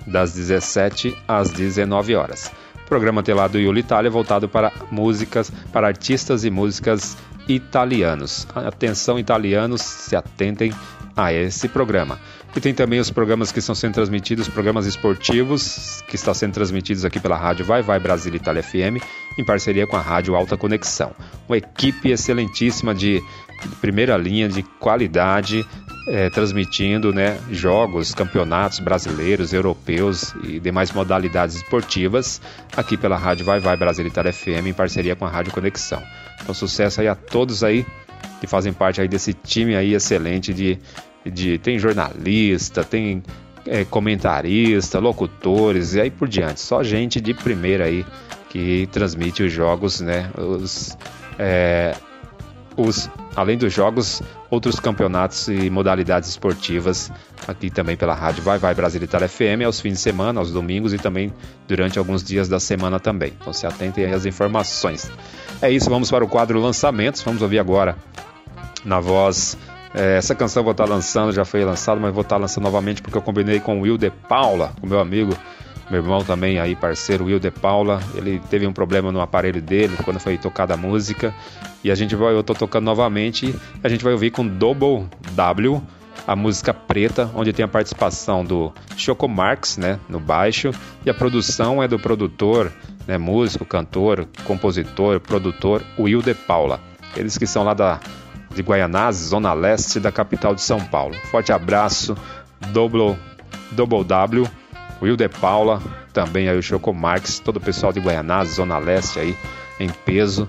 Das 0.07 0.33
17 0.33 1.17
às 1.27 1.51
19 1.51 2.15
horas. 2.15 2.51
Programa 2.87 3.23
telado 3.23 3.53
do 3.53 3.59
Iuli 3.59 3.81
Itália 3.81 4.11
voltado 4.11 4.49
para 4.49 4.73
músicas, 4.91 5.51
para 5.73 5.87
artistas 5.87 6.45
e 6.45 6.51
músicas 6.51 7.17
italianos. 7.47 8.47
Atenção, 8.55 9.19
italianos, 9.19 9.83
se 9.83 10.17
atentem 10.17 10.73
a 11.15 11.33
esse 11.33 11.69
programa. 11.69 12.19
E 12.57 12.61
tem 12.61 12.73
também 12.73 12.99
os 12.99 13.11
programas 13.11 13.53
que 13.53 13.59
estão 13.59 13.75
sendo 13.75 13.95
transmitidos, 13.95 14.49
programas 14.49 14.87
esportivos, 14.87 16.03
que 16.09 16.17
estão 16.17 16.33
sendo 16.33 16.55
transmitidos 16.55 17.05
aqui 17.05 17.21
pela 17.21 17.37
rádio 17.37 17.65
Vai 17.65 17.83
Vai 17.83 18.01
Brasil 18.01 18.35
Itália 18.35 18.63
FM, 18.63 19.03
em 19.39 19.45
parceria 19.45 19.87
com 19.87 19.97
a 19.97 20.01
Rádio 20.01 20.35
Alta 20.35 20.57
Conexão. 20.57 21.13
Uma 21.49 21.59
equipe 21.59 22.11
excelentíssima 22.11 22.95
de 22.95 23.23
primeira 23.81 24.17
linha, 24.17 24.49
de 24.49 24.63
qualidade, 24.63 25.65
é, 26.09 26.31
transmitindo 26.31 27.13
né, 27.13 27.39
jogos, 27.51 28.15
campeonatos 28.15 28.81
brasileiros, 28.81 29.53
europeus 29.53 30.35
e 30.43 30.59
demais 30.59 30.91
modalidades 30.91 31.57
esportivas 31.57 32.41
aqui 32.77 32.97
pela 32.97 33.17
Rádio 33.17 33.45
Vai 33.45 33.61
Vai 33.61 33.77
Brasil 33.77 34.11
FM 34.11 34.67
em 34.67 34.73
parceria 34.73 35.15
com 35.15 35.27
a 35.27 35.29
Rádio 35.29 35.53
Conexão. 35.53 36.03
Então 36.43 36.55
sucesso 36.55 37.01
aí 37.01 37.09
a 37.09 37.15
todos 37.15 37.63
aí 37.63 37.87
que 38.41 38.47
fazem 38.47 38.73
parte 38.73 39.01
aí 39.01 39.09
desse 39.09 39.35
time 39.35 39.77
aí 39.77 39.95
excelente 39.95 40.55
de, 40.55 40.79
de 41.25 41.59
tem 41.59 41.79
jornalista, 41.79 42.83
tem 42.83 43.23
é, 43.67 43.85
comentarista, 43.85 44.99
locutores 44.99 45.95
e 45.95 46.01
aí 46.01 46.11
por 46.11 46.27
diante. 46.27 46.61
Só 46.61 46.83
gente 46.83 47.21
de 47.21 47.35
primeira 47.35 47.85
aí 47.85 48.05
que 48.49 48.89
transmite 48.91 49.43
os 49.43 49.53
jogos, 49.53 50.01
né? 50.01 50.31
Os, 50.39 50.97
é, 51.39 51.95
os, 52.77 53.11
além 53.37 53.59
dos 53.59 53.73
jogos, 53.73 54.23
outros 54.51 54.81
campeonatos 54.81 55.49
e 55.49 55.69
modalidades 55.71 56.29
esportivas 56.29 57.13
aqui 57.47 57.71
também 57.71 57.97
pela 57.97 58.15
rádio 58.15 58.43
Vai 58.43 58.59
Vai 58.59 58.75
Brasil 58.75 59.03
Itália 59.03 59.29
FM 59.29 59.65
aos 59.65 59.81
fins 59.81 59.95
de 59.95 60.01
semana, 60.01 60.41
aos 60.41 60.51
domingos 60.51 60.93
e 60.93 60.99
também 60.99 61.33
durante 61.67 61.99
alguns 61.99 62.23
dias 62.23 62.49
da 62.49 62.59
semana 62.59 62.99
também. 62.99 63.33
Então 63.39 63.53
se 63.53 63.67
atentem 63.67 64.13
às 64.13 64.27
informações. 64.27 65.11
É 65.61 65.71
isso, 65.71 65.91
vamos 65.91 66.11
para 66.11 66.25
o 66.25 66.29
quadro 66.29 66.61
lançamentos. 66.61 67.23
Vamos 67.23 67.43
ouvir 67.43 67.59
agora 67.59 67.97
na 68.85 69.01
voz. 69.01 69.57
É, 69.95 70.17
essa 70.17 70.35
canção 70.35 70.61
eu 70.61 70.65
vou 70.65 70.73
estar 70.73 70.85
lançando, 70.85 71.33
já 71.33 71.45
foi 71.45 71.65
lançada, 71.65 72.01
mas 72.01 72.13
vou 72.13 72.23
estar 72.23 72.37
lançando 72.37 72.65
novamente 72.65 73.03
porque 73.03 73.17
eu 73.17 73.23
combinei 73.23 73.59
com 73.61 73.79
o 73.79 73.83
Will 73.83 73.97
de 73.97 74.11
Paula, 74.11 74.73
o 74.83 74.87
meu 74.87 75.01
amigo 75.01 75.37
meu 75.91 76.01
irmão 76.01 76.23
também 76.23 76.59
aí, 76.59 76.77
parceiro 76.77 77.25
Will 77.25 77.39
de 77.39 77.51
Paula, 77.51 78.01
ele 78.15 78.41
teve 78.51 78.67
um 78.67 78.73
problema 78.73 79.11
no 79.11 79.21
aparelho 79.21 79.63
dele 79.63 79.97
quando 80.05 80.21
foi 80.21 80.37
tocada 80.37 80.75
a 80.75 80.77
música. 80.77 81.35
E 81.83 81.91
a 81.91 81.95
gente 81.95 82.15
vai, 82.15 82.35
eu 82.35 82.43
tô 82.43 82.55
tocando 82.55 82.85
novamente, 82.85 83.55
a 83.83 83.89
gente 83.89 84.05
vai 84.05 84.13
ouvir 84.13 84.31
com 84.31 84.47
Double 84.47 85.07
W 85.33 85.83
a 86.27 86.37
música 86.37 86.75
preta, 86.75 87.31
onde 87.35 87.55
tem 87.55 87.65
a 87.65 87.69
participação 87.69 88.45
do 88.45 88.71
Choco 88.99 89.27
Marx, 89.27 89.79
né, 89.79 89.99
no 90.11 90.21
baixo, 90.21 90.73
e 91.07 91.09
a 91.09 91.15
produção 91.15 91.83
é 91.83 91.89
do 91.89 91.99
produtor, 91.99 92.71
né, 93.07 93.17
músico, 93.17 93.65
cantor, 93.65 94.29
compositor, 94.45 95.21
produtor 95.21 95.83
Will 95.99 96.21
de 96.21 96.35
Paula. 96.35 96.81
Eles 97.17 97.39
que 97.39 97.47
são 97.47 97.65
lá 97.65 97.73
da 97.73 97.99
de 98.55 98.63
Guaianazes, 98.63 99.29
zona 99.29 99.53
leste 99.53 100.01
da 100.01 100.11
capital 100.13 100.55
de 100.55 100.61
São 100.61 100.81
Paulo. 100.81 101.15
Forte 101.31 101.53
abraço, 101.53 102.17
Double, 102.73 103.17
Double 103.73 104.05
W 104.05 104.51
Will 105.01 105.17
de 105.17 105.29
Paula, 105.29 105.81
também 106.13 106.49
aí 106.49 106.59
o 106.59 106.63
Choco 106.63 106.93
Marx, 106.93 107.39
todo 107.39 107.57
o 107.57 107.61
pessoal 107.61 107.93
de 107.93 108.01
Guaianazes, 108.01 108.57
Zona 108.57 108.79
Leste 108.79 109.19
aí, 109.21 109.37
em 109.79 109.89
peso. 109.89 110.49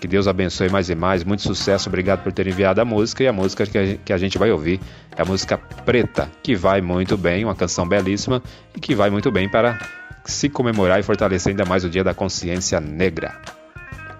Que 0.00 0.06
Deus 0.06 0.28
abençoe 0.28 0.68
mais 0.68 0.90
e 0.90 0.94
mais. 0.94 1.24
Muito 1.24 1.42
sucesso. 1.42 1.88
Obrigado 1.88 2.22
por 2.22 2.30
ter 2.30 2.46
enviado 2.46 2.80
a 2.80 2.84
música. 2.84 3.24
E 3.24 3.26
a 3.26 3.32
música 3.32 3.64
que 3.66 4.12
a 4.12 4.18
gente 4.18 4.36
vai 4.36 4.50
ouvir 4.50 4.78
é 5.16 5.22
a 5.22 5.24
música 5.24 5.56
Preta, 5.56 6.30
que 6.42 6.54
vai 6.54 6.82
muito 6.82 7.16
bem, 7.16 7.44
uma 7.44 7.54
canção 7.54 7.88
belíssima 7.88 8.42
e 8.74 8.80
que 8.80 8.94
vai 8.94 9.08
muito 9.08 9.30
bem 9.32 9.48
para 9.48 9.78
se 10.24 10.48
comemorar 10.48 11.00
e 11.00 11.02
fortalecer 11.02 11.50
ainda 11.50 11.64
mais 11.64 11.84
o 11.84 11.88
Dia 11.88 12.04
da 12.04 12.12
Consciência 12.12 12.78
Negra. 12.80 13.40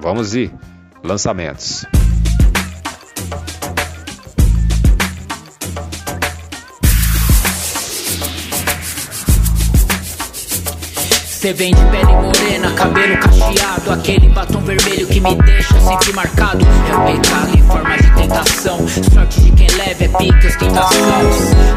Vamos 0.01 0.35
ir. 0.35 0.51
Lançamentos. 1.05 1.85
Cê 11.47 11.53
vem 11.53 11.73
de 11.73 11.85
pele 11.85 12.13
morena, 12.13 12.73
cabelo 12.73 13.17
cacheado 13.19 13.93
Aquele 13.93 14.29
batom 14.31 14.59
vermelho 14.63 15.07
que 15.07 15.21
me 15.21 15.33
deixa 15.37 15.81
sempre 15.81 16.13
marcado. 16.13 16.67
É 16.91 16.97
o 16.97 17.05
pecado 17.05 17.57
em 17.57 17.63
forma 17.63 17.97
de 17.97 18.11
tentação 18.17 18.89
Sorte 19.15 19.41
de 19.43 19.53
quem 19.53 19.69
leva 19.77 20.05
é 20.05 20.09
pique, 20.09 20.47
ostentação. 20.49 20.99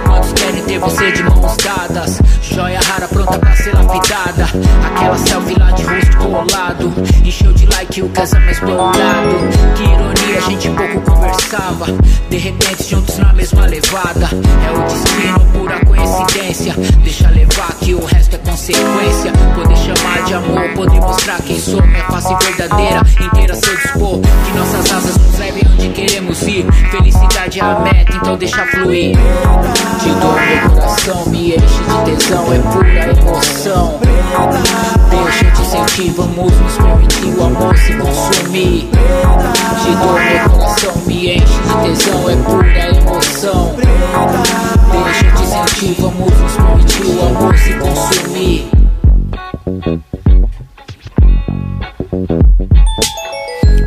Quantos 0.08 0.34
querem 0.34 0.64
ter 0.64 0.80
você 0.80 1.12
de 1.12 1.22
mãos 1.22 1.56
dadas? 1.58 2.20
Joia 2.42 2.80
rara 2.80 3.08
pronta 3.10 3.38
pra 3.38 3.56
ser 3.58 3.76
lapidada. 3.76 4.48
Aquela 4.88 5.18
selfie 5.20 5.60
lá 5.60 5.70
de 5.70 5.84
rosto 5.84 6.18
colado 6.18 6.94
Encheu 7.24 7.54
de 7.54 7.68
like 7.68 8.02
o 8.02 8.10
casamento 8.10 8.52
explorado. 8.54 9.36
Que 9.76 9.84
ironia, 9.84 10.38
a 10.40 10.50
gente 10.50 10.70
pouco 10.70 11.02
conversava. 11.02 11.86
De 12.28 12.38
repente 12.38 12.90
juntos 12.90 13.20
na 13.20 13.34
mesma 13.34 13.68
levada. 13.68 14.30
É 14.68 14.72
o 14.72 14.84
destino, 14.84 15.40
pura 15.54 15.86
coincidência. 15.86 16.74
Deixa 17.04 17.30
levar 17.30 17.72
que 17.76 17.94
o 17.94 18.04
resto 18.04 18.36
é 18.36 18.40
consequência 18.40 19.32
Poder 19.60 19.76
chamar 19.76 20.24
de 20.24 20.34
amor, 20.34 20.70
poder 20.74 21.02
mostrar 21.02 21.42
quem 21.42 21.60
sou 21.60 21.86
Minha 21.86 22.06
face 22.06 22.34
verdadeira, 22.46 23.02
inteira 23.20 23.52
a 23.52 23.56
seu 23.58 23.76
dispor 23.76 24.22
Que 24.46 24.58
nossas 24.58 24.90
asas 24.90 25.18
nos 25.18 25.38
levem 25.38 25.64
onde 25.74 25.90
queremos 25.90 26.42
ir. 26.44 26.66
Felicidade 26.90 27.60
é 27.60 27.64
a 27.64 27.80
meta, 27.80 28.16
então 28.16 28.38
deixa 28.38 28.66
fluir. 28.68 29.18
Te 30.00 30.10
dou 30.12 30.32
meu 30.32 30.70
coração, 30.70 31.26
me 31.26 31.56
enche 31.56 31.60
de 31.60 32.16
tesão 32.16 32.54
É 32.54 32.60
pura 32.72 33.20
emoção. 33.20 34.00
Deixa 35.10 35.52
te 35.52 35.66
sentir, 35.66 36.14
vamos 36.14 36.54
nos 36.54 36.78
permitir 36.78 37.38
O 37.38 37.44
amor 37.44 37.78
se 37.78 37.94
consumir. 37.96 38.90
Te 39.84 39.92
dou 39.92 40.14
meu 40.14 40.50
coração, 40.52 40.94
me 41.06 41.36
enche 41.36 41.46
de 41.46 41.98
tesão 41.98 42.30
É 42.30 42.36
pura 42.38 42.98
emoção. 42.98 43.76
Deixa 43.76 45.32
te 45.36 45.46
sentir, 45.46 45.96
vamos 46.00 46.32
nos 46.32 46.54
permitir 46.54 47.06
O 47.08 47.28
amor 47.28 47.58
se 47.58 47.74
consumir 47.74 48.89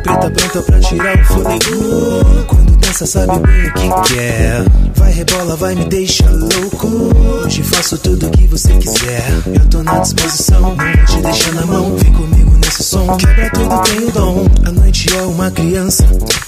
Preta 0.03 0.31
pronta 0.31 0.61
pra 0.61 0.79
tirar 0.79 1.19
o 1.19 1.25
fôlego. 1.25 2.45
Quando 2.47 2.77
dança 2.77 3.05
sabe 3.05 3.39
bem 3.39 3.67
o 3.67 3.73
que 3.73 4.13
quer 4.13 4.63
Vai 4.95 5.11
rebola, 5.11 5.57
vai 5.57 5.75
me 5.75 5.83
deixa 5.85 6.23
louco. 6.29 6.87
Hoje 7.43 7.61
faço 7.63 7.97
tudo 7.97 8.27
o 8.27 8.29
que 8.31 8.47
você 8.47 8.73
quiser. 8.77 9.25
Eu 9.53 9.67
tô 9.67 9.83
na 9.83 9.99
disposição, 9.99 10.61
não 10.61 11.05
te 11.05 11.21
deixar 11.21 11.51
na 11.51 11.65
mão. 11.65 11.97
Vem 11.97 12.13
comigo 12.13 12.52
nesse 12.73 12.83
som, 12.83 13.17
quebra 13.17 13.49
tudo, 13.51 13.81
tem 13.83 14.07
o 14.07 14.11
dom. 14.11 14.45
A 14.65 14.71
noite 14.71 15.15
é 15.15 15.21
uma 15.21 15.51
criança. 15.51 16.05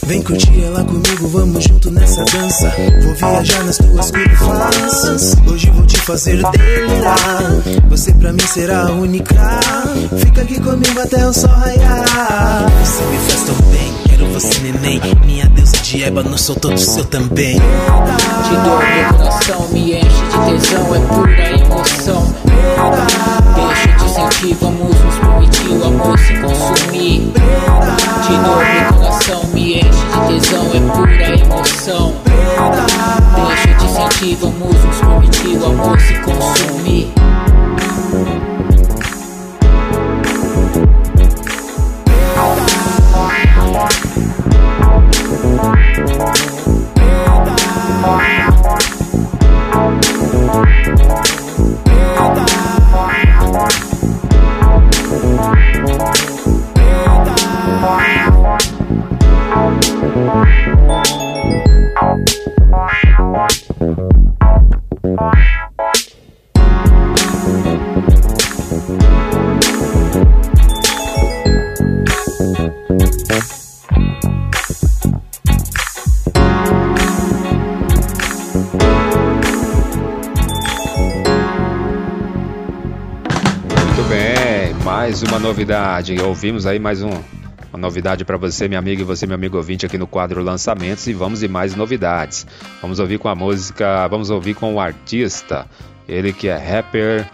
Vem 0.08 0.22
curtir 0.22 0.64
ela 0.64 0.84
comigo, 0.84 1.28
vamos 1.28 1.64
junto 1.64 1.92
nessa 1.92 2.24
dança. 2.26 2.74
Vou 3.04 3.14
viajar 3.14 3.64
nas 3.64 3.78
tuas 3.78 4.12
curvas 4.12 5.36
Hoje 5.48 5.70
vou 5.70 5.86
te 5.86 5.98
fazer 5.98 6.42
delirar. 6.52 7.44
Você 7.90 8.12
pra 8.14 8.34
mim 8.34 8.48
será 8.48 8.86
única. 8.92 9.36
Fica 10.18 10.42
aqui 10.42 10.60
comigo 10.60 11.00
até 11.00 11.28
o 11.28 11.34
sol 11.34 11.50
raiar. 11.50 12.72
Você 12.84 13.04
me 13.04 13.18
faz 13.20 13.44
tão 13.44 13.56
bem, 13.72 13.94
quero 14.10 14.28
você 14.28 14.60
neném. 14.62 15.02
Minha 15.26 15.48
deusa 15.50 15.78
de 15.78 16.04
ébano, 16.04 16.38
sou 16.38 16.56
todo 16.56 16.78
seu 16.78 17.06
também. 17.06 17.56
Te 17.56 18.56
dou 18.64 18.80
meu 18.80 19.14
coração, 19.14 19.68
me 19.72 19.98
enche 19.98 20.08
de 20.08 20.60
tesão, 20.60 20.96
é 20.96 21.00
pura 21.00 21.50
emoção. 21.60 22.36
Deixa 23.56 23.95
vamos 24.62 24.98
nos 25.04 25.16
permitir 25.20 25.68
o 25.72 25.84
amor 25.84 26.18
se 26.18 26.34
consumir. 26.36 27.34
Dou 28.46 28.56
meu 28.56 28.94
coração, 28.94 29.44
me 29.54 29.80
enche 29.80 29.95
novidade. 85.66 86.22
Ouvimos 86.22 86.68
aí 86.68 86.78
mais 86.78 87.02
um, 87.02 87.10
uma 87.10 87.80
novidade 87.80 88.24
para 88.24 88.38
você, 88.38 88.68
minha 88.68 88.78
amiga, 88.78 89.02
e 89.02 89.04
você, 89.04 89.26
meu 89.26 89.34
amigo 89.34 89.58
ouvinte, 89.58 89.84
aqui 89.84 89.98
no 89.98 90.06
quadro 90.06 90.44
Lançamentos. 90.44 91.08
E 91.08 91.14
vamos 91.14 91.42
em 91.42 91.48
mais 91.48 91.74
novidades. 91.74 92.46
Vamos 92.84 93.00
ouvir 93.00 93.18
com 93.18 93.28
a 93.28 93.34
música, 93.34 94.08
vamos 94.08 94.30
ouvir 94.30 94.54
com 94.54 94.76
o 94.76 94.80
artista. 94.80 95.66
Ele 96.08 96.32
que 96.32 96.50
é 96.50 96.56
rapper, 96.56 97.28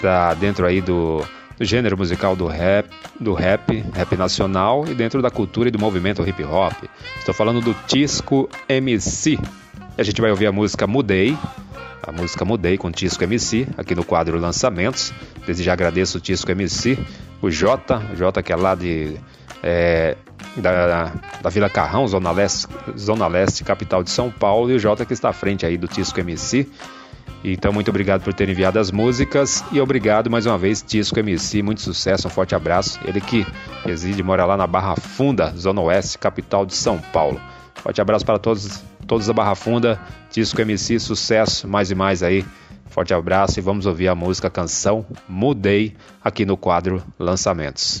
tá 0.00 0.32
dentro 0.32 0.64
aí 0.64 0.80
do, 0.80 1.22
do 1.58 1.64
gênero 1.66 1.94
musical 1.94 2.34
do 2.34 2.46
rap, 2.46 2.88
do 3.20 3.34
rap, 3.34 3.84
rap 3.92 4.16
nacional 4.16 4.86
e 4.88 4.94
dentro 4.94 5.20
da 5.20 5.30
cultura 5.30 5.68
e 5.68 5.70
do 5.70 5.78
movimento 5.78 6.26
hip 6.26 6.42
hop. 6.42 6.72
Estou 7.18 7.34
falando 7.34 7.60
do 7.60 7.74
Tisco 7.86 8.48
MC. 8.66 9.38
E 9.98 10.00
a 10.00 10.02
gente 10.04 10.22
vai 10.22 10.30
ouvir 10.30 10.46
a 10.46 10.52
música 10.52 10.86
Mudei. 10.86 11.36
A 12.06 12.12
música 12.12 12.44
Mudei 12.44 12.76
com 12.76 12.90
Tisco 12.90 13.24
MC, 13.24 13.66
aqui 13.78 13.94
no 13.94 14.04
quadro 14.04 14.38
Lançamentos. 14.38 15.12
Desde 15.46 15.62
já 15.62 15.72
agradeço 15.72 16.18
o 16.18 16.20
Tisco 16.20 16.50
MC, 16.50 16.98
o 17.40 17.50
Jota, 17.50 18.02
Jota 18.14 18.42
que 18.42 18.52
é 18.52 18.56
lá 18.56 18.74
de. 18.74 19.16
é, 19.62 20.16
da, 20.56 21.12
da 21.42 21.50
Vila 21.50 21.70
Carrão, 21.70 22.06
Zona 22.06 22.30
Leste, 22.30 22.68
Zona 22.96 23.26
Leste, 23.26 23.64
capital 23.64 24.02
de 24.02 24.10
São 24.10 24.30
Paulo, 24.30 24.70
e 24.70 24.74
o 24.74 24.78
Jota 24.78 25.04
que 25.04 25.12
está 25.12 25.30
à 25.30 25.32
frente 25.32 25.64
aí 25.64 25.78
do 25.78 25.88
Tisco 25.88 26.20
MC. 26.20 26.68
Então, 27.42 27.72
muito 27.72 27.90
obrigado 27.90 28.22
por 28.22 28.32
ter 28.32 28.48
enviado 28.48 28.78
as 28.78 28.90
músicas 28.90 29.62
e 29.70 29.80
obrigado 29.80 30.30
mais 30.30 30.46
uma 30.46 30.56
vez, 30.56 30.82
Tisco 30.82 31.18
MC. 31.18 31.62
Muito 31.62 31.82
sucesso, 31.82 32.26
um 32.26 32.30
forte 32.30 32.54
abraço. 32.54 32.98
Ele 33.04 33.20
que 33.20 33.46
reside 33.84 34.22
mora 34.22 34.44
lá 34.44 34.56
na 34.56 34.66
Barra 34.66 34.96
Funda, 34.96 35.52
Zona 35.56 35.80
Oeste, 35.82 36.18
capital 36.18 36.64
de 36.64 36.74
São 36.74 36.98
Paulo. 36.98 37.40
Forte 37.74 38.00
abraço 38.00 38.24
para 38.24 38.38
todos, 38.38 38.82
todos 39.06 39.26
da 39.26 39.32
Barra 39.32 39.54
Funda. 39.54 40.00
Tisco 40.30 40.60
MC, 40.60 40.98
sucesso 40.98 41.68
mais 41.68 41.90
e 41.90 41.94
mais 41.94 42.22
aí. 42.22 42.44
Forte 42.86 43.12
abraço 43.12 43.58
e 43.58 43.62
vamos 43.62 43.86
ouvir 43.86 44.08
a 44.08 44.14
música 44.14 44.48
Canção 44.48 45.04
Mudei 45.28 45.94
aqui 46.22 46.44
no 46.46 46.56
quadro 46.56 47.02
Lançamentos. 47.18 48.00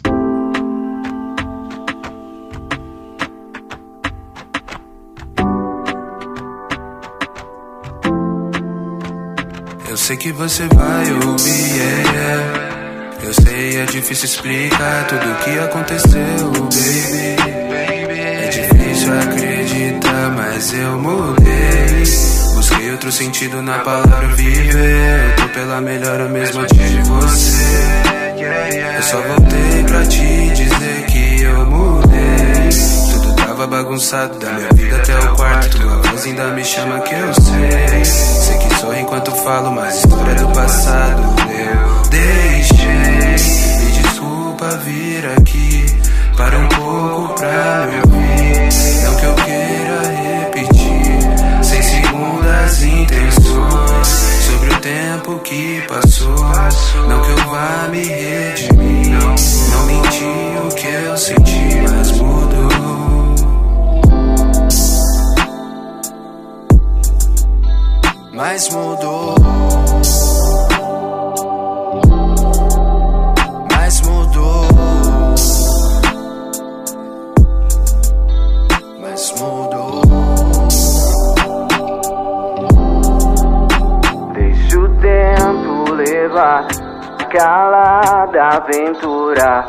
Eu 9.88 9.98
sei 9.98 10.16
que 10.16 10.32
você 10.32 10.66
vai 10.74 11.12
ouvir, 11.12 11.76
yeah. 11.76 12.74
Eu 13.22 13.32
sei, 13.32 13.76
é 13.76 13.86
difícil 13.86 14.26
explicar 14.26 15.06
tudo 15.06 15.32
o 15.32 15.36
que 15.36 15.58
aconteceu, 15.58 16.52
baby. 16.52 17.44
É 18.12 18.48
difícil 18.48 19.12
acreditar, 19.14 19.53
mas 20.54 20.72
eu 20.72 20.98
mudei. 20.98 22.04
Busquei 22.54 22.90
outro 22.92 23.10
sentido 23.10 23.62
na 23.62 23.78
palavra 23.80 24.28
viver. 24.28 25.30
Eu 25.30 25.36
tô 25.36 25.48
pela 25.52 25.80
melhor, 25.80 26.20
eu 26.20 26.28
mesmo 26.28 26.60
antes 26.60 26.90
de 26.90 27.02
você. 27.02 28.14
Eu 28.96 29.02
só 29.02 29.20
voltei 29.20 29.84
pra 29.86 30.06
te 30.06 30.50
dizer 30.50 31.06
que 31.06 31.42
eu 31.42 31.66
mudei. 31.66 32.68
Tudo 33.12 33.34
tava 33.34 33.66
bagunçado, 33.66 34.38
da 34.38 34.52
minha 34.52 34.68
vida 34.74 34.96
até 34.96 35.18
o 35.18 35.36
quarto. 35.36 35.78
Tua 35.78 35.96
voz 36.02 36.24
ainda 36.24 36.46
me 36.48 36.64
chama 36.64 37.00
que 37.00 37.14
eu 37.14 37.34
sei. 37.34 38.04
Sei 38.04 38.58
que 38.58 38.74
sorri 38.80 39.00
enquanto 39.00 39.30
falo, 39.32 39.72
mas 39.72 39.96
história 39.96 40.34
do 40.34 40.48
passado 40.48 41.22
eu 41.50 42.10
deixei. 42.10 42.86
Me 43.84 44.02
desculpa 44.02 44.68
vir 44.84 45.26
aqui 45.36 45.86
para 46.36 46.58
um 46.58 46.68
pouco 46.68 47.34
pra 47.34 47.88
me 47.90 47.96
ouvir. 47.96 49.04
Não 49.04 49.14
que 49.16 49.24
eu 49.24 49.34
tempo 54.84 55.38
que 55.38 55.80
passou, 55.88 56.36
não 57.08 57.22
que 57.22 57.30
eu 57.30 57.36
vá 57.48 57.88
me 57.90 58.04
redimir. 58.04 59.18
Não 59.70 59.86
menti 59.86 60.26
o 60.62 60.74
que 60.74 60.86
eu 60.86 61.16
senti, 61.16 61.80
mas 61.90 62.12
mudou. 62.12 62.68
Mas 68.34 68.68
mudou. 68.68 69.53
Levar 86.24 86.66
calada 87.30 88.42
aventura. 88.56 89.66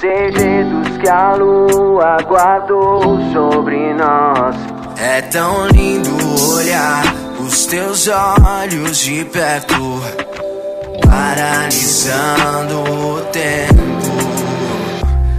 Segredos 0.00 0.96
que 0.98 1.08
a 1.08 1.34
lua 1.34 2.16
guardou 2.26 3.02
sobre 3.32 3.92
nós. 3.94 4.56
É 4.98 5.20
tão 5.22 5.66
lindo 5.68 6.10
olhar 6.54 7.02
os 7.40 7.66
teus 7.66 8.08
olhos 8.08 8.98
de 8.98 9.24
perto, 9.24 10.00
paralisando 11.06 12.80
o 12.82 13.20
tempo. 13.32 13.80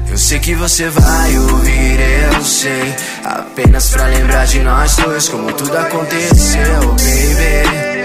Eu 0.10 0.18
sei 0.18 0.40
que 0.40 0.53
você 0.53 0.90
vai 0.90 1.38
ouvir, 1.38 1.99
eu 2.34 2.44
sei. 2.44 2.94
Apenas 3.23 3.90
pra 3.91 4.06
lembrar 4.07 4.45
de 4.45 4.60
nós 4.60 4.95
dois, 4.98 5.30
como 5.30 5.53
tudo 5.53 5.78
aconteceu, 5.78 6.82
baby. 6.82 8.01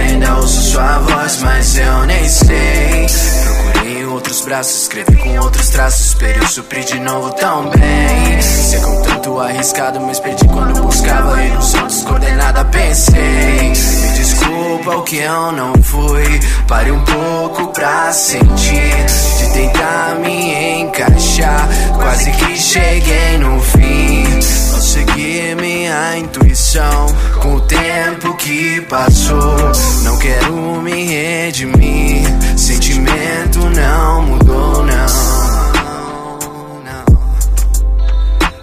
Ainda 0.00 0.36
ouço 0.36 0.62
sua 0.72 0.98
voz, 0.98 1.40
mas 1.42 1.76
eu 1.76 2.06
nem 2.06 2.28
sei. 2.28 3.06
Procurei 3.44 4.06
outros 4.06 4.40
braços, 4.42 4.82
escrevi 4.82 5.16
com 5.16 5.38
outros 5.38 5.68
traços. 5.70 6.08
Eu 6.20 6.46
suprir 6.46 6.84
de 6.84 6.98
novo 7.00 7.32
tão 7.32 7.70
bem. 7.70 8.42
Ser 8.42 8.80
com 8.80 9.02
tanto 9.02 9.40
arriscado, 9.40 10.00
mas 10.00 10.20
perdi 10.20 10.44
quando 10.46 10.82
buscava 10.82 11.42
ilusão 11.42 11.86
descoordenada. 11.86 12.64
Pensei, 12.66 13.72
me 13.72 14.08
desculpa 14.16 14.96
o 14.96 15.02
que 15.02 15.16
eu 15.16 15.52
não 15.52 15.72
fui. 15.82 16.40
Pare 16.66 16.90
um 16.90 17.04
pouco 17.04 17.68
pra 17.72 18.12
sentir, 18.12 19.06
de 19.38 19.52
tentar 19.52 20.16
me 20.20 20.80
encaixar. 20.80 21.68
Quase 21.96 22.30
que 22.32 22.56
cheguei 22.56 23.38
no 23.38 23.60
fim. 23.60 24.57
Não 24.88 24.94
segui 24.94 25.54
minha 25.54 26.16
intuição 26.16 27.06
com 27.42 27.56
o 27.56 27.60
tempo 27.60 28.34
que 28.38 28.80
passou. 28.80 29.70
Não 30.02 30.16
quero 30.16 30.80
me 30.80 31.04
redimir. 31.04 32.24
Sentimento 32.56 33.58
não 33.68 34.22
mudou, 34.22 34.86
não. 34.86 35.06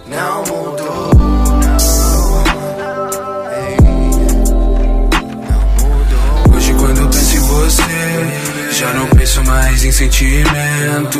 Não 0.08 0.42
mudou, 0.46 0.65
mais 9.56 9.84
em 9.84 9.92
sentimento. 9.92 11.18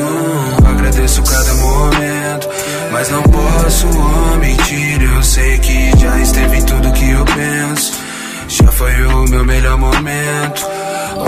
Agradeço 0.68 1.22
cada 1.22 1.54
momento, 1.54 2.48
mas 2.92 3.08
não 3.08 3.22
posso 3.22 3.86
omitir. 4.34 5.02
Eu 5.02 5.22
sei 5.22 5.58
que 5.58 5.98
já 5.98 6.18
esteve 6.20 6.58
em 6.58 6.64
tudo 6.64 6.92
que 6.92 7.10
eu 7.10 7.24
penso. 7.24 7.92
Já 8.48 8.70
foi 8.72 9.06
o 9.06 9.24
meu 9.28 9.44
melhor 9.44 9.78
momento, 9.78 10.66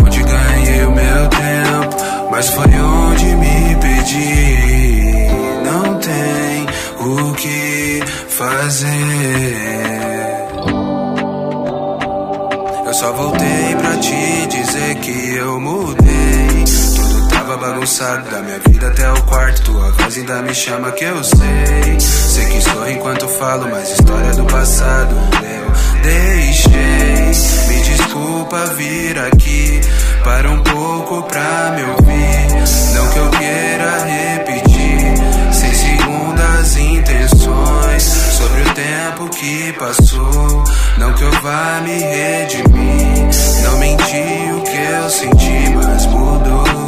onde 0.02 0.22
ganhei 0.22 0.84
o 0.84 0.90
meu 0.90 1.28
tempo, 1.28 2.30
mas 2.30 2.48
foi 2.50 2.66
onde 2.66 3.24
me 3.36 3.76
perdi. 3.80 5.28
Não 5.64 5.98
tem 5.98 6.66
o 7.00 7.32
que 7.34 8.02
fazer. 8.28 9.78
Eu 12.86 12.94
só 12.94 13.12
voltei 13.12 13.76
pra 13.80 13.96
te 13.96 14.46
dizer 14.46 14.94
que 14.96 15.34
eu 15.36 15.58
mudei. 15.58 16.17
Tava 17.48 17.66
bagunçado, 17.66 18.30
da 18.30 18.42
minha 18.42 18.58
vida 18.58 18.88
até 18.88 19.10
o 19.10 19.22
quarto. 19.22 19.62
Tua 19.62 19.90
voz 19.92 20.18
ainda 20.18 20.42
me 20.42 20.54
chama 20.54 20.92
que 20.92 21.02
eu 21.02 21.24
sei. 21.24 21.98
Sei 21.98 22.44
que 22.44 22.60
sorri 22.60 22.92
enquanto 22.92 23.26
falo, 23.26 23.66
mas 23.70 23.88
história 23.88 24.34
do 24.34 24.44
passado 24.44 25.16
eu 25.32 26.02
deixei. 26.02 27.68
Me 27.68 27.82
desculpa 27.84 28.66
vir 28.76 29.18
aqui 29.18 29.80
para 30.22 30.50
um 30.50 30.62
pouco 30.62 31.22
pra 31.22 31.72
me 31.74 31.84
ouvir. 31.84 32.94
Não 32.94 33.08
que 33.08 33.18
eu 33.18 33.30
queira 33.30 34.04
repetir, 34.04 35.14
sem 35.50 35.72
segundas 35.72 36.76
intenções. 36.76 38.02
Sobre 38.02 38.60
o 38.60 38.74
tempo 38.74 39.30
que 39.30 39.72
passou, 39.78 40.64
não 40.98 41.14
que 41.14 41.22
eu 41.22 41.32
vá 41.40 41.80
me 41.82 41.98
redimir. 41.98 43.26
Não 43.62 43.78
menti 43.78 44.52
o 44.52 44.62
que 44.64 44.76
eu 44.76 45.08
senti, 45.08 45.76
mas 45.76 46.04
mudou. 46.04 46.87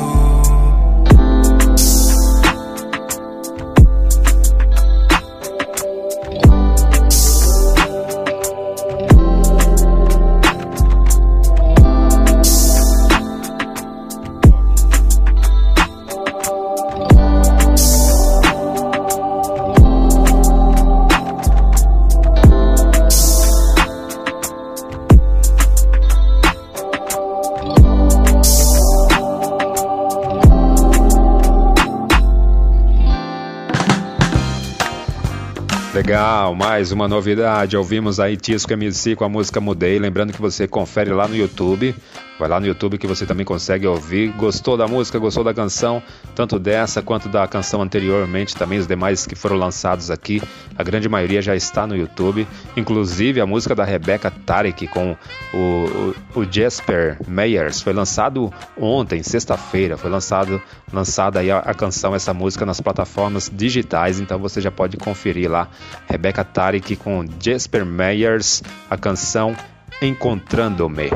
Legal, 36.51 36.55
mais 36.55 36.93
uma 36.93 37.07
novidade. 37.07 37.77
Ouvimos 37.77 38.19
aí 38.19 38.37
Tisco 38.37 38.73
MC 38.73 39.15
com 39.15 39.25
a 39.25 39.29
música 39.29 39.61
Mudei. 39.61 39.99
Lembrando 39.99 40.33
que 40.33 40.41
você 40.41 40.67
confere 40.67 41.11
lá 41.11 41.29
no 41.29 41.37
YouTube. 41.37 41.95
Vai 42.41 42.49
lá 42.49 42.59
no 42.59 42.67
YouTube 42.67 42.97
que 42.97 43.07
você 43.07 43.27
também 43.27 43.45
consegue 43.45 43.87
ouvir. 43.87 44.29
Gostou 44.33 44.75
da 44.75 44.89
música, 44.89 45.19
gostou 45.19 45.45
da 45.45 45.53
canção, 45.53 46.03
tanto 46.35 46.59
dessa 46.59 47.03
quanto 47.03 47.29
da 47.29 47.47
canção 47.47 47.83
anteriormente, 47.83 48.57
também 48.57 48.79
os 48.79 48.87
demais 48.87 49.27
que 49.27 49.35
foram 49.35 49.57
lançados 49.57 50.11
aqui. 50.11 50.43
A 50.75 50.83
grande 50.83 51.07
maioria 51.07 51.43
já 51.43 51.55
está 51.55 51.87
no 51.87 51.95
YouTube. 51.95 52.49
Inclusive 52.75 53.43
a 53.43 53.47
música 53.47 53.75
da 53.75 53.85
Rebecca 53.85 54.31
Tarek 54.31 54.87
com 54.87 55.15
o, 55.53 56.15
o, 56.35 56.41
o 56.41 56.45
Jasper 56.51 57.19
Meyers 57.29 57.83
foi 57.83 57.93
lançado 57.93 58.51
ontem, 58.75 59.23
sexta-feira. 59.23 59.99
Foi 59.99 60.09
lançado, 60.09 60.63
lançada 60.91 61.41
aí 61.41 61.51
a, 61.51 61.59
a 61.59 61.75
canção, 61.75 62.15
essa 62.15 62.33
música 62.33 62.65
nas 62.65 62.81
plataformas 62.81 63.53
digitais. 63.55 64.19
Então 64.19 64.39
você 64.39 64.63
já 64.63 64.71
pode 64.71 64.97
conferir 64.97 65.51
lá. 65.51 65.69
Rebecca 66.09 66.43
Tarek 66.43 66.97
com 66.97 67.23
Jasper 67.39 67.85
Meyers, 67.85 68.63
a 68.89 68.97
canção 68.97 69.55
Encontrando-me. 70.03 71.11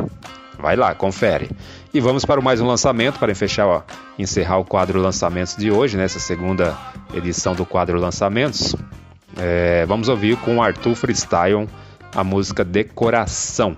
Vai 0.58 0.76
lá, 0.76 0.94
confere. 0.94 1.50
E 1.92 2.00
vamos 2.00 2.24
para 2.24 2.40
mais 2.40 2.60
um 2.60 2.66
lançamento 2.66 3.18
para 3.18 3.34
fechar, 3.34 3.66
ó, 3.66 3.82
encerrar 4.18 4.58
o 4.58 4.64
quadro 4.64 5.00
lançamentos 5.00 5.56
de 5.56 5.70
hoje, 5.70 5.96
nessa 5.96 6.18
segunda 6.18 6.76
edição 7.12 7.54
do 7.54 7.64
quadro 7.64 7.98
lançamentos. 7.98 8.74
É, 9.36 9.84
vamos 9.86 10.08
ouvir 10.08 10.36
com 10.38 10.56
o 10.56 10.62
Arthur 10.62 10.94
Freestyle 10.94 11.68
a 12.14 12.22
música 12.22 12.64
Decoração. 12.64 13.76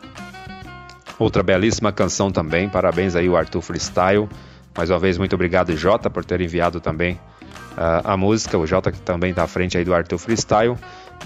Outra 1.18 1.42
belíssima 1.42 1.92
canção 1.92 2.30
também. 2.30 2.68
Parabéns 2.68 3.16
aí 3.16 3.28
o 3.28 3.36
Arthur 3.36 3.62
Freestyle. 3.62 4.28
Mais 4.76 4.90
uma 4.90 4.98
vez, 4.98 5.16
muito 5.16 5.34
obrigado, 5.34 5.74
Jota, 5.74 6.10
por 6.10 6.24
ter 6.24 6.40
enviado 6.42 6.78
também 6.80 7.14
uh, 7.14 8.04
a 8.04 8.16
música. 8.16 8.58
O 8.58 8.66
Jota 8.66 8.92
que 8.92 9.00
também 9.00 9.30
está 9.30 9.44
à 9.44 9.46
frente 9.46 9.78
aí 9.78 9.84
do 9.84 9.94
Arthur 9.94 10.18
Freestyle. 10.18 10.76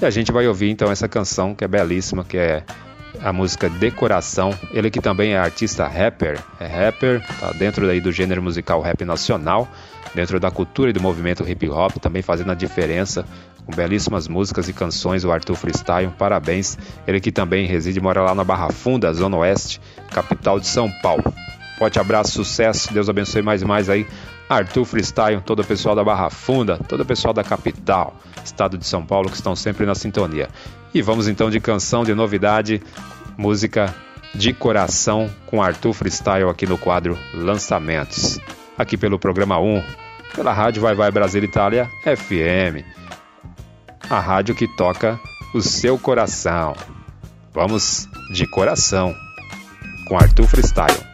E 0.01 0.05
a 0.05 0.11
gente 0.11 0.31
vai 0.31 0.47
ouvir 0.47 0.71
então 0.71 0.91
essa 0.91 1.09
canção 1.09 1.55
que 1.55 1.65
é 1.65 1.69
belíssima, 1.69 2.23
que 2.23 2.39
é 2.39 2.63
a 3.23 3.33
música 3.33 3.69
Decoração. 3.69 4.55
Ele 4.73 4.91
que 4.91 5.01
também 5.01 5.33
é 5.33 5.39
artista 5.39 5.87
rapper, 5.87 6.39
é 6.59 6.67
rapper, 6.67 7.23
tá 7.39 7.53
dentro 7.53 7.87
daí 7.87 8.01
do 8.01 8.13
gênero 8.13 8.43
musical 8.43 8.81
rap 8.81 9.05
nacional, 9.05 9.69
dentro 10.15 10.41
da 10.41 10.51
cultura 10.51 10.91
e 10.91 10.93
do 10.93 11.01
movimento 11.01 11.49
hip 11.49 11.69
hop, 11.69 11.97
também 11.99 12.23
fazendo 12.23 12.53
a 12.53 12.55
diferença 12.55 13.25
com 13.65 13.73
belíssimas 13.75 14.27
músicas 14.27 14.69
e 14.69 14.73
canções, 14.73 15.25
o 15.25 15.31
Arthur 15.31 15.55
Freestyle, 15.55 16.13
parabéns. 16.19 16.77
Ele 17.07 17.21
que 17.21 17.31
também 17.31 17.67
reside 17.67 18.01
mora 18.01 18.23
lá 18.23 18.35
na 18.35 18.45
Barra 18.45 18.71
Funda, 18.71 19.13
Zona 19.13 19.37
Oeste, 19.39 19.81
capital 20.11 20.59
de 20.59 20.67
São 20.67 20.91
Paulo. 21.03 21.33
Forte 21.79 21.99
abraço, 21.99 22.33
sucesso, 22.33 22.93
Deus 22.93 23.09
abençoe 23.09 23.43
mais 23.43 23.63
e 23.63 23.65
mais 23.65 23.89
aí 23.89 24.07
Arthur 24.49 24.85
Freestyle, 24.85 25.41
todo 25.41 25.61
o 25.61 25.65
pessoal 25.65 25.95
da 25.95 26.05
Barra 26.05 26.29
Funda, 26.29 26.77
todo 26.77 27.03
o 27.03 27.07
pessoal 27.07 27.33
da 27.33 27.45
capital, 27.45 28.17
estado 28.45 28.77
de 28.77 28.85
São 28.85 29.07
Paulo, 29.07 29.31
que 29.31 29.37
estão 29.37 29.55
sempre 29.55 29.87
na 29.87 29.95
sintonia. 29.95 30.49
E 30.93 31.01
vamos 31.03 31.29
então 31.29 31.51
de 31.51 31.61
canção 31.61 32.05
de 32.05 32.15
novidade, 32.15 32.83
música 33.37 33.95
de 34.35 34.53
coração 34.53 35.31
com 35.47 35.62
Arthur 35.62 35.93
Freestyle 35.93 36.49
aqui 36.49 36.67
no 36.67 36.77
quadro 36.77 37.19
Lançamentos. 37.33 38.41
Aqui 38.77 38.97
pelo 38.97 39.19
programa 39.19 39.59
1, 39.61 39.83
pela 40.35 40.53
Rádio 40.53 40.83
Vai 40.83 40.95
Vai 40.95 41.11
Brasil 41.11 41.43
Itália 41.45 41.89
FM. 42.03 42.85
A 44.09 44.19
rádio 44.19 44.55
que 44.55 44.67
toca 44.77 45.21
o 45.55 45.61
seu 45.61 45.99
coração. 45.99 46.75
Vamos 47.53 48.09
de 48.33 48.47
coração 48.47 49.15
com 50.09 50.17
Arthur 50.17 50.47
Freestyle. 50.47 51.10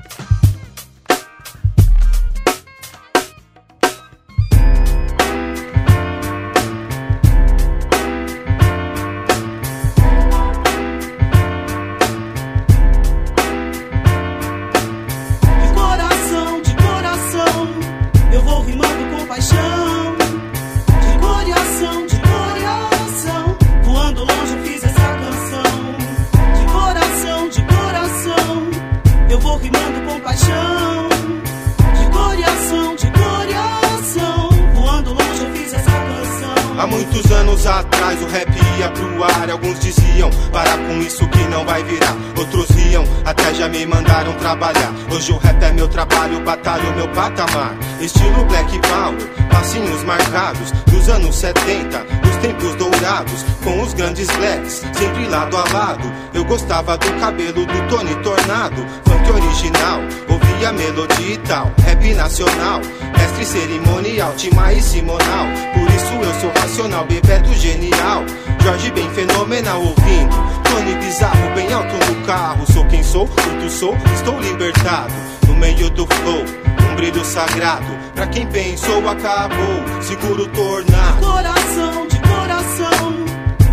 Nacional. 62.26 62.80
Mestre 63.16 63.44
cerimonial, 63.44 64.32
Tima 64.32 64.72
e 64.72 64.82
Simonal. 64.82 65.46
Por 65.72 65.88
isso 65.94 66.12
eu 66.12 66.40
sou 66.40 66.50
racional, 66.60 67.06
Bebeto 67.06 67.54
genial. 67.54 68.24
Jorge 68.62 68.90
bem 68.90 69.08
fenomenal 69.10 69.80
ouvindo. 69.80 70.36
Tony 70.64 70.94
bizarro, 70.96 71.54
bem 71.54 71.72
alto 71.72 71.94
no 71.94 72.26
carro. 72.26 72.66
Sou 72.72 72.84
quem 72.86 73.02
sou, 73.02 73.28
tudo 73.28 73.70
sou, 73.70 73.96
estou 74.14 74.40
libertado. 74.40 75.12
No 75.46 75.54
meio 75.54 75.88
do 75.90 76.04
flow, 76.06 76.44
um 76.90 76.96
brilho 76.96 77.24
sagrado. 77.24 77.86
Pra 78.14 78.26
quem 78.26 78.46
pensou, 78.46 79.08
acabou. 79.08 80.02
Seguro 80.02 80.46
tornar. 80.48 81.20
coração, 81.20 82.08
de 82.08 82.20
coração, 82.20 83.24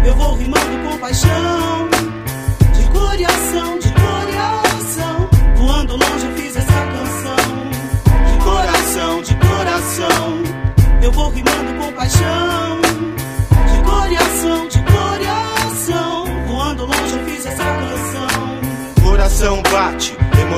eu 0.06 0.16
vou 0.16 0.36
rimando 0.36 0.90
com 0.90 0.98
paixão. 1.00 1.73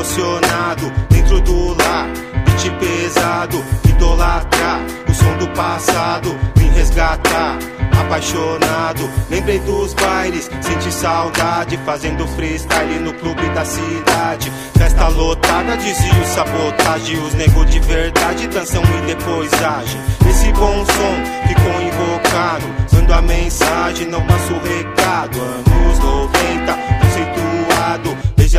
Emocionado, 0.05 0.91
dentro 1.09 1.41
do 1.41 1.69
lar. 1.73 2.07
Beat 2.45 2.71
pesado, 2.79 3.63
idolatrar. 3.89 4.81
O 5.09 5.13
som 5.13 5.37
do 5.37 5.47
passado, 5.49 6.37
vim 6.55 6.69
resgatar. 6.69 7.57
Apaixonado, 7.99 9.09
lembrei 9.31 9.57
dos 9.59 9.93
bailes, 9.95 10.49
senti 10.61 10.91
saudade. 10.91 11.77
Fazendo 11.85 12.27
freestyle 12.27 12.99
no 12.99 13.13
clube 13.13 13.49
da 13.49 13.65
cidade. 13.65 14.51
Festa 14.77 15.07
lotada, 15.07 15.75
desvio, 15.77 16.25
sabotagem. 16.25 17.17
Os 17.19 17.33
nego 17.33 17.65
de 17.65 17.79
verdade 17.79 18.47
dançam 18.47 18.83
e 18.83 19.07
depois 19.07 19.51
agem. 19.53 20.01
Esse 20.29 20.51
bom 20.53 20.85
som 20.85 21.47
ficou 21.47 21.81
invocado. 21.81 22.65
Mando 22.93 23.13
a 23.13 23.21
mensagem, 23.21 24.07
não 24.07 24.21
passo 24.25 24.53
recado. 24.53 25.39
Anos 25.41 25.99
90, 25.99 26.34
conceituado. 26.34 26.34
Desde 26.34 26.34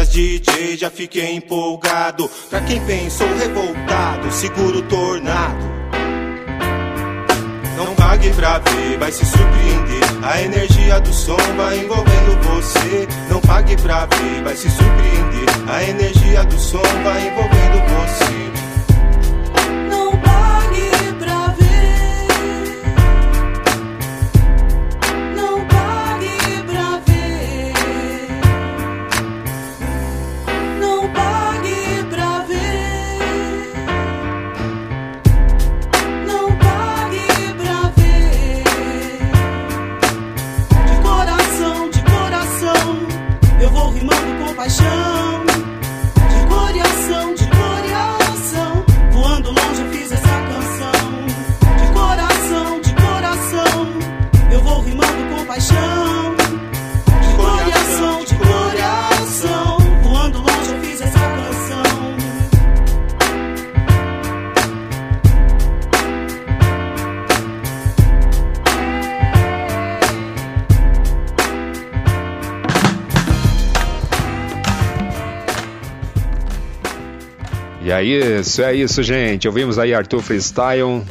DJ 0.04 0.76
já 0.76 0.90
fiquei 0.90 1.34
empolgado. 1.34 2.28
Pra 2.50 2.60
quem 2.60 2.80
pensou 2.84 3.26
revoltado, 3.36 4.30
seguro 4.32 4.82
tornado. 4.82 5.64
Não 7.76 7.94
pague 7.94 8.30
pra 8.30 8.58
ver, 8.58 8.98
vai 8.98 9.12
se 9.12 9.24
surpreender. 9.24 10.24
A 10.24 10.42
energia 10.42 11.00
do 11.00 11.12
som 11.12 11.36
vai 11.56 11.78
envolvendo 11.78 12.42
você. 12.42 13.08
Não 13.30 13.40
pague 13.40 13.76
pra 13.76 14.06
ver, 14.06 14.42
vai 14.42 14.56
se 14.56 14.70
surpreender. 14.70 15.70
A 15.70 15.82
energia 15.84 16.44
do 16.44 16.58
som 16.58 16.82
vai 17.04 17.28
envolvendo 17.28 17.76
você. 17.88 18.55
Paixão. 55.46 56.34
De 57.06 57.36
coração, 57.36 58.24
de 58.24 58.34
coração, 58.34 59.78
voando 60.02 60.38
longe 60.38 60.72
eu 60.72 60.80
fiz 60.82 61.00
essa 61.00 61.18
canção. 61.18 62.16
E 77.82 77.90
é 77.90 78.02
isso, 78.02 78.62
é 78.62 78.74
isso, 78.74 79.02
gente. 79.02 79.46
Ouvimos 79.46 79.78
aí 79.78 79.94
Arthur 79.94 80.20
Freestyle, 80.20 81.04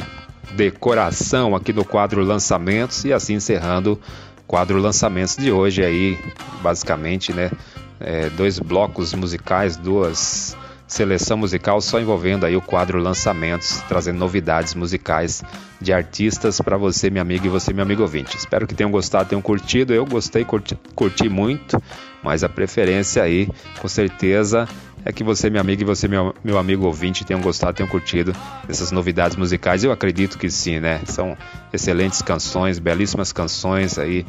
decoração 0.56 1.56
aqui 1.56 1.72
no 1.74 1.86
quadro 1.86 2.24
Lançamentos 2.24 3.06
e 3.06 3.14
assim 3.14 3.36
encerrando 3.36 3.94
o 3.94 4.44
quadro 4.48 4.78
Lançamentos 4.78 5.36
de 5.36 5.52
hoje 5.52 5.84
aí, 5.84 6.18
basicamente, 6.62 7.34
né? 7.34 7.52
é, 8.00 8.30
dois 8.30 8.60
blocos 8.60 9.14
musicais, 9.14 9.78
duas 9.78 10.56
seleção 10.88 11.36
musical 11.36 11.82
só 11.82 12.00
envolvendo 12.00 12.46
aí 12.46 12.56
o 12.56 12.62
quadro 12.62 13.00
Lançamentos, 13.00 13.82
trazendo 13.88 14.20
novidades 14.20 14.76
musicais 14.76 15.44
de 15.82 15.92
artistas 15.92 16.62
para 16.62 16.78
você, 16.78 17.10
meu 17.10 17.24
amigo, 17.24 17.48
e 17.48 17.50
você, 17.50 17.74
meu 17.74 17.84
amigo 17.84 18.04
ouvinte. 18.04 18.38
Espero 18.38 18.68
que 18.68 18.76
tenham 18.76 18.92
gostado, 18.92 19.30
tenham 19.30 19.42
curtido. 19.42 19.94
Eu 19.94 20.06
gostei, 20.06 20.46
curti, 20.46 20.78
curti 20.94 21.28
muito, 21.28 21.82
mas 22.22 22.44
a 22.44 22.50
preferência 22.50 23.24
aí, 23.24 23.50
com 23.80 23.88
certeza, 23.88 24.68
é 25.06 25.14
que 25.14 25.24
você, 25.24 25.52
meu 25.52 25.62
amigo, 25.62 25.84
e 25.84 25.86
você, 25.86 26.08
meu, 26.08 26.34
meu 26.44 26.58
amigo 26.58 26.84
ouvinte, 26.86 27.24
tenham 27.24 27.40
gostado, 27.40 27.78
tenham 27.78 27.88
curtido 27.88 28.36
essas 28.68 28.92
novidades 28.92 29.38
musicais. 29.38 29.84
Eu 29.84 29.92
acredito 29.92 30.36
que 30.36 30.50
sim, 30.50 30.80
né? 30.80 31.00
São 31.06 31.38
excelentes 31.72 32.24
canções, 32.24 32.80
belíssimas 32.80 33.32
canções 33.32 34.00
aí, 34.00 34.26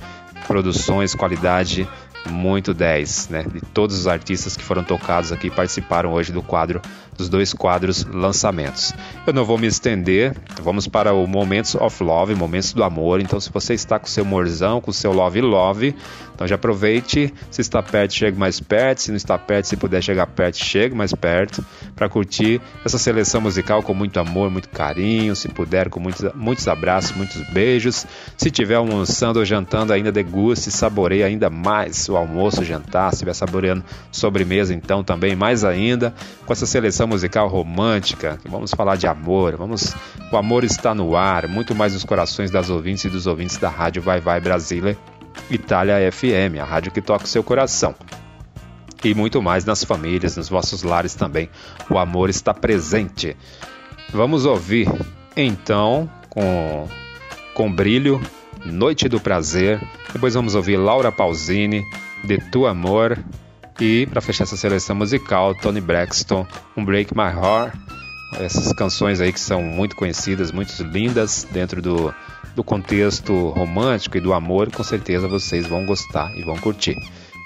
produções, 0.46 1.14
qualidade 1.14 1.88
muito 2.28 2.74
10, 2.74 3.28
né? 3.30 3.42
De 3.42 3.60
todos 3.60 3.98
os 3.98 4.06
artistas 4.06 4.54
que 4.54 4.62
foram 4.62 4.84
tocados 4.84 5.32
aqui 5.32 5.48
participaram 5.48 6.12
hoje 6.12 6.30
do 6.30 6.42
quadro 6.42 6.82
dos 7.16 7.28
dois 7.28 7.52
quadros 7.52 8.04
lançamentos. 8.04 8.92
Eu 9.26 9.32
não 9.32 9.44
vou 9.44 9.58
me 9.58 9.66
estender, 9.66 10.36
vamos 10.62 10.86
para 10.86 11.12
o 11.12 11.26
Momentos 11.26 11.74
of 11.74 12.02
Love, 12.02 12.34
Momentos 12.34 12.72
do 12.72 12.84
Amor. 12.84 13.20
Então, 13.20 13.40
se 13.40 13.50
você 13.50 13.74
está 13.74 13.98
com 13.98 14.06
seu 14.06 14.24
morzão, 14.24 14.80
com 14.80 14.92
seu 14.92 15.12
Love 15.12 15.40
Love, 15.40 15.94
então 16.36 16.46
já 16.46 16.54
aproveite. 16.54 17.32
Se 17.50 17.62
está 17.62 17.82
perto, 17.82 18.12
chegue 18.12 18.38
mais 18.38 18.60
perto. 18.60 19.00
Se 19.00 19.10
não 19.10 19.16
está 19.16 19.38
perto, 19.38 19.66
se 19.66 19.76
puder 19.76 20.02
chegar 20.02 20.26
perto, 20.26 20.58
chegue 20.58 20.94
mais 20.94 21.12
perto 21.14 21.64
para 21.96 22.08
curtir 22.08 22.60
essa 22.84 22.98
seleção 22.98 23.40
musical 23.40 23.82
com 23.82 23.94
muito 23.94 24.20
amor, 24.20 24.50
muito 24.50 24.68
carinho. 24.68 25.34
Se 25.34 25.48
puder, 25.48 25.88
com 25.88 25.98
muitos, 25.98 26.30
muitos 26.34 26.68
abraços, 26.68 27.16
muitos 27.16 27.42
beijos. 27.50 28.06
Se 28.36 28.50
tiver 28.50 28.74
almoçando 28.74 29.38
ou 29.38 29.44
jantando, 29.46 29.94
ainda 29.94 30.12
deguste, 30.12 30.70
saboreie 30.70 31.22
ainda 31.22 31.48
mais 31.48 32.06
o 32.08 32.16
almoço, 32.16 32.62
jantar. 32.62 33.10
Se 33.10 33.16
estiver 33.16 33.34
saboreando 33.34 33.82
sobremesa, 34.12 34.74
então 34.74 35.02
também 35.02 35.34
mais 35.34 35.64
ainda 35.64 36.14
com 36.44 36.52
essa 36.52 36.66
seleção 36.66 37.05
musical 37.06 37.48
romântica. 37.48 38.38
Vamos 38.48 38.70
falar 38.70 38.96
de 38.96 39.06
amor. 39.06 39.56
Vamos, 39.56 39.94
o 40.30 40.36
amor 40.36 40.64
está 40.64 40.94
no 40.94 41.16
ar, 41.16 41.46
muito 41.48 41.74
mais 41.74 41.94
nos 41.94 42.04
corações 42.04 42.50
das 42.50 42.70
ouvintes 42.70 43.04
e 43.04 43.08
dos 43.08 43.26
ouvintes 43.26 43.56
da 43.56 43.68
rádio 43.68 44.02
Vai 44.02 44.20
Vai 44.20 44.40
Brasília. 44.40 44.96
Itália 45.50 46.10
FM, 46.10 46.58
a 46.60 46.64
rádio 46.64 46.90
que 46.90 47.00
toca 47.00 47.24
o 47.24 47.28
seu 47.28 47.42
coração. 47.42 47.94
E 49.04 49.14
muito 49.14 49.40
mais 49.42 49.64
nas 49.64 49.84
famílias, 49.84 50.36
nos 50.36 50.48
vossos 50.48 50.82
lares 50.82 51.14
também. 51.14 51.48
O 51.90 51.98
amor 51.98 52.30
está 52.30 52.52
presente. 52.52 53.36
Vamos 54.12 54.46
ouvir 54.46 54.88
então 55.36 56.10
com 56.28 56.88
com 57.54 57.72
brilho 57.72 58.20
Noite 58.64 59.08
do 59.08 59.20
Prazer. 59.20 59.80
Depois 60.12 60.34
vamos 60.34 60.54
ouvir 60.54 60.76
Laura 60.76 61.10
Pausini, 61.12 61.84
De 62.24 62.38
Tu 62.50 62.66
Amor. 62.66 63.18
E 63.78 64.06
para 64.06 64.20
fechar 64.20 64.44
essa 64.44 64.56
seleção 64.56 64.96
musical, 64.96 65.54
Tony 65.54 65.80
Braxton, 65.80 66.46
Um 66.76 66.84
Break 66.84 67.14
My 67.14 67.24
Heart. 67.24 67.74
Essas 68.40 68.72
canções 68.72 69.20
aí 69.20 69.32
que 69.32 69.40
são 69.40 69.62
muito 69.62 69.94
conhecidas, 69.94 70.50
muito 70.50 70.82
lindas 70.82 71.46
dentro 71.50 71.80
do, 71.80 72.12
do 72.54 72.64
contexto 72.64 73.50
romântico 73.50 74.16
e 74.16 74.20
do 74.20 74.32
amor, 74.32 74.70
com 74.70 74.82
certeza 74.82 75.28
vocês 75.28 75.66
vão 75.66 75.84
gostar 75.84 76.34
e 76.36 76.42
vão 76.42 76.56
curtir. 76.56 76.96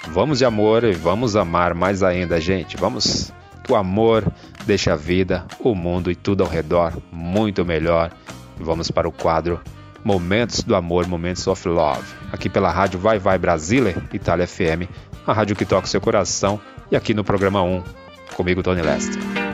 Vamos 0.08 0.38
de 0.38 0.44
amor 0.44 0.84
e 0.84 0.92
vamos 0.92 1.36
amar 1.36 1.74
mais 1.74 2.02
ainda, 2.02 2.40
gente. 2.40 2.76
Vamos 2.76 3.32
que 3.62 3.72
o 3.72 3.76
amor 3.76 4.24
deixa 4.64 4.92
a 4.92 4.96
vida, 4.96 5.44
o 5.58 5.74
mundo 5.74 6.10
e 6.10 6.14
tudo 6.14 6.42
ao 6.42 6.48
redor 6.48 6.96
muito 7.12 7.64
melhor. 7.64 8.10
Vamos 8.56 8.90
para 8.90 9.08
o 9.08 9.12
quadro 9.12 9.60
Momentos 10.02 10.62
do 10.62 10.74
Amor, 10.74 11.06
Momentos 11.06 11.46
of 11.46 11.68
Love. 11.68 12.06
Aqui 12.32 12.48
pela 12.48 12.70
rádio 12.70 12.98
Vai 12.98 13.18
Vai 13.18 13.36
Brasília, 13.36 13.96
Itália 14.12 14.46
FM, 14.46 14.88
a 15.30 15.34
rádio 15.34 15.56
que 15.56 15.64
toca 15.64 15.86
seu 15.86 16.00
coração. 16.00 16.60
E 16.90 16.96
aqui 16.96 17.14
no 17.14 17.24
programa 17.24 17.62
1, 17.62 17.82
comigo, 18.36 18.62
Tony 18.62 18.82
Lester. 18.82 19.49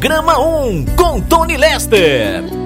Programa 0.00 0.38
1 0.38 0.96
com 0.96 1.20
Tony 1.20 1.58
Lester. 1.58 2.59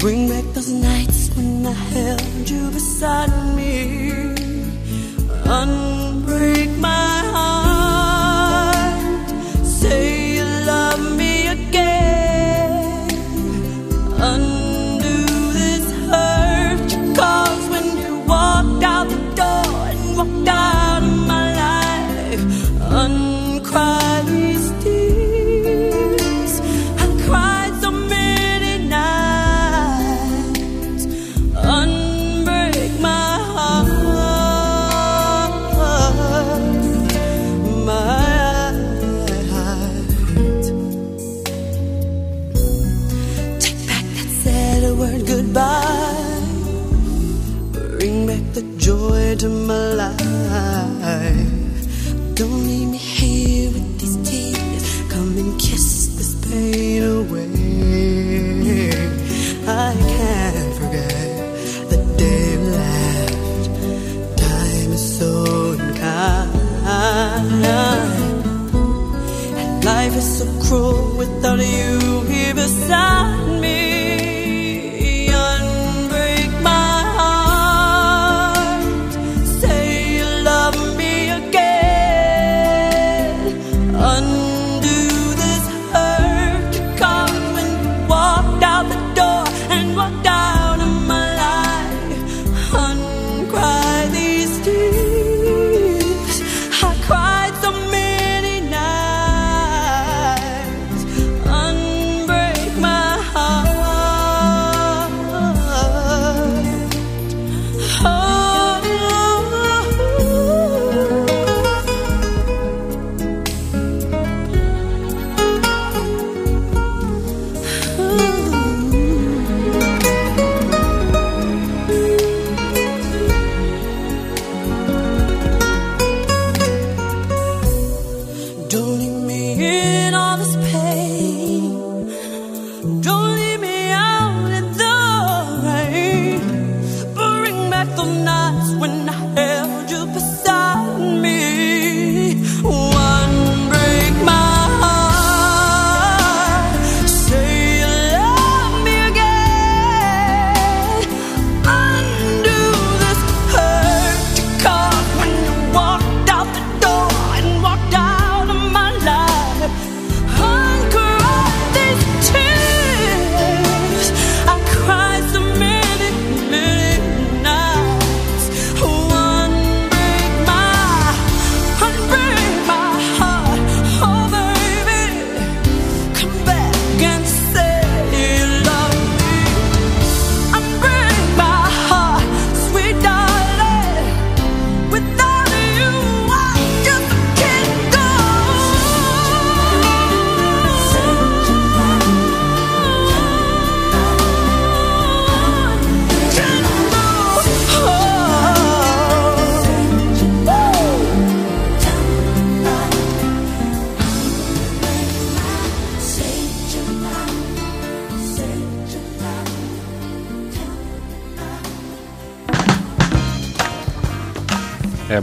Bring 0.00 0.30
back 0.30 0.44
those 0.54 0.72
nights 0.72 1.28
when 1.36 1.66
I 1.66 1.72
held 1.72 2.48
you 2.48 2.70
beside 2.70 3.54
me. 3.54 4.34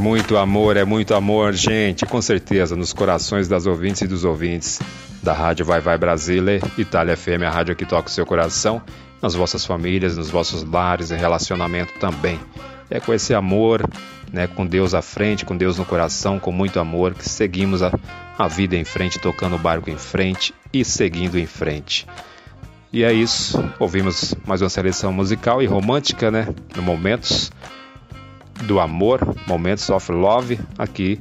Muito 0.08 0.38
amor, 0.38 0.78
é 0.78 0.86
muito 0.86 1.14
amor, 1.14 1.54
gente, 1.54 2.06
com 2.06 2.22
certeza, 2.22 2.78
nos 2.78 2.94
corações 2.94 3.50
das 3.50 3.66
ouvintes 3.66 4.04
e 4.04 4.08
dos 4.08 4.24
ouvintes 4.24 4.80
da 5.22 5.34
Rádio 5.34 5.66
Vai 5.66 5.82
Vai 5.82 5.98
Brasília, 5.98 6.62
Itália 6.78 7.18
FM, 7.18 7.44
a 7.46 7.50
rádio 7.50 7.76
que 7.76 7.86
toca 7.86 8.08
o 8.08 8.12
seu 8.12 8.26
coração, 8.26 8.82
nas 9.22 9.36
vossas 9.36 9.66
famílias, 9.66 10.16
nos 10.16 10.30
vossos 10.30 10.64
lares, 10.64 11.12
em 11.12 11.18
relacionamento 11.18 11.92
também. 12.00 12.40
É 12.90 13.02
com 13.02 13.14
esse 13.14 13.34
amor, 13.34 13.84
né, 14.32 14.48
com 14.48 14.66
Deus 14.66 14.94
à 14.94 15.02
frente, 15.02 15.44
com 15.44 15.58
Deus 15.58 15.78
no 15.78 15.84
coração, 15.84 16.40
com 16.40 16.54
muito 16.54 16.80
amor, 16.80 17.14
que 17.14 17.28
seguimos 17.28 17.84
a, 17.84 17.92
a 18.38 18.48
vida 18.48 18.78
em 18.78 18.86
frente, 18.86 19.20
tocando 19.20 19.58
o 19.58 19.60
barco 19.60 19.90
em 19.90 19.98
frente 19.98 20.54
e 20.72 20.86
seguindo 20.86 21.38
em 21.38 21.46
frente. 21.46 22.08
E 22.94 23.04
é 23.04 23.12
isso, 23.12 23.62
ouvimos 23.78 24.34
mais 24.48 24.62
uma 24.62 24.70
seleção 24.70 25.12
musical 25.12 25.62
e 25.62 25.66
romântica, 25.66 26.32
né, 26.32 26.48
no 26.78 26.82
Momentos 26.82 27.52
do 28.64 28.80
Amor, 28.80 29.36
Momentos 29.48 29.90
of 29.90 30.12
Love, 30.12 30.60
aqui 30.78 31.20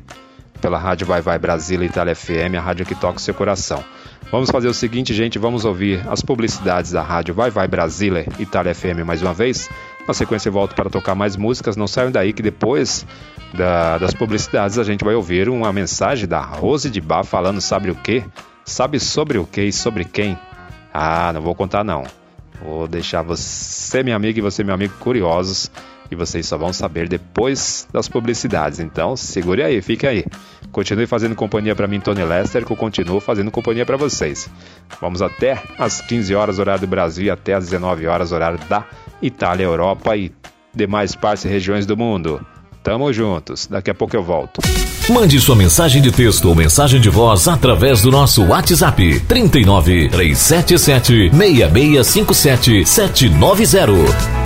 pela 0.61 0.79
Rádio 0.79 1.07
Vai 1.07 1.21
Vai 1.21 1.39
Brasília 1.39 1.87
Itália 1.87 2.15
FM, 2.15 2.55
a 2.57 2.61
rádio 2.61 2.87
que 2.87 2.95
toca 2.95 3.19
o 3.19 3.21
seu 3.21 3.35
coração. 3.35 3.85
Vamos 4.33 4.51
fazer 4.51 4.67
o 4.69 4.75
seguinte, 4.75 5.15
gente, 5.15 5.39
vamos 5.39 5.65
ouvir 5.65 6.03
as 6.09 6.21
publicidades 6.23 6.91
da 6.91 7.03
Rádio 7.03 7.35
Vai 7.35 7.51
Vai 7.51 7.69
Brasília 7.69 8.27
Itália 8.39 8.75
FM 8.75 9.05
mais 9.07 9.23
uma 9.23 9.33
vez. 9.35 9.69
Na 10.09 10.15
sequência 10.15 10.49
eu 10.49 10.53
volto 10.53 10.75
para 10.75 10.89
tocar 10.91 11.15
mais 11.15 11.37
músicas, 11.37 11.77
não 11.77 11.87
saiam 11.87 12.11
daí 12.11 12.33
que 12.33 12.43
depois 12.43 13.07
da- 13.55 13.99
das 13.99 14.15
publicidades 14.15 14.79
a 14.79 14.85
gente 14.85 15.05
vai 15.05 15.15
ouvir 15.15 15.49
uma 15.49 15.73
mensagem 15.73 16.27
da 16.27 16.41
Rose 16.41 16.89
de 16.91 17.01
Bar 17.01 17.25
falando 17.25 17.61
sabe 17.61 17.91
o 17.91 17.95
que? 17.95 18.25
Sabe 18.65 18.99
sobre 18.99 19.39
o 19.39 19.47
que 19.47 19.63
e 19.63 19.73
sobre 19.73 20.05
quem? 20.05 20.37
Ah, 20.93 21.33
não 21.33 21.41
vou 21.43 21.55
contar 21.55 21.85
não. 21.85 22.05
Vou 22.65 22.89
deixar 22.89 23.23
você, 23.23 24.03
minha 24.03 24.17
amiga, 24.17 24.39
e 24.39 24.43
você, 24.43 24.65
meu 24.65 24.75
amigo, 24.75 24.95
curiosos. 24.99 25.71
E 26.11 26.15
vocês 26.15 26.47
só 26.47 26.57
vão 26.57 26.73
saber 26.73 27.09
depois 27.09 27.87
das 27.93 28.09
publicidades. 28.09 28.81
Então, 28.81 29.17
segure 29.17 29.63
aí, 29.63 29.81
fique 29.83 30.07
aí. 30.07 30.25
Continue 30.71 31.07
fazendo 31.07 31.35
companhia 31.35 31.75
para 31.75 31.87
mim, 31.87 32.01
Tony 32.01 32.25
Lester, 32.25 32.65
que 32.65 32.73
eu 32.73 32.77
continuo 32.77 33.21
fazendo 33.21 33.51
companhia 33.51 33.87
para 33.87 33.97
vocês. 33.97 34.49
Vamos 35.01 35.23
até 35.23 35.63
às 35.79 36.01
15 36.01 36.35
horas, 36.35 36.59
horário 36.59 36.83
do 36.83 36.87
Brasil, 36.87 37.27
e 37.27 37.31
até 37.31 37.55
às 37.55 37.65
19 37.65 38.07
horas, 38.07 38.33
horário 38.33 38.59
da 38.69 38.85
Itália, 39.21 39.65
Europa 39.65 40.17
e 40.17 40.33
demais 40.75 41.15
partes 41.15 41.45
e 41.45 41.49
regiões 41.49 41.87
do 41.87 41.97
mundo. 41.97 42.45
Tamo 42.87 43.13
juntos. 43.13 43.67
Daqui 43.67 43.91
a 43.91 43.95
pouco 43.95 44.15
eu 44.15 44.23
volto. 44.23 44.61
Mande 45.11 45.41
sua 45.41 45.57
mensagem 45.57 46.01
de 46.01 46.13
texto 46.13 46.49
ou 46.49 46.55
mensagem 46.55 47.01
de 47.01 47.11
voz 47.11 47.49
através 47.49 48.03
do 48.03 48.13
nosso 48.13 48.45
WhatsApp 48.45 49.21
39 49.21 50.09
377 50.09 51.31
6657 51.31 52.87
790. 52.87 54.46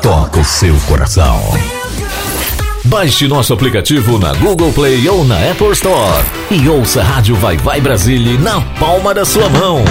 toca 0.00 0.38
o 0.38 0.44
seu 0.44 0.74
coração. 0.86 1.40
Baixe 2.84 3.26
nosso 3.26 3.52
aplicativo 3.52 4.18
na 4.18 4.32
Google 4.34 4.72
Play 4.72 5.08
ou 5.08 5.24
na 5.24 5.50
Apple 5.50 5.72
Store 5.72 6.24
e 6.50 6.68
ouça 6.68 7.00
a 7.00 7.04
Rádio 7.04 7.34
Vai 7.34 7.56
Vai 7.56 7.80
Brasília 7.80 8.38
na 8.38 8.60
palma 8.78 9.12
da 9.12 9.24
sua 9.24 9.48
mão. 9.48 9.84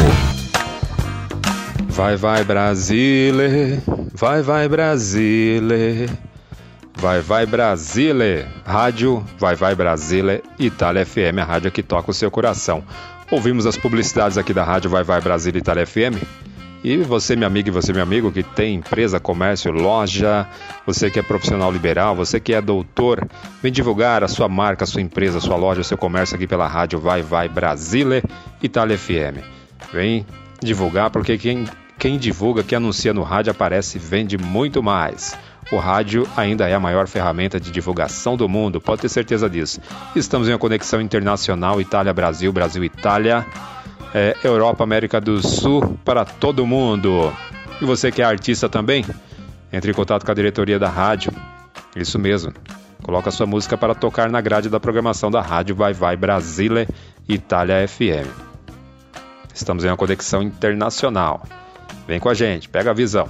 Vai, 1.90 2.16
vai, 2.16 2.44
Brasile. 2.44 3.80
Vai, 4.14 4.42
vai, 4.42 4.70
Brasile. 4.70 6.10
Vai, 6.96 7.22
vai, 7.22 7.46
Brasile. 7.46 8.46
Rádio 8.66 9.24
Vai, 9.38 9.56
vai, 9.56 9.76
Brasile. 9.76 10.42
Itália 10.58 11.06
FM, 11.06 11.40
a 11.42 11.44
rádio 11.44 11.72
que 11.72 11.84
toca 11.84 12.12
o 12.12 12.14
seu 12.14 12.32
coração. 12.32 12.84
Ouvimos 13.30 13.66
as 13.66 13.76
publicidades 13.76 14.38
aqui 14.38 14.54
da 14.54 14.64
rádio 14.64 14.90
Vai, 14.90 15.04
vai, 15.04 15.20
Brasile 15.20 15.60
Itália 15.60 15.86
FM. 15.86 16.47
E 16.90 16.96
você, 16.96 17.36
minha 17.36 17.48
amiga, 17.48 17.68
e 17.68 17.72
você, 17.72 17.92
meu 17.92 18.02
amigo, 18.02 18.32
que 18.32 18.42
tem 18.42 18.76
empresa, 18.76 19.20
comércio, 19.20 19.74
loja, 19.74 20.48
você 20.86 21.12
que 21.12 21.20
é 21.20 21.22
profissional 21.22 21.70
liberal, 21.70 22.16
você 22.16 22.40
que 22.40 22.54
é 22.54 22.62
doutor, 22.62 23.28
vem 23.62 23.74
divulgar 23.74 24.24
a 24.24 24.28
sua 24.30 24.48
marca, 24.48 24.86
a 24.86 24.88
sua 24.88 25.02
empresa, 25.02 25.40
a 25.40 25.42
sua 25.42 25.58
loja, 25.58 25.82
o 25.82 25.84
seu 25.84 25.98
comércio 25.98 26.38
aqui 26.38 26.48
pela 26.48 26.66
rádio 26.66 26.98
Vai 26.98 27.22
Vai 27.22 27.50
Brasile, 27.50 28.24
Itália 28.64 28.98
FM. 28.98 29.44
Vem 29.92 30.26
divulgar, 30.64 31.10
porque 31.10 31.38
quem, 31.38 31.66
quem 32.00 32.18
divulga, 32.18 32.64
quem 32.64 32.78
anuncia 32.78 33.14
no 33.14 33.22
rádio 33.22 33.52
aparece 33.52 33.98
e 33.98 34.00
vende 34.00 34.38
muito 34.38 34.82
mais. 34.82 35.38
O 35.70 35.76
rádio 35.76 36.26
ainda 36.38 36.70
é 36.70 36.74
a 36.74 36.80
maior 36.80 37.06
ferramenta 37.10 37.60
de 37.60 37.70
divulgação 37.70 38.38
do 38.38 38.48
mundo, 38.48 38.80
pode 38.80 39.02
ter 39.02 39.10
certeza 39.10 39.50
disso. 39.50 39.82
Estamos 40.16 40.48
em 40.48 40.54
uma 40.54 40.58
conexão 40.58 41.02
internacional 41.02 41.82
Itália-Brasil, 41.82 42.54
Brasil-Itália 42.54 43.46
é, 44.18 44.36
Europa, 44.44 44.84
América 44.84 45.22
do 45.22 45.46
Sul, 45.46 45.98
para 46.04 46.26
todo 46.26 46.66
mundo. 46.66 47.32
E 47.80 47.86
você 47.86 48.12
que 48.12 48.22
é 48.22 48.26
artista 48.26 48.68
também, 48.68 49.06
entre 49.72 49.92
em 49.92 49.94
contato 49.94 50.26
com 50.26 50.32
a 50.32 50.36
diretoria 50.36 50.80
da 50.80 50.90
rádio. 50.90 51.32
Isso 51.96 52.18
mesmo. 52.18 52.52
Coloca 53.04 53.30
sua 53.30 53.46
música 53.46 53.78
para 53.78 53.94
tocar 53.94 54.30
na 54.30 54.42
grade 54.42 54.70
da 54.70 54.80
programação 54.80 55.30
da 55.30 55.40
rádio 55.40 55.76
Vai 55.76 55.94
Vai 55.94 56.18
Brasile 56.18 56.88
Itália 57.30 57.88
FM. 57.88 58.28
Estamos 59.54 59.86
em 59.86 59.88
uma 59.88 59.98
conexão 59.98 60.42
internacional. 60.42 61.44
Vem 62.08 62.20
com 62.20 62.30
a 62.30 62.34
gente, 62.34 62.68
pega 62.68 62.92
a 62.92 62.94
visão. 62.94 63.30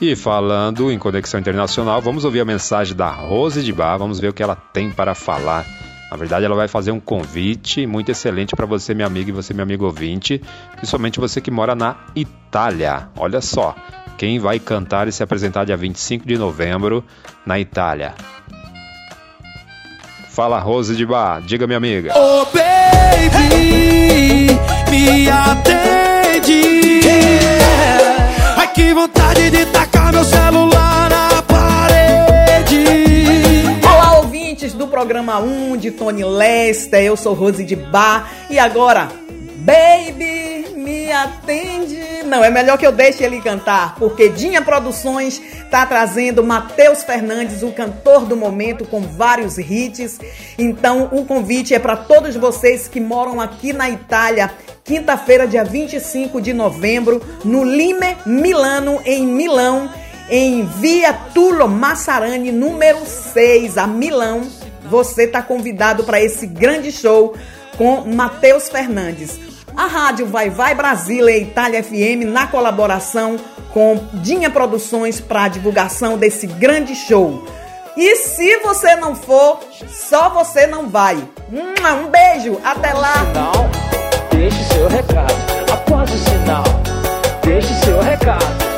E 0.00 0.14
falando 0.14 0.90
em 0.90 0.98
conexão 0.98 1.40
internacional, 1.40 2.00
vamos 2.00 2.24
ouvir 2.24 2.40
a 2.40 2.44
mensagem 2.44 2.96
da 2.96 3.10
Rose 3.10 3.62
de 3.62 3.72
Bar, 3.72 3.98
vamos 3.98 4.20
ver 4.20 4.28
o 4.28 4.32
que 4.32 4.42
ela 4.42 4.56
tem 4.56 4.90
para 4.90 5.14
falar 5.14 5.66
na 6.10 6.16
verdade, 6.16 6.44
ela 6.44 6.56
vai 6.56 6.66
fazer 6.66 6.90
um 6.90 6.98
convite 6.98 7.86
muito 7.86 8.10
excelente 8.10 8.56
para 8.56 8.66
você, 8.66 8.92
meu 8.92 9.06
amigo, 9.06 9.28
e 9.28 9.32
você, 9.32 9.54
meu 9.54 9.62
amigo 9.62 9.84
ouvinte, 9.84 10.42
principalmente 10.74 11.20
você 11.20 11.40
que 11.40 11.52
mora 11.52 11.76
na 11.76 11.96
Itália. 12.16 13.08
Olha 13.16 13.40
só, 13.40 13.76
quem 14.18 14.40
vai 14.40 14.58
cantar 14.58 15.06
e 15.06 15.12
se 15.12 15.22
apresentar 15.22 15.64
dia 15.64 15.76
25 15.76 16.26
de 16.26 16.36
novembro 16.36 17.04
na 17.46 17.60
Itália. 17.60 18.14
Fala, 20.28 20.58
Rose 20.58 20.96
de 20.96 21.06
Bar, 21.06 21.42
diga, 21.42 21.66
minha 21.66 21.76
amiga. 21.76 22.12
Oh, 22.16 22.44
baby, 22.46 23.80
me 24.90 25.28
atende. 25.30 27.00
Ai, 28.56 28.72
que 28.72 28.92
vontade 28.92 29.50
de 29.50 29.64
tacar 29.66 30.12
meu 30.12 30.24
celular 30.24 31.08
na 31.08 31.29
ouvintes 34.70 34.74
do 34.74 34.86
programa 34.86 35.38
1 35.38 35.76
de 35.76 35.90
Tony 35.90 36.24
Lester. 36.24 37.02
Eu 37.02 37.16
sou 37.16 37.34
Rose 37.34 37.64
de 37.64 37.76
Bar. 37.76 38.30
E 38.48 38.58
agora, 38.58 39.08
baby, 39.58 40.74
me 40.76 41.10
atende. 41.10 42.24
Não, 42.26 42.44
é 42.44 42.50
melhor 42.50 42.78
que 42.78 42.86
eu 42.86 42.92
deixe 42.92 43.24
ele 43.24 43.40
cantar, 43.40 43.96
porque 43.96 44.28
Dinha 44.28 44.62
Produções 44.62 45.40
tá 45.70 45.86
trazendo 45.86 46.44
Matheus 46.44 47.02
Fernandes, 47.02 47.62
o 47.62 47.72
cantor 47.72 48.24
do 48.24 48.36
momento, 48.36 48.84
com 48.84 49.00
vários 49.00 49.58
hits. 49.58 50.18
Então, 50.58 51.08
o 51.12 51.24
convite 51.24 51.74
é 51.74 51.78
para 51.78 51.96
todos 51.96 52.36
vocês 52.36 52.86
que 52.86 53.00
moram 53.00 53.40
aqui 53.40 53.72
na 53.72 53.88
Itália. 53.88 54.52
Quinta-feira, 54.84 55.46
dia 55.46 55.64
25 55.64 56.40
de 56.40 56.52
novembro, 56.52 57.22
no 57.44 57.64
Lime 57.64 58.16
Milano, 58.26 59.00
em 59.04 59.26
Milão 59.26 59.90
em 60.30 60.64
Via 60.64 61.12
Tulo 61.34 61.68
Massarani, 61.68 62.52
número 62.52 63.04
6, 63.04 63.76
a 63.76 63.86
Milão. 63.86 64.42
Você 64.88 65.24
está 65.24 65.42
convidado 65.42 66.04
para 66.04 66.22
esse 66.22 66.46
grande 66.46 66.92
show 66.92 67.34
com 67.76 68.02
Matheus 68.02 68.68
Fernandes. 68.68 69.38
A 69.76 69.86
rádio 69.86 70.26
Vai 70.26 70.48
Vai 70.48 70.74
Brasília 70.74 71.36
e 71.36 71.42
Itália 71.42 71.82
FM 71.82 72.24
na 72.26 72.46
colaboração 72.46 73.36
com 73.72 74.00
Dinha 74.14 74.50
Produções 74.50 75.20
para 75.20 75.44
a 75.44 75.48
divulgação 75.48 76.16
desse 76.16 76.46
grande 76.46 76.94
show. 76.94 77.44
E 77.96 78.16
se 78.16 78.56
você 78.58 78.94
não 78.94 79.16
for, 79.16 79.60
só 79.88 80.30
você 80.30 80.66
não 80.66 80.88
vai. 80.88 81.16
Um 81.50 82.06
beijo, 82.08 82.60
até 82.64 82.92
lá. 82.92 83.14
Deixe 84.30 84.62
seu 84.72 84.88
recado. 84.88 85.34
Após 85.72 86.10
o 86.10 86.18
sinal, 86.18 86.64
deixe 87.44 87.74
seu 87.84 88.00
recado. 88.00 88.69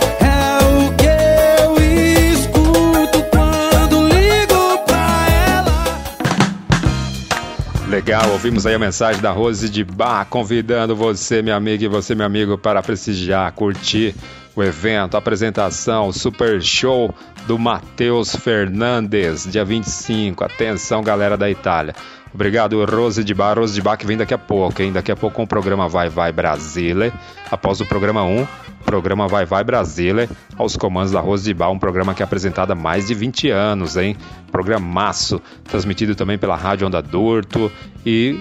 Legal, 7.92 8.30
ouvimos 8.30 8.64
aí 8.64 8.74
a 8.74 8.78
mensagem 8.78 9.20
da 9.20 9.32
Rose 9.32 9.68
de 9.68 9.84
Bar 9.84 10.24
convidando 10.24 10.96
você, 10.96 11.42
minha 11.42 11.56
amiga, 11.56 11.84
e 11.84 11.88
você, 11.88 12.14
meu 12.14 12.24
amigo, 12.24 12.56
para 12.56 12.82
prestigiar, 12.82 13.52
curtir 13.52 14.14
o 14.56 14.62
evento, 14.62 15.14
a 15.14 15.18
apresentação, 15.18 16.08
o 16.08 16.12
super 16.12 16.62
show 16.62 17.14
do 17.46 17.58
Matheus 17.58 18.34
Fernandes, 18.34 19.46
dia 19.46 19.62
25. 19.62 20.42
Atenção, 20.42 21.02
galera 21.02 21.36
da 21.36 21.50
Itália. 21.50 21.94
Obrigado, 22.34 22.82
Rose 22.84 23.22
de 23.22 23.34
Bar. 23.34 23.58
Rose 23.58 23.74
de 23.74 23.82
Bar 23.82 23.96
que 23.96 24.06
vem 24.06 24.16
daqui 24.16 24.32
a 24.32 24.38
pouco, 24.38 24.80
hein? 24.80 24.92
Daqui 24.92 25.12
a 25.12 25.16
pouco 25.16 25.36
com 25.36 25.42
o 25.42 25.46
programa 25.46 25.88
Vai 25.88 26.08
Vai 26.08 26.32
Brasília. 26.32 27.12
Após 27.50 27.80
o 27.80 27.86
programa 27.86 28.24
1, 28.24 28.42
o 28.42 28.48
programa 28.84 29.28
Vai 29.28 29.44
Vai 29.44 29.62
Brasília, 29.62 30.28
aos 30.56 30.76
comandos 30.76 31.12
da 31.12 31.20
Rose 31.20 31.44
de 31.44 31.52
Bar, 31.52 31.70
um 31.70 31.78
programa 31.78 32.14
que 32.14 32.22
é 32.22 32.24
apresentado 32.24 32.72
há 32.72 32.74
mais 32.74 33.06
de 33.06 33.14
20 33.14 33.50
anos, 33.50 33.96
hein? 33.96 34.16
Programaço, 34.50 35.40
transmitido 35.64 36.14
também 36.14 36.38
pela 36.38 36.56
Rádio 36.56 36.86
Onda 36.86 37.02
Durto 37.02 37.70
e 38.04 38.40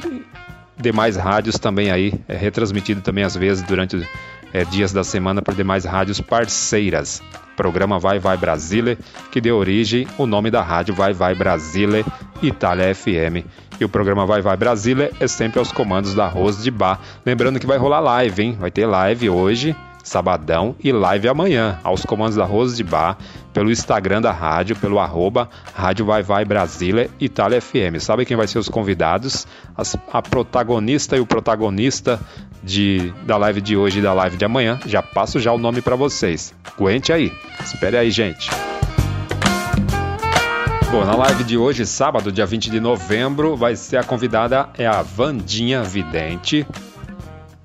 demais 0.77 1.15
rádios 1.15 1.59
também 1.59 1.91
aí, 1.91 2.13
é 2.27 2.35
retransmitido 2.35 3.01
também 3.01 3.23
às 3.23 3.35
vezes 3.35 3.63
durante 3.63 4.07
é, 4.53 4.65
dias 4.65 4.91
da 4.91 5.03
semana 5.03 5.41
por 5.41 5.53
demais 5.53 5.85
rádios 5.85 6.19
parceiras. 6.19 7.21
Programa 7.61 7.99
Vai 7.99 8.17
Vai 8.17 8.35
Brasília, 8.37 8.97
que 9.31 9.39
deu 9.39 9.55
origem 9.55 10.07
o 10.17 10.25
nome 10.25 10.49
da 10.49 10.63
rádio 10.63 10.95
Vai 10.95 11.13
Vai 11.13 11.35
Brasília 11.35 12.03
Itália 12.41 12.95
FM. 12.95 13.45
E 13.79 13.85
o 13.85 13.89
programa 13.89 14.25
Vai 14.25 14.41
Vai 14.41 14.57
Brasília 14.57 15.11
é 15.19 15.27
sempre 15.27 15.59
aos 15.59 15.71
comandos 15.71 16.15
da 16.15 16.25
Rose 16.25 16.63
de 16.63 16.71
Bar. 16.71 16.99
Lembrando 17.23 17.59
que 17.59 17.67
vai 17.67 17.77
rolar 17.77 17.99
live, 17.99 18.41
hein? 18.41 18.57
Vai 18.59 18.71
ter 18.71 18.87
live 18.87 19.29
hoje, 19.29 19.75
sabadão, 20.03 20.75
e 20.83 20.91
live 20.91 21.27
amanhã, 21.27 21.79
aos 21.83 22.03
comandos 22.03 22.35
da 22.35 22.45
Rose 22.45 22.75
de 22.75 22.83
Bar, 22.83 23.15
pelo 23.53 23.71
Instagram 23.71 24.21
da 24.21 24.31
rádio, 24.31 24.75
pelo 24.75 24.99
arroba 24.99 25.49
Rádio 25.73 26.05
Vai 26.05 26.23
Vai 26.23 26.45
Brasília 26.45 27.09
Itália 27.19 27.61
FM. 27.61 27.99
Sabe 27.99 28.25
quem 28.25 28.37
vai 28.37 28.47
ser 28.47 28.59
os 28.59 28.69
convidados? 28.69 29.45
As- 29.77 29.97
a 30.11 30.21
protagonista 30.21 31.17
e 31.17 31.19
o 31.19 31.25
protagonista 31.25 32.19
de, 32.63 33.11
da 33.25 33.37
live 33.37 33.59
de 33.61 33.75
hoje 33.75 33.99
e 33.99 34.01
da 34.01 34.13
live 34.13 34.37
de 34.37 34.45
amanhã. 34.45 34.79
Já 34.85 35.01
passo 35.01 35.39
já 35.39 35.51
o 35.51 35.57
nome 35.57 35.81
para 35.81 35.95
vocês. 35.95 36.53
Aguente 36.63 37.11
aí. 37.11 37.31
Espere 37.63 37.97
aí, 37.97 38.09
gente. 38.11 38.49
Bom, 40.91 41.05
na 41.05 41.15
live 41.15 41.45
de 41.45 41.57
hoje, 41.57 41.85
sábado, 41.85 42.31
dia 42.31 42.45
20 42.45 42.69
de 42.69 42.79
novembro, 42.81 43.55
vai 43.55 43.77
ser 43.77 43.97
a 43.97 44.03
convidada 44.03 44.67
é 44.77 44.85
a 44.85 45.01
Vandinha 45.01 45.83
Vidente. 45.83 46.67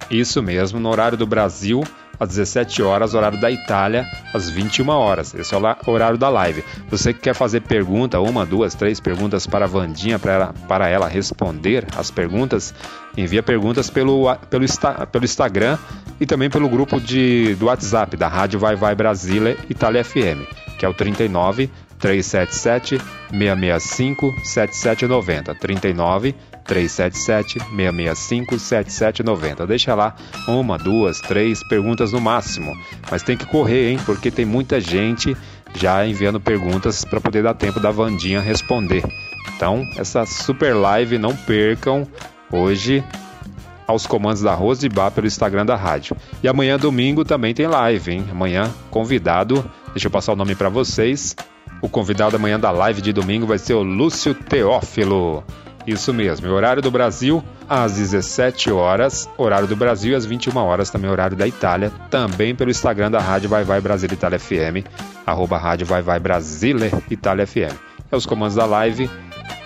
Isso 0.09 0.41
mesmo, 0.41 0.79
no 0.79 0.89
horário 0.89 1.19
do 1.19 1.27
Brasil, 1.27 1.83
às 2.19 2.29
17 2.31 2.83
horas, 2.83 3.15
horário 3.15 3.39
da 3.41 3.51
Itália, 3.51 4.07
às 4.33 4.49
21 4.49 4.89
horas. 4.89 5.35
Esse 5.35 5.55
é 5.55 5.59
o 5.59 5.91
horário 5.91 6.19
da 6.19 6.29
live. 6.29 6.65
Você 6.91 7.13
que 7.13 7.21
quer 7.21 7.35
fazer 7.35 7.61
pergunta, 7.61 8.21
uma, 8.21 8.45
duas, 8.45 8.75
três 8.75 9.01
perguntas 9.01 9.47
para 9.47 9.65
a 9.65 9.69
Vandinha, 9.69 10.19
para 10.19 10.33
ela, 10.33 10.55
para 10.69 10.89
ela 10.89 11.09
responder 11.09 11.87
as 11.97 12.11
perguntas, 12.11 12.75
envia 13.17 13.43
perguntas 13.43 13.91
pelo, 13.91 14.35
pelo, 14.51 14.65
pelo 15.11 15.25
Instagram 15.25 15.79
e 16.21 16.27
também 16.27 16.51
pelo 16.51 16.69
grupo 16.69 17.01
de, 17.01 17.55
do 17.57 17.67
WhatsApp 17.67 18.17
da 18.17 18.29
Rádio 18.29 18.59
Vai 18.59 18.77
Vai 18.77 18.95
Brasília 18.95 19.57
Itália 19.69 20.05
FM, 20.05 20.47
que 20.79 20.85
é 20.85 20.89
o 20.89 20.95
39 20.95 21.71
377 21.99 22.99
665 23.31 24.35
7790. 24.45 25.55
39 25.55 26.35
377 26.67 27.59
665 27.59 28.59
7790. 28.59 29.67
Deixa 29.67 29.95
lá 29.95 30.15
uma, 30.47 30.79
duas, 30.79 31.21
três 31.21 31.67
perguntas 31.69 32.13
no 32.13 32.21
máximo. 32.21 32.77
Mas 33.11 33.23
tem 33.23 33.37
que 33.37 33.47
correr, 33.47 33.91
hein? 33.91 33.99
Porque 34.05 34.31
tem 34.31 34.45
muita 34.45 34.81
gente 34.81 35.37
já 35.75 36.07
enviando 36.07 36.41
perguntas 36.41 37.05
para 37.05 37.21
poder 37.21 37.43
dar 37.43 37.55
tempo 37.55 37.81
da 37.81 37.91
Vandinha 37.91 38.41
responder. 38.41 39.03
Então, 39.55 39.83
essa 39.97 40.27
super 40.27 40.75
live 40.75 41.19
não 41.19 41.35
percam 41.35 42.07
hoje 42.51 43.05
aos 43.87 44.07
comandos 44.07 44.43
da 44.43 44.53
Rose 44.55 44.81
de 44.81 44.89
Bar 44.89 45.11
pelo 45.11 45.27
Instagram 45.27 45.65
da 45.65 45.77
rádio. 45.77 46.17
E 46.43 46.49
amanhã, 46.49 46.79
domingo, 46.79 47.25
também 47.25 47.55
tem 47.55 47.67
live, 47.67 48.11
hein? 48.11 48.25
Amanhã, 48.31 48.73
convidado, 48.91 49.65
deixa 49.93 50.09
eu 50.09 50.11
passar 50.11 50.33
o 50.33 50.37
nome 50.37 50.55
para 50.55 50.69
vocês. 50.69 51.37
O 51.81 51.89
convidado 51.89 52.37
amanhã 52.37 52.59
da 52.59 52.71
live 52.71 53.01
de 53.01 53.13
domingo 53.13 53.47
vai 53.47 53.59
ser 53.59 53.75
o 53.75 53.83
Lúcio 53.83 54.35
Teófilo. 54.35 55.45
Isso 55.87 56.13
mesmo, 56.13 56.49
horário 56.49 56.83
do 56.83 56.91
Brasil 56.91 57.45
às 57.69 57.95
17 57.95 58.73
horas, 58.73 59.29
horário 59.39 59.69
do 59.69 59.77
Brasil 59.77 60.17
às 60.17 60.27
21 60.27 60.57
horas, 60.57 60.91
também 60.91 61.09
horário 61.09 61.37
da 61.37 61.47
Itália, 61.47 61.93
também 62.11 62.57
pelo 62.57 62.71
Instagram 62.71 63.09
da 63.09 63.21
Rádio 63.21 63.49
Vai 63.49 63.63
Vai 63.63 63.81
Brasil 63.81 64.09
Itália 64.13 64.39
FM, 64.39 64.85
arroba 65.25 65.57
Rádio 65.57 65.87
Vai 65.87 66.03
Vai 66.03 66.19
Brasile 66.19 66.91
Itália 67.09 67.47
FM. 67.47 67.73
É 68.11 68.17
os 68.17 68.27
comandos 68.27 68.57
da 68.57 68.67
live 68.67 69.09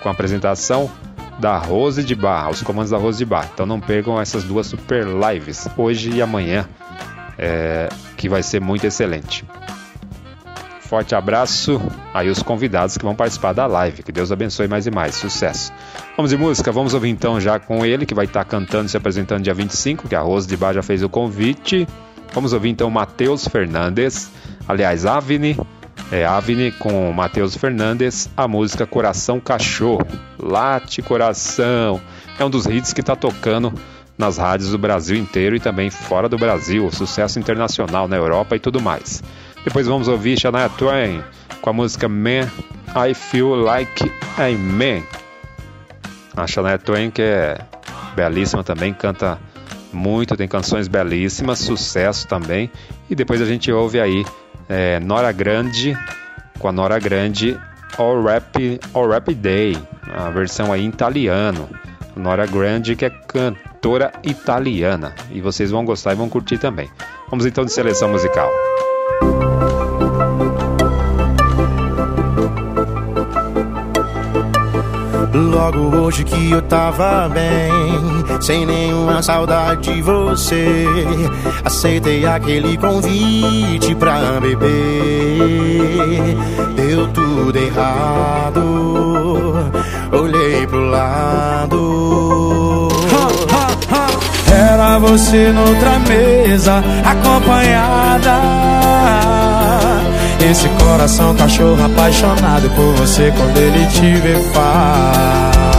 com 0.03 0.09
a 0.09 0.11
apresentação 0.11 0.91
da 1.39 1.57
Rose 1.57 2.03
de 2.03 2.13
Bar, 2.13 2.51
os 2.51 2.61
comandos 2.61 2.91
da 2.91 2.97
Rose 2.97 3.17
de 3.17 3.25
Bar. 3.25 3.49
Então 3.51 3.65
não 3.65 3.79
percam 3.79 4.21
essas 4.21 4.43
duas 4.43 4.67
super 4.67 5.05
lives, 5.07 5.67
hoje 5.75 6.11
e 6.11 6.21
amanhã, 6.21 6.69
é, 7.35 7.89
que 8.15 8.29
vai 8.29 8.43
ser 8.43 8.61
muito 8.61 8.85
excelente. 8.85 9.43
Forte 10.91 11.15
abraço 11.15 11.81
aí 12.13 12.29
os 12.29 12.43
convidados 12.43 12.97
que 12.97 13.05
vão 13.05 13.15
participar 13.15 13.53
da 13.53 13.65
live. 13.65 14.03
Que 14.03 14.11
Deus 14.11 14.29
abençoe 14.29 14.67
mais 14.67 14.85
e 14.85 14.91
mais. 14.91 15.15
Sucesso. 15.15 15.71
Vamos 16.17 16.31
de 16.31 16.37
música, 16.37 16.69
vamos 16.69 16.93
ouvir 16.93 17.07
então 17.07 17.39
já 17.39 17.57
com 17.57 17.85
ele, 17.85 18.05
que 18.05 18.13
vai 18.13 18.25
estar 18.25 18.43
cantando, 18.43 18.89
se 18.89 18.97
apresentando 18.97 19.41
dia 19.41 19.53
25, 19.53 20.09
que 20.09 20.15
a 20.15 20.19
Rose 20.19 20.45
de 20.45 20.57
Bar 20.57 20.73
já 20.73 20.83
fez 20.83 21.01
o 21.01 21.07
convite. 21.07 21.87
Vamos 22.33 22.51
ouvir 22.51 22.71
então 22.71 22.89
Matheus 22.89 23.47
Fernandes, 23.47 24.29
aliás, 24.67 25.05
Avni, 25.05 25.57
é 26.11 26.25
Avni 26.25 26.73
com 26.73 27.09
Matheus 27.13 27.55
Fernandes, 27.55 28.29
a 28.35 28.45
música 28.45 28.85
Coração 28.85 29.39
Cachorro. 29.39 30.05
Late 30.37 31.01
Coração. 31.01 32.01
É 32.37 32.43
um 32.43 32.49
dos 32.49 32.65
hits 32.65 32.91
que 32.91 32.99
está 32.99 33.15
tocando 33.15 33.73
nas 34.17 34.37
rádios 34.37 34.71
do 34.71 34.77
Brasil 34.77 35.15
inteiro 35.15 35.55
e 35.55 35.59
também 35.61 35.89
fora 35.89 36.27
do 36.27 36.37
Brasil, 36.37 36.91
sucesso 36.91 37.39
internacional 37.39 38.09
na 38.09 38.17
Europa 38.17 38.57
e 38.57 38.59
tudo 38.59 38.81
mais. 38.81 39.23
Depois 39.63 39.85
vamos 39.85 40.07
ouvir 40.07 40.39
Shania 40.39 40.69
Twain 40.69 41.23
com 41.61 41.69
a 41.69 41.73
música 41.73 42.09
Man, 42.09 42.49
I 42.95 43.13
Feel 43.13 43.55
Like 43.55 44.11
a 44.37 44.49
Man. 44.57 45.03
A 46.35 46.47
Shania 46.47 46.79
Twain 46.79 47.11
que 47.11 47.21
é 47.21 47.59
belíssima 48.15 48.63
também, 48.63 48.93
canta 48.93 49.39
muito, 49.93 50.35
tem 50.35 50.47
canções 50.47 50.87
belíssimas, 50.87 51.59
sucesso 51.59 52.27
também. 52.27 52.71
E 53.09 53.15
depois 53.15 53.41
a 53.41 53.45
gente 53.45 53.71
ouve 53.71 53.99
aí 53.99 54.25
é, 54.67 54.99
Nora 54.99 55.31
Grande 55.31 55.97
com 56.57 56.67
a 56.67 56.71
Nora 56.71 56.99
Grande 56.99 57.59
All 57.97 58.23
Rap, 58.23 58.79
All 58.93 59.09
Rap 59.09 59.33
Day, 59.35 59.77
a 60.13 60.29
versão 60.29 60.71
aí 60.71 60.83
em 60.83 60.89
italiano. 60.89 61.69
Nora 62.15 62.45
Grande 62.45 62.95
que 62.95 63.05
é 63.05 63.09
cantora 63.09 64.11
italiana 64.23 65.13
e 65.31 65.39
vocês 65.39 65.71
vão 65.71 65.85
gostar 65.85 66.13
e 66.13 66.15
vão 66.15 66.29
curtir 66.29 66.57
também. 66.57 66.89
Vamos 67.29 67.45
então 67.45 67.63
de 67.63 67.71
seleção 67.71 68.09
musical. 68.09 68.49
Logo 75.33 75.95
hoje 75.97 76.25
que 76.25 76.51
eu 76.51 76.61
tava 76.63 77.29
bem, 77.29 77.71
sem 78.41 78.65
nenhuma 78.65 79.21
saudade 79.21 79.93
de 79.93 80.01
você. 80.01 80.85
Aceitei 81.63 82.25
aquele 82.25 82.77
convite 82.77 83.95
pra 83.95 84.41
beber. 84.41 84.67
Deu 86.75 87.07
tudo 87.07 87.57
errado, 87.57 88.61
olhei 90.11 90.67
pro 90.67 90.89
lado. 90.89 92.89
Era 94.51 94.99
você 94.99 95.53
noutra 95.53 95.97
mesa, 95.99 96.83
acompanhada. 97.05 98.41
Esse 100.51 100.67
coração 100.67 101.33
cachorro 101.33 101.81
apaixonado 101.81 102.69
por 102.71 102.93
você 102.95 103.31
quando 103.31 103.57
ele 103.57 103.85
te 103.87 104.15
vê 104.15 104.35
faz. 104.51 105.71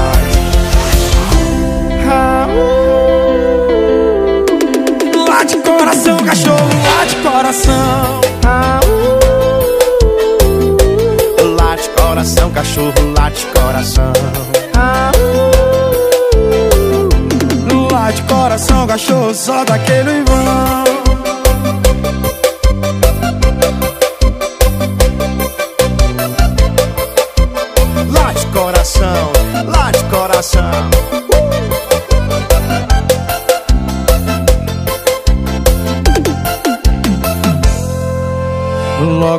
Uh. 5.14 5.28
Late 5.28 5.56
coração, 5.58 6.16
cachorro, 6.24 6.70
late 6.86 7.16
coração. 7.16 8.20
Ah, 8.46 8.80
uh. 11.38 11.42
Late 11.54 11.90
coração, 11.90 12.50
cachorro, 12.50 12.94
late 13.14 13.46
coração. 13.48 14.12
Ah, 14.74 15.12
uh. 17.68 17.92
Late 17.92 18.22
coração, 18.22 18.86
cachorro, 18.86 19.34
só 19.34 19.66
daquele 19.66 20.22
vão. 20.22 20.91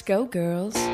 Let's 0.00 0.08
go, 0.08 0.24
girls. 0.24 0.89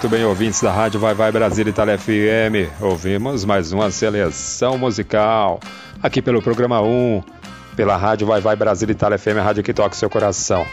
Muito 0.00 0.16
bem, 0.16 0.24
ouvintes 0.24 0.62
da 0.62 0.72
Rádio 0.72 0.98
Vai 0.98 1.12
Vai 1.12 1.30
Brasil 1.30 1.68
Itália 1.68 1.98
FM. 1.98 2.72
Ouvimos 2.80 3.44
mais 3.44 3.70
uma 3.70 3.90
seleção 3.90 4.78
musical 4.78 5.60
aqui 6.02 6.22
pelo 6.22 6.40
programa 6.40 6.80
1, 6.80 7.22
pela 7.76 7.98
Rádio 7.98 8.26
Vai 8.26 8.40
Vai 8.40 8.56
Brasil 8.56 8.88
Itália 8.88 9.18
FM, 9.18 9.36
a 9.38 9.42
rádio 9.42 9.62
que 9.62 9.74
toca 9.74 9.94
o 9.94 9.98
seu 9.98 10.08
coração. 10.08 10.66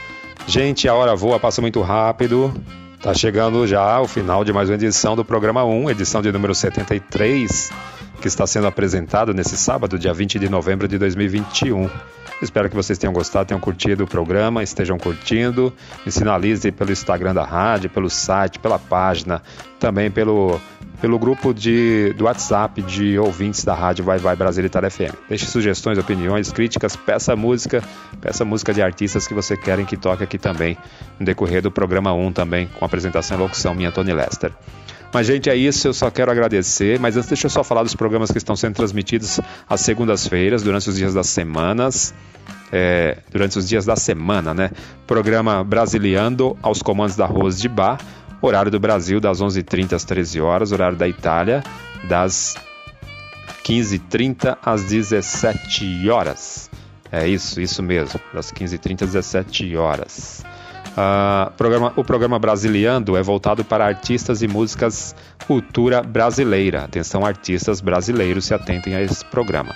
Gente, 0.48 0.88
a 0.88 0.94
hora 0.94 1.14
voa, 1.14 1.42
passa 1.42 1.60
muito 1.60 1.82
rápido. 1.82 2.54
Tá 3.02 3.14
chegando 3.14 3.68
já 3.68 4.00
o 4.00 4.08
final 4.08 4.46
de 4.46 4.54
mais 4.54 4.70
uma 4.70 4.76
edição 4.76 5.14
do 5.14 5.26
programa 5.26 5.62
1, 5.66 5.90
edição 5.90 6.22
de 6.22 6.32
número 6.32 6.56
73, 6.56 7.70
que 8.22 8.30
está 8.30 8.48
sendo 8.48 8.68
apresentado 8.68 9.34
nesse 9.34 9.58
sábado, 9.58 10.00
dia 10.00 10.14
20 10.14 10.40
de 10.40 10.48
novembro 10.48 10.88
de 10.88 10.98
2021. 10.98 11.90
Espero 12.42 12.70
que 12.70 12.76
vocês 12.76 13.00
tenham 13.00 13.14
gostado, 13.14 13.48
tenham 13.48 13.60
curtido 13.60 14.04
o 14.04 14.08
programa, 14.08 14.62
estejam 14.62 14.98
curtindo. 14.98 15.74
Me 16.06 16.12
sinalize 16.12 16.72
pelo 16.72 16.92
Instagram 16.92 17.34
da 17.34 17.44
rádio, 17.44 17.90
pelo 17.90 18.10
site, 18.10 18.60
pela 18.60 18.78
página, 18.78 19.42
também 19.80 20.12
pelo, 20.12 20.60
pelo 21.02 21.18
grupo 21.18 21.54
de, 21.54 22.14
do 22.14 22.26
WhatsApp 22.26 22.82
de 22.84 23.18
ouvintes 23.18 23.64
da 23.64 23.74
rádio 23.74 24.06
Vai 24.06 24.20
Vai 24.20 24.36
Brasil 24.36 24.64
Itália 24.64 24.90
FM. 24.90 25.14
Deixe 25.28 25.46
sugestões, 25.46 25.98
opiniões, 25.98 26.52
críticas, 26.52 26.96
peça 26.96 27.36
música, 27.36 27.84
peça 28.22 28.46
música 28.46 28.74
de 28.74 28.82
artistas 28.82 29.28
que 29.28 29.34
você 29.34 29.58
querem 29.58 29.86
que 29.86 29.98
toque 29.98 30.24
aqui 30.24 30.38
também, 30.38 30.78
no 31.20 31.26
decorrer 31.26 31.62
do 31.62 31.72
programa 31.72 32.14
1 32.14 32.34
também, 32.34 32.68
com 32.68 32.86
apresentação 32.86 33.38
e 33.38 33.42
locução 33.42 33.74
minha, 33.74 33.92
Tony 33.92 34.14
Lester. 34.14 34.52
Mas, 35.14 35.28
gente, 35.28 35.50
é 35.50 35.56
isso. 35.56 35.88
Eu 35.88 35.94
só 35.94 36.10
quero 36.10 36.32
agradecer. 36.32 37.00
Mas 37.00 37.16
antes, 37.16 37.30
deixa 37.30 37.48
eu 37.48 37.52
só 37.52 37.64
falar 37.64 37.84
dos 37.84 37.96
programas 37.96 38.32
que 38.32 38.38
estão 38.38 38.56
sendo 38.56 38.76
transmitidos 38.76 39.40
às 39.70 39.82
segundas-feiras, 39.82 40.64
durante 40.64 40.90
os 40.90 40.98
dias 40.98 41.14
das 41.14 41.28
semanas. 41.28 42.14
É, 42.72 43.20
durante 43.32 43.58
os 43.58 43.68
dias 43.68 43.86
da 43.86 43.96
semana, 43.96 44.54
né? 44.54 44.72
Programa 45.06 45.64
Brasiliando 45.64 46.58
aos 46.62 46.82
comandos 46.82 47.16
da 47.16 47.26
Rose 47.26 47.62
de 47.62 47.70
Bar. 47.70 48.00
Horário 48.42 48.70
do 48.70 48.80
Brasil, 48.80 49.20
das 49.20 49.42
11h30 49.42 49.94
às 49.94 50.04
13 50.04 50.42
horas. 50.42 50.72
Horário 50.72 50.98
da 50.98 51.08
Itália, 51.08 51.64
das 52.08 52.56
15h30 53.64 54.58
às 54.64 54.84
17 54.84 56.10
horas. 56.10 56.70
É 57.12 57.28
isso, 57.28 57.62
isso 57.62 57.82
mesmo. 57.82 58.20
Das 58.34 58.52
15h30 58.52 59.04
às 59.04 59.12
17 59.14 59.76
horas. 59.78 60.44
Uh, 60.98 61.52
programa, 61.52 61.94
o 61.96 62.04
programa 62.04 62.40
Brasiliando 62.40 63.16
é 63.16 63.22
voltado 63.22 63.64
para 63.64 63.86
artistas 63.86 64.42
e 64.42 64.48
músicas 64.48 65.16
cultura 65.46 66.02
brasileira. 66.02 66.86
Atenção, 66.86 67.24
artistas 67.24 67.80
brasileiros 67.80 68.46
se 68.46 68.54
atentem 68.56 68.96
a 68.96 69.02
esse 69.04 69.24
programa. 69.24 69.76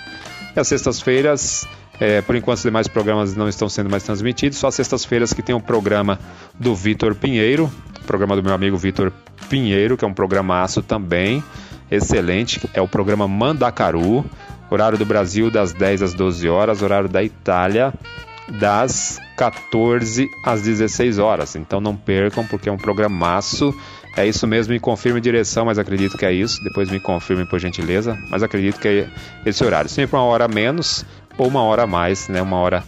E 0.56 0.58
às 0.58 0.66
sextas-feiras, 0.66 1.64
é, 2.00 2.20
por 2.22 2.34
enquanto 2.34 2.56
os 2.56 2.62
demais 2.64 2.88
programas 2.88 3.36
não 3.36 3.48
estão 3.48 3.68
sendo 3.68 3.88
mais 3.88 4.02
transmitidos, 4.02 4.58
só 4.58 4.66
às 4.66 4.74
sextas-feiras 4.74 5.32
que 5.32 5.42
tem 5.42 5.54
o 5.54 5.60
programa 5.60 6.18
do 6.58 6.74
Vitor 6.74 7.14
Pinheiro, 7.14 7.70
programa 8.04 8.34
do 8.34 8.42
meu 8.42 8.52
amigo 8.52 8.76
Vitor 8.76 9.12
Pinheiro, 9.48 9.96
que 9.96 10.04
é 10.04 10.08
um 10.08 10.12
programaço 10.12 10.82
também, 10.82 11.42
excelente, 11.88 12.60
é 12.74 12.80
o 12.80 12.88
programa 12.88 13.28
Mandacaru, 13.28 14.24
horário 14.68 14.98
do 14.98 15.06
Brasil 15.06 15.52
das 15.52 15.72
10 15.72 16.02
às 16.02 16.14
12 16.14 16.48
horas, 16.48 16.82
horário 16.82 17.08
da 17.08 17.22
Itália 17.22 17.94
das 18.58 19.18
14 19.36 20.28
às 20.44 20.62
16 20.62 21.18
horas. 21.18 21.56
Então 21.56 21.80
não 21.80 21.96
percam, 21.96 22.46
porque 22.46 22.68
é 22.68 22.72
um 22.72 22.76
programaço. 22.76 23.74
É 24.16 24.26
isso 24.26 24.46
mesmo, 24.46 24.74
me 24.74 24.80
confirme 24.80 25.20
direção, 25.20 25.64
mas 25.64 25.78
acredito 25.78 26.18
que 26.18 26.26
é 26.26 26.32
isso. 26.32 26.62
Depois 26.62 26.90
me 26.90 27.00
confirme 27.00 27.46
por 27.46 27.58
gentileza, 27.58 28.18
mas 28.30 28.42
acredito 28.42 28.78
que 28.78 28.88
é 28.88 29.08
esse 29.46 29.64
horário. 29.64 29.88
Sempre 29.88 30.16
uma 30.16 30.24
hora 30.24 30.46
menos 30.46 31.04
ou 31.38 31.48
uma 31.48 31.62
hora 31.62 31.84
a 31.84 31.86
mais, 31.86 32.28
né? 32.28 32.42
Uma 32.42 32.58
hora 32.58 32.84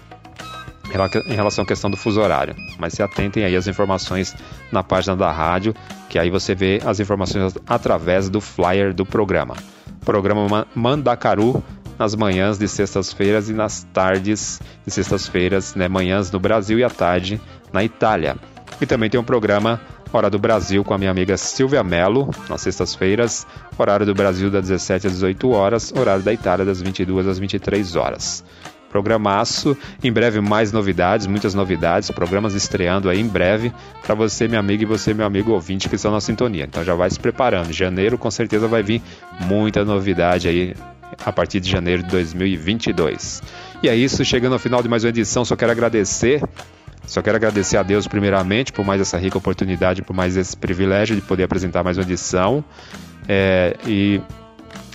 em 1.27 1.35
relação 1.35 1.65
à 1.65 1.67
questão 1.67 1.91
do 1.91 1.97
fuso 1.97 2.21
horário. 2.21 2.55
Mas 2.79 2.93
se 2.93 3.03
atentem 3.03 3.45
aí 3.45 3.57
às 3.57 3.67
informações 3.67 4.37
na 4.71 4.83
página 4.83 5.17
da 5.17 5.33
rádio, 5.33 5.75
que 6.09 6.19
aí 6.19 6.31
você 6.31 6.55
vê 6.55 6.81
as 6.85 7.01
informações 7.01 7.55
através 7.67 8.29
do 8.29 8.41
flyer 8.41 8.93
do 8.93 9.05
programa. 9.05 9.57
Programa 10.05 10.67
Mandacaru 10.75 11.65
nas 11.99 12.15
manhãs 12.15 12.59
de 12.59 12.69
sextas-feiras 12.69 13.49
e 13.49 13.53
nas 13.53 13.85
tardes 13.93 14.61
de 14.85 14.93
sextas-feiras, 14.93 15.75
né, 15.75 15.89
manhãs 15.89 16.31
no 16.31 16.41
Brasil 16.41 16.79
e 16.79 16.85
à 16.85 16.91
tarde 16.91 17.41
na 17.73 17.85
Itália. 17.85 18.37
E 18.81 18.87
também 18.87 19.09
tem 19.09 19.21
um 19.21 19.25
programa 19.25 19.81
Hora 20.13 20.31
do 20.31 20.39
Brasil 20.39 20.85
com 20.85 20.95
a 20.95 20.99
minha 20.99 21.11
amiga 21.11 21.37
Silvia 21.37 21.83
Mello, 21.83 22.31
nas 22.49 22.61
sextas-feiras, 22.61 23.45
horário 23.77 24.07
do 24.07 24.15
Brasil 24.15 24.49
das 24.49 24.69
17 24.69 25.09
às 25.09 25.13
18 25.15 25.51
horas, 25.51 25.93
horário 25.93 26.23
da 26.23 26.33
Itália 26.33 26.65
das 26.65 26.81
22 26.81 27.27
às 27.27 27.37
23 27.41 27.97
horas. 27.97 28.45
Programaço, 28.91 29.77
em 30.05 30.13
breve 30.13 30.41
mais 30.41 30.71
novidades, 30.71 31.27
muitas 31.27 31.53
novidades, 31.53 32.13
programas 32.13 32.55
estreando 32.55 33.11
aí 33.11 33.21
em 33.21 33.27
breve 33.27 33.73
para 34.07 34.15
você, 34.15 34.47
minha 34.47 34.61
amiga, 34.61 34.85
e 34.85 34.87
você, 34.87 35.13
meu 35.13 35.27
amigo 35.27 35.51
ouvinte 35.51 35.89
que 35.89 35.97
estão 35.97 36.13
na 36.13 36.21
sintonia. 36.21 36.63
Então 36.63 36.85
já 36.85 36.95
vai 36.95 37.11
se 37.11 37.19
preparando. 37.19 37.73
Janeiro 37.73 38.17
com 38.17 38.31
certeza 38.31 38.69
vai 38.69 38.85
vir 38.85 39.03
muita 39.41 39.85
novidade 39.85 40.47
aí 40.47 40.77
a 41.25 41.33
partir 41.33 41.61
de 41.61 41.71
janeiro 41.71 42.03
de 42.03 42.09
2022. 42.11 43.43
E 43.83 43.89
é 43.89 43.97
isso, 43.97 44.25
chegando 44.25 44.55
ao 44.55 44.59
final 44.59 44.83
de 44.83 44.89
mais 44.89 45.05
uma 45.05 45.11
edição, 45.11 45.45
só 45.45 45.57
quero 45.57 45.73
agradecer. 45.73 46.43
Só 47.07 47.21
quero 47.21 47.37
agradecer 47.37 47.77
a 47.77 47.83
Deus 47.83 48.07
primeiramente 48.07 48.73
por 48.73 48.85
mais 48.85 49.01
essa 49.01 49.19
rica 49.19 49.37
oportunidade, 49.37 50.01
por 50.01 50.17
mais 50.17 50.37
esse 50.37 50.57
privilégio 50.57 51.15
de 51.15 51.21
poder 51.21 51.43
apresentar 51.43 51.83
mais 51.83 51.99
uma 51.99 52.05
edição. 52.05 52.65
É, 53.29 53.77
e 53.87 54.21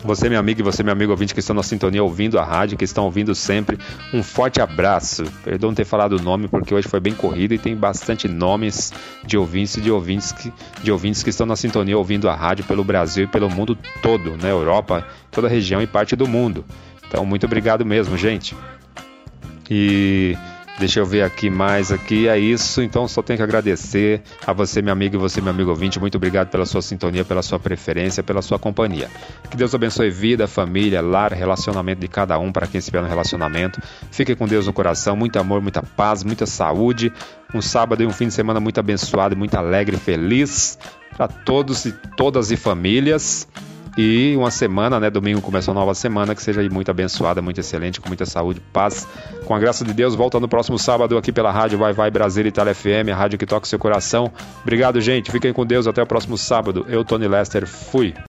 você, 0.04 0.30
meu 0.30 0.40
amigo, 0.40 0.62
e 0.62 0.64
você, 0.64 0.82
meu 0.82 0.94
amigo 0.94 1.12
ouvinte, 1.12 1.34
que 1.34 1.40
estão 1.40 1.56
na 1.56 1.64
sintonia 1.64 2.04
ouvindo 2.04 2.40
a 2.40 2.44
rádio, 2.44 2.78
que 2.78 2.86
estão 2.86 3.06
ouvindo 3.06 3.36
sempre, 3.36 3.78
um 4.14 4.24
forte 4.24 4.62
abraço. 4.62 5.24
Perdão 5.44 5.74
ter 5.74 5.86
falado 5.86 6.14
o 6.14 6.22
nome, 6.22 6.48
porque 6.48 6.74
hoje 6.74 6.88
foi 6.88 7.00
bem 7.00 7.14
corrido 7.14 7.54
e 7.54 7.58
tem 7.58 7.76
bastante 7.76 8.28
nomes 8.28 8.94
de 9.26 9.38
ouvintes 9.38 9.76
e 9.78 9.82
de 9.82 9.92
ouvintes 9.92 10.32
que, 10.32 10.54
de 10.82 10.92
ouvintes 10.92 11.22
que 11.22 11.30
estão 11.30 11.46
na 11.46 11.56
sintonia 11.56 11.98
ouvindo 11.98 12.30
a 12.30 12.36
rádio 12.36 12.64
pelo 12.66 12.84
Brasil 12.84 13.26
e 13.26 13.28
pelo 13.28 13.50
mundo 13.50 13.78
todo, 14.02 14.38
na 14.38 14.48
Europa, 14.48 15.06
toda 15.30 15.48
a 15.48 15.50
região 15.50 15.82
e 15.82 15.88
parte 15.88 16.16
do 16.16 16.28
mundo. 16.28 16.64
Então, 17.08 17.26
muito 17.26 17.46
obrigado 17.46 17.86
mesmo, 17.86 18.18
gente. 18.18 18.56
E 19.70 20.38
Deixa 20.80 21.02
eu 21.02 21.06
ver 21.06 21.24
aqui 21.24 21.50
mais 21.50 21.92
aqui, 21.92 22.30
é 22.30 22.40
isso. 22.40 22.82
Então 22.82 23.06
só 23.06 23.22
tenho 23.22 23.36
que 23.36 23.44
agradecer 23.44 24.22
a 24.48 24.54
você, 24.54 24.82
meu 24.82 24.94
amigo, 24.94 25.16
e 25.16 25.18
você, 25.18 25.42
meu 25.42 25.50
amigo 25.50 25.70
ouvinte. 25.70 26.00
Muito 26.00 26.16
obrigado 26.16 26.50
pela 26.50 26.66
sua 26.66 26.82
sintonia, 26.82 27.26
pela 27.26 27.42
sua 27.42 27.60
preferência, 27.60 28.24
pela 28.24 28.42
sua 28.42 28.58
companhia. 28.58 29.10
Que 29.52 29.58
Deus 29.58 29.76
abençoe 29.76 30.10
vida, 30.10 30.48
família, 30.48 31.02
lar, 31.02 31.34
relacionamento 31.34 32.00
de 32.00 32.08
cada 32.08 32.40
um 32.40 32.50
para 32.50 32.66
quem 32.66 32.80
estiver 32.80 33.02
no 33.02 33.10
relacionamento. 33.10 33.82
Fique 34.10 34.34
com 34.36 34.48
Deus 34.48 34.68
no 34.68 34.74
coração, 34.74 35.18
muito 35.18 35.38
amor, 35.38 35.62
muita 35.62 35.84
paz, 35.84 36.24
muita 36.24 36.46
saúde. 36.46 37.12
Um 37.54 37.62
sábado 37.62 38.02
e 38.02 38.06
um 38.06 38.14
fim 38.14 38.28
de 38.28 38.34
semana 38.34 38.62
muito 38.62 38.80
abençoado, 38.80 39.36
muito 39.36 39.56
alegre 39.56 39.98
feliz 39.98 40.80
para 41.18 41.28
todos 41.28 41.84
e 41.84 41.92
todas 42.16 42.52
e 42.52 42.56
famílias. 42.56 43.46
E 44.02 44.34
uma 44.38 44.50
semana, 44.50 44.98
né? 44.98 45.10
Domingo 45.10 45.42
começa 45.42 45.70
uma 45.70 45.82
nova 45.82 45.94
semana, 45.94 46.34
que 46.34 46.42
seja 46.42 46.62
muito 46.70 46.90
abençoada, 46.90 47.42
muito 47.42 47.60
excelente, 47.60 48.00
com 48.00 48.08
muita 48.08 48.26
saúde, 48.26 48.62
paz. 48.72 49.06
Com 49.44 49.54
a 49.54 49.60
graça 49.60 49.84
de 49.84 49.92
Deus, 49.92 50.16
volta 50.16 50.40
no 50.40 50.48
próximo 50.48 50.80
sábado 50.80 51.18
aqui 51.18 51.34
pela 51.34 51.52
Rádio 51.52 51.78
Vai 51.78 51.92
Vai 51.92 52.10
Brasil 52.10 52.48
Itália 52.48 52.74
FM, 52.74 53.12
a 53.12 53.16
rádio 53.16 53.38
que 53.38 53.46
toca 53.46 53.66
o 53.66 53.68
seu 53.68 53.78
coração. 53.78 54.32
Obrigado, 54.62 55.02
gente. 55.02 55.30
Fiquem 55.30 55.52
com 55.52 55.66
Deus. 55.66 55.86
Até 55.86 56.02
o 56.02 56.08
próximo 56.08 56.38
sábado. 56.38 56.86
Eu, 56.88 57.04
Tony 57.04 57.28
Lester, 57.28 57.68
fui. 57.68 58.14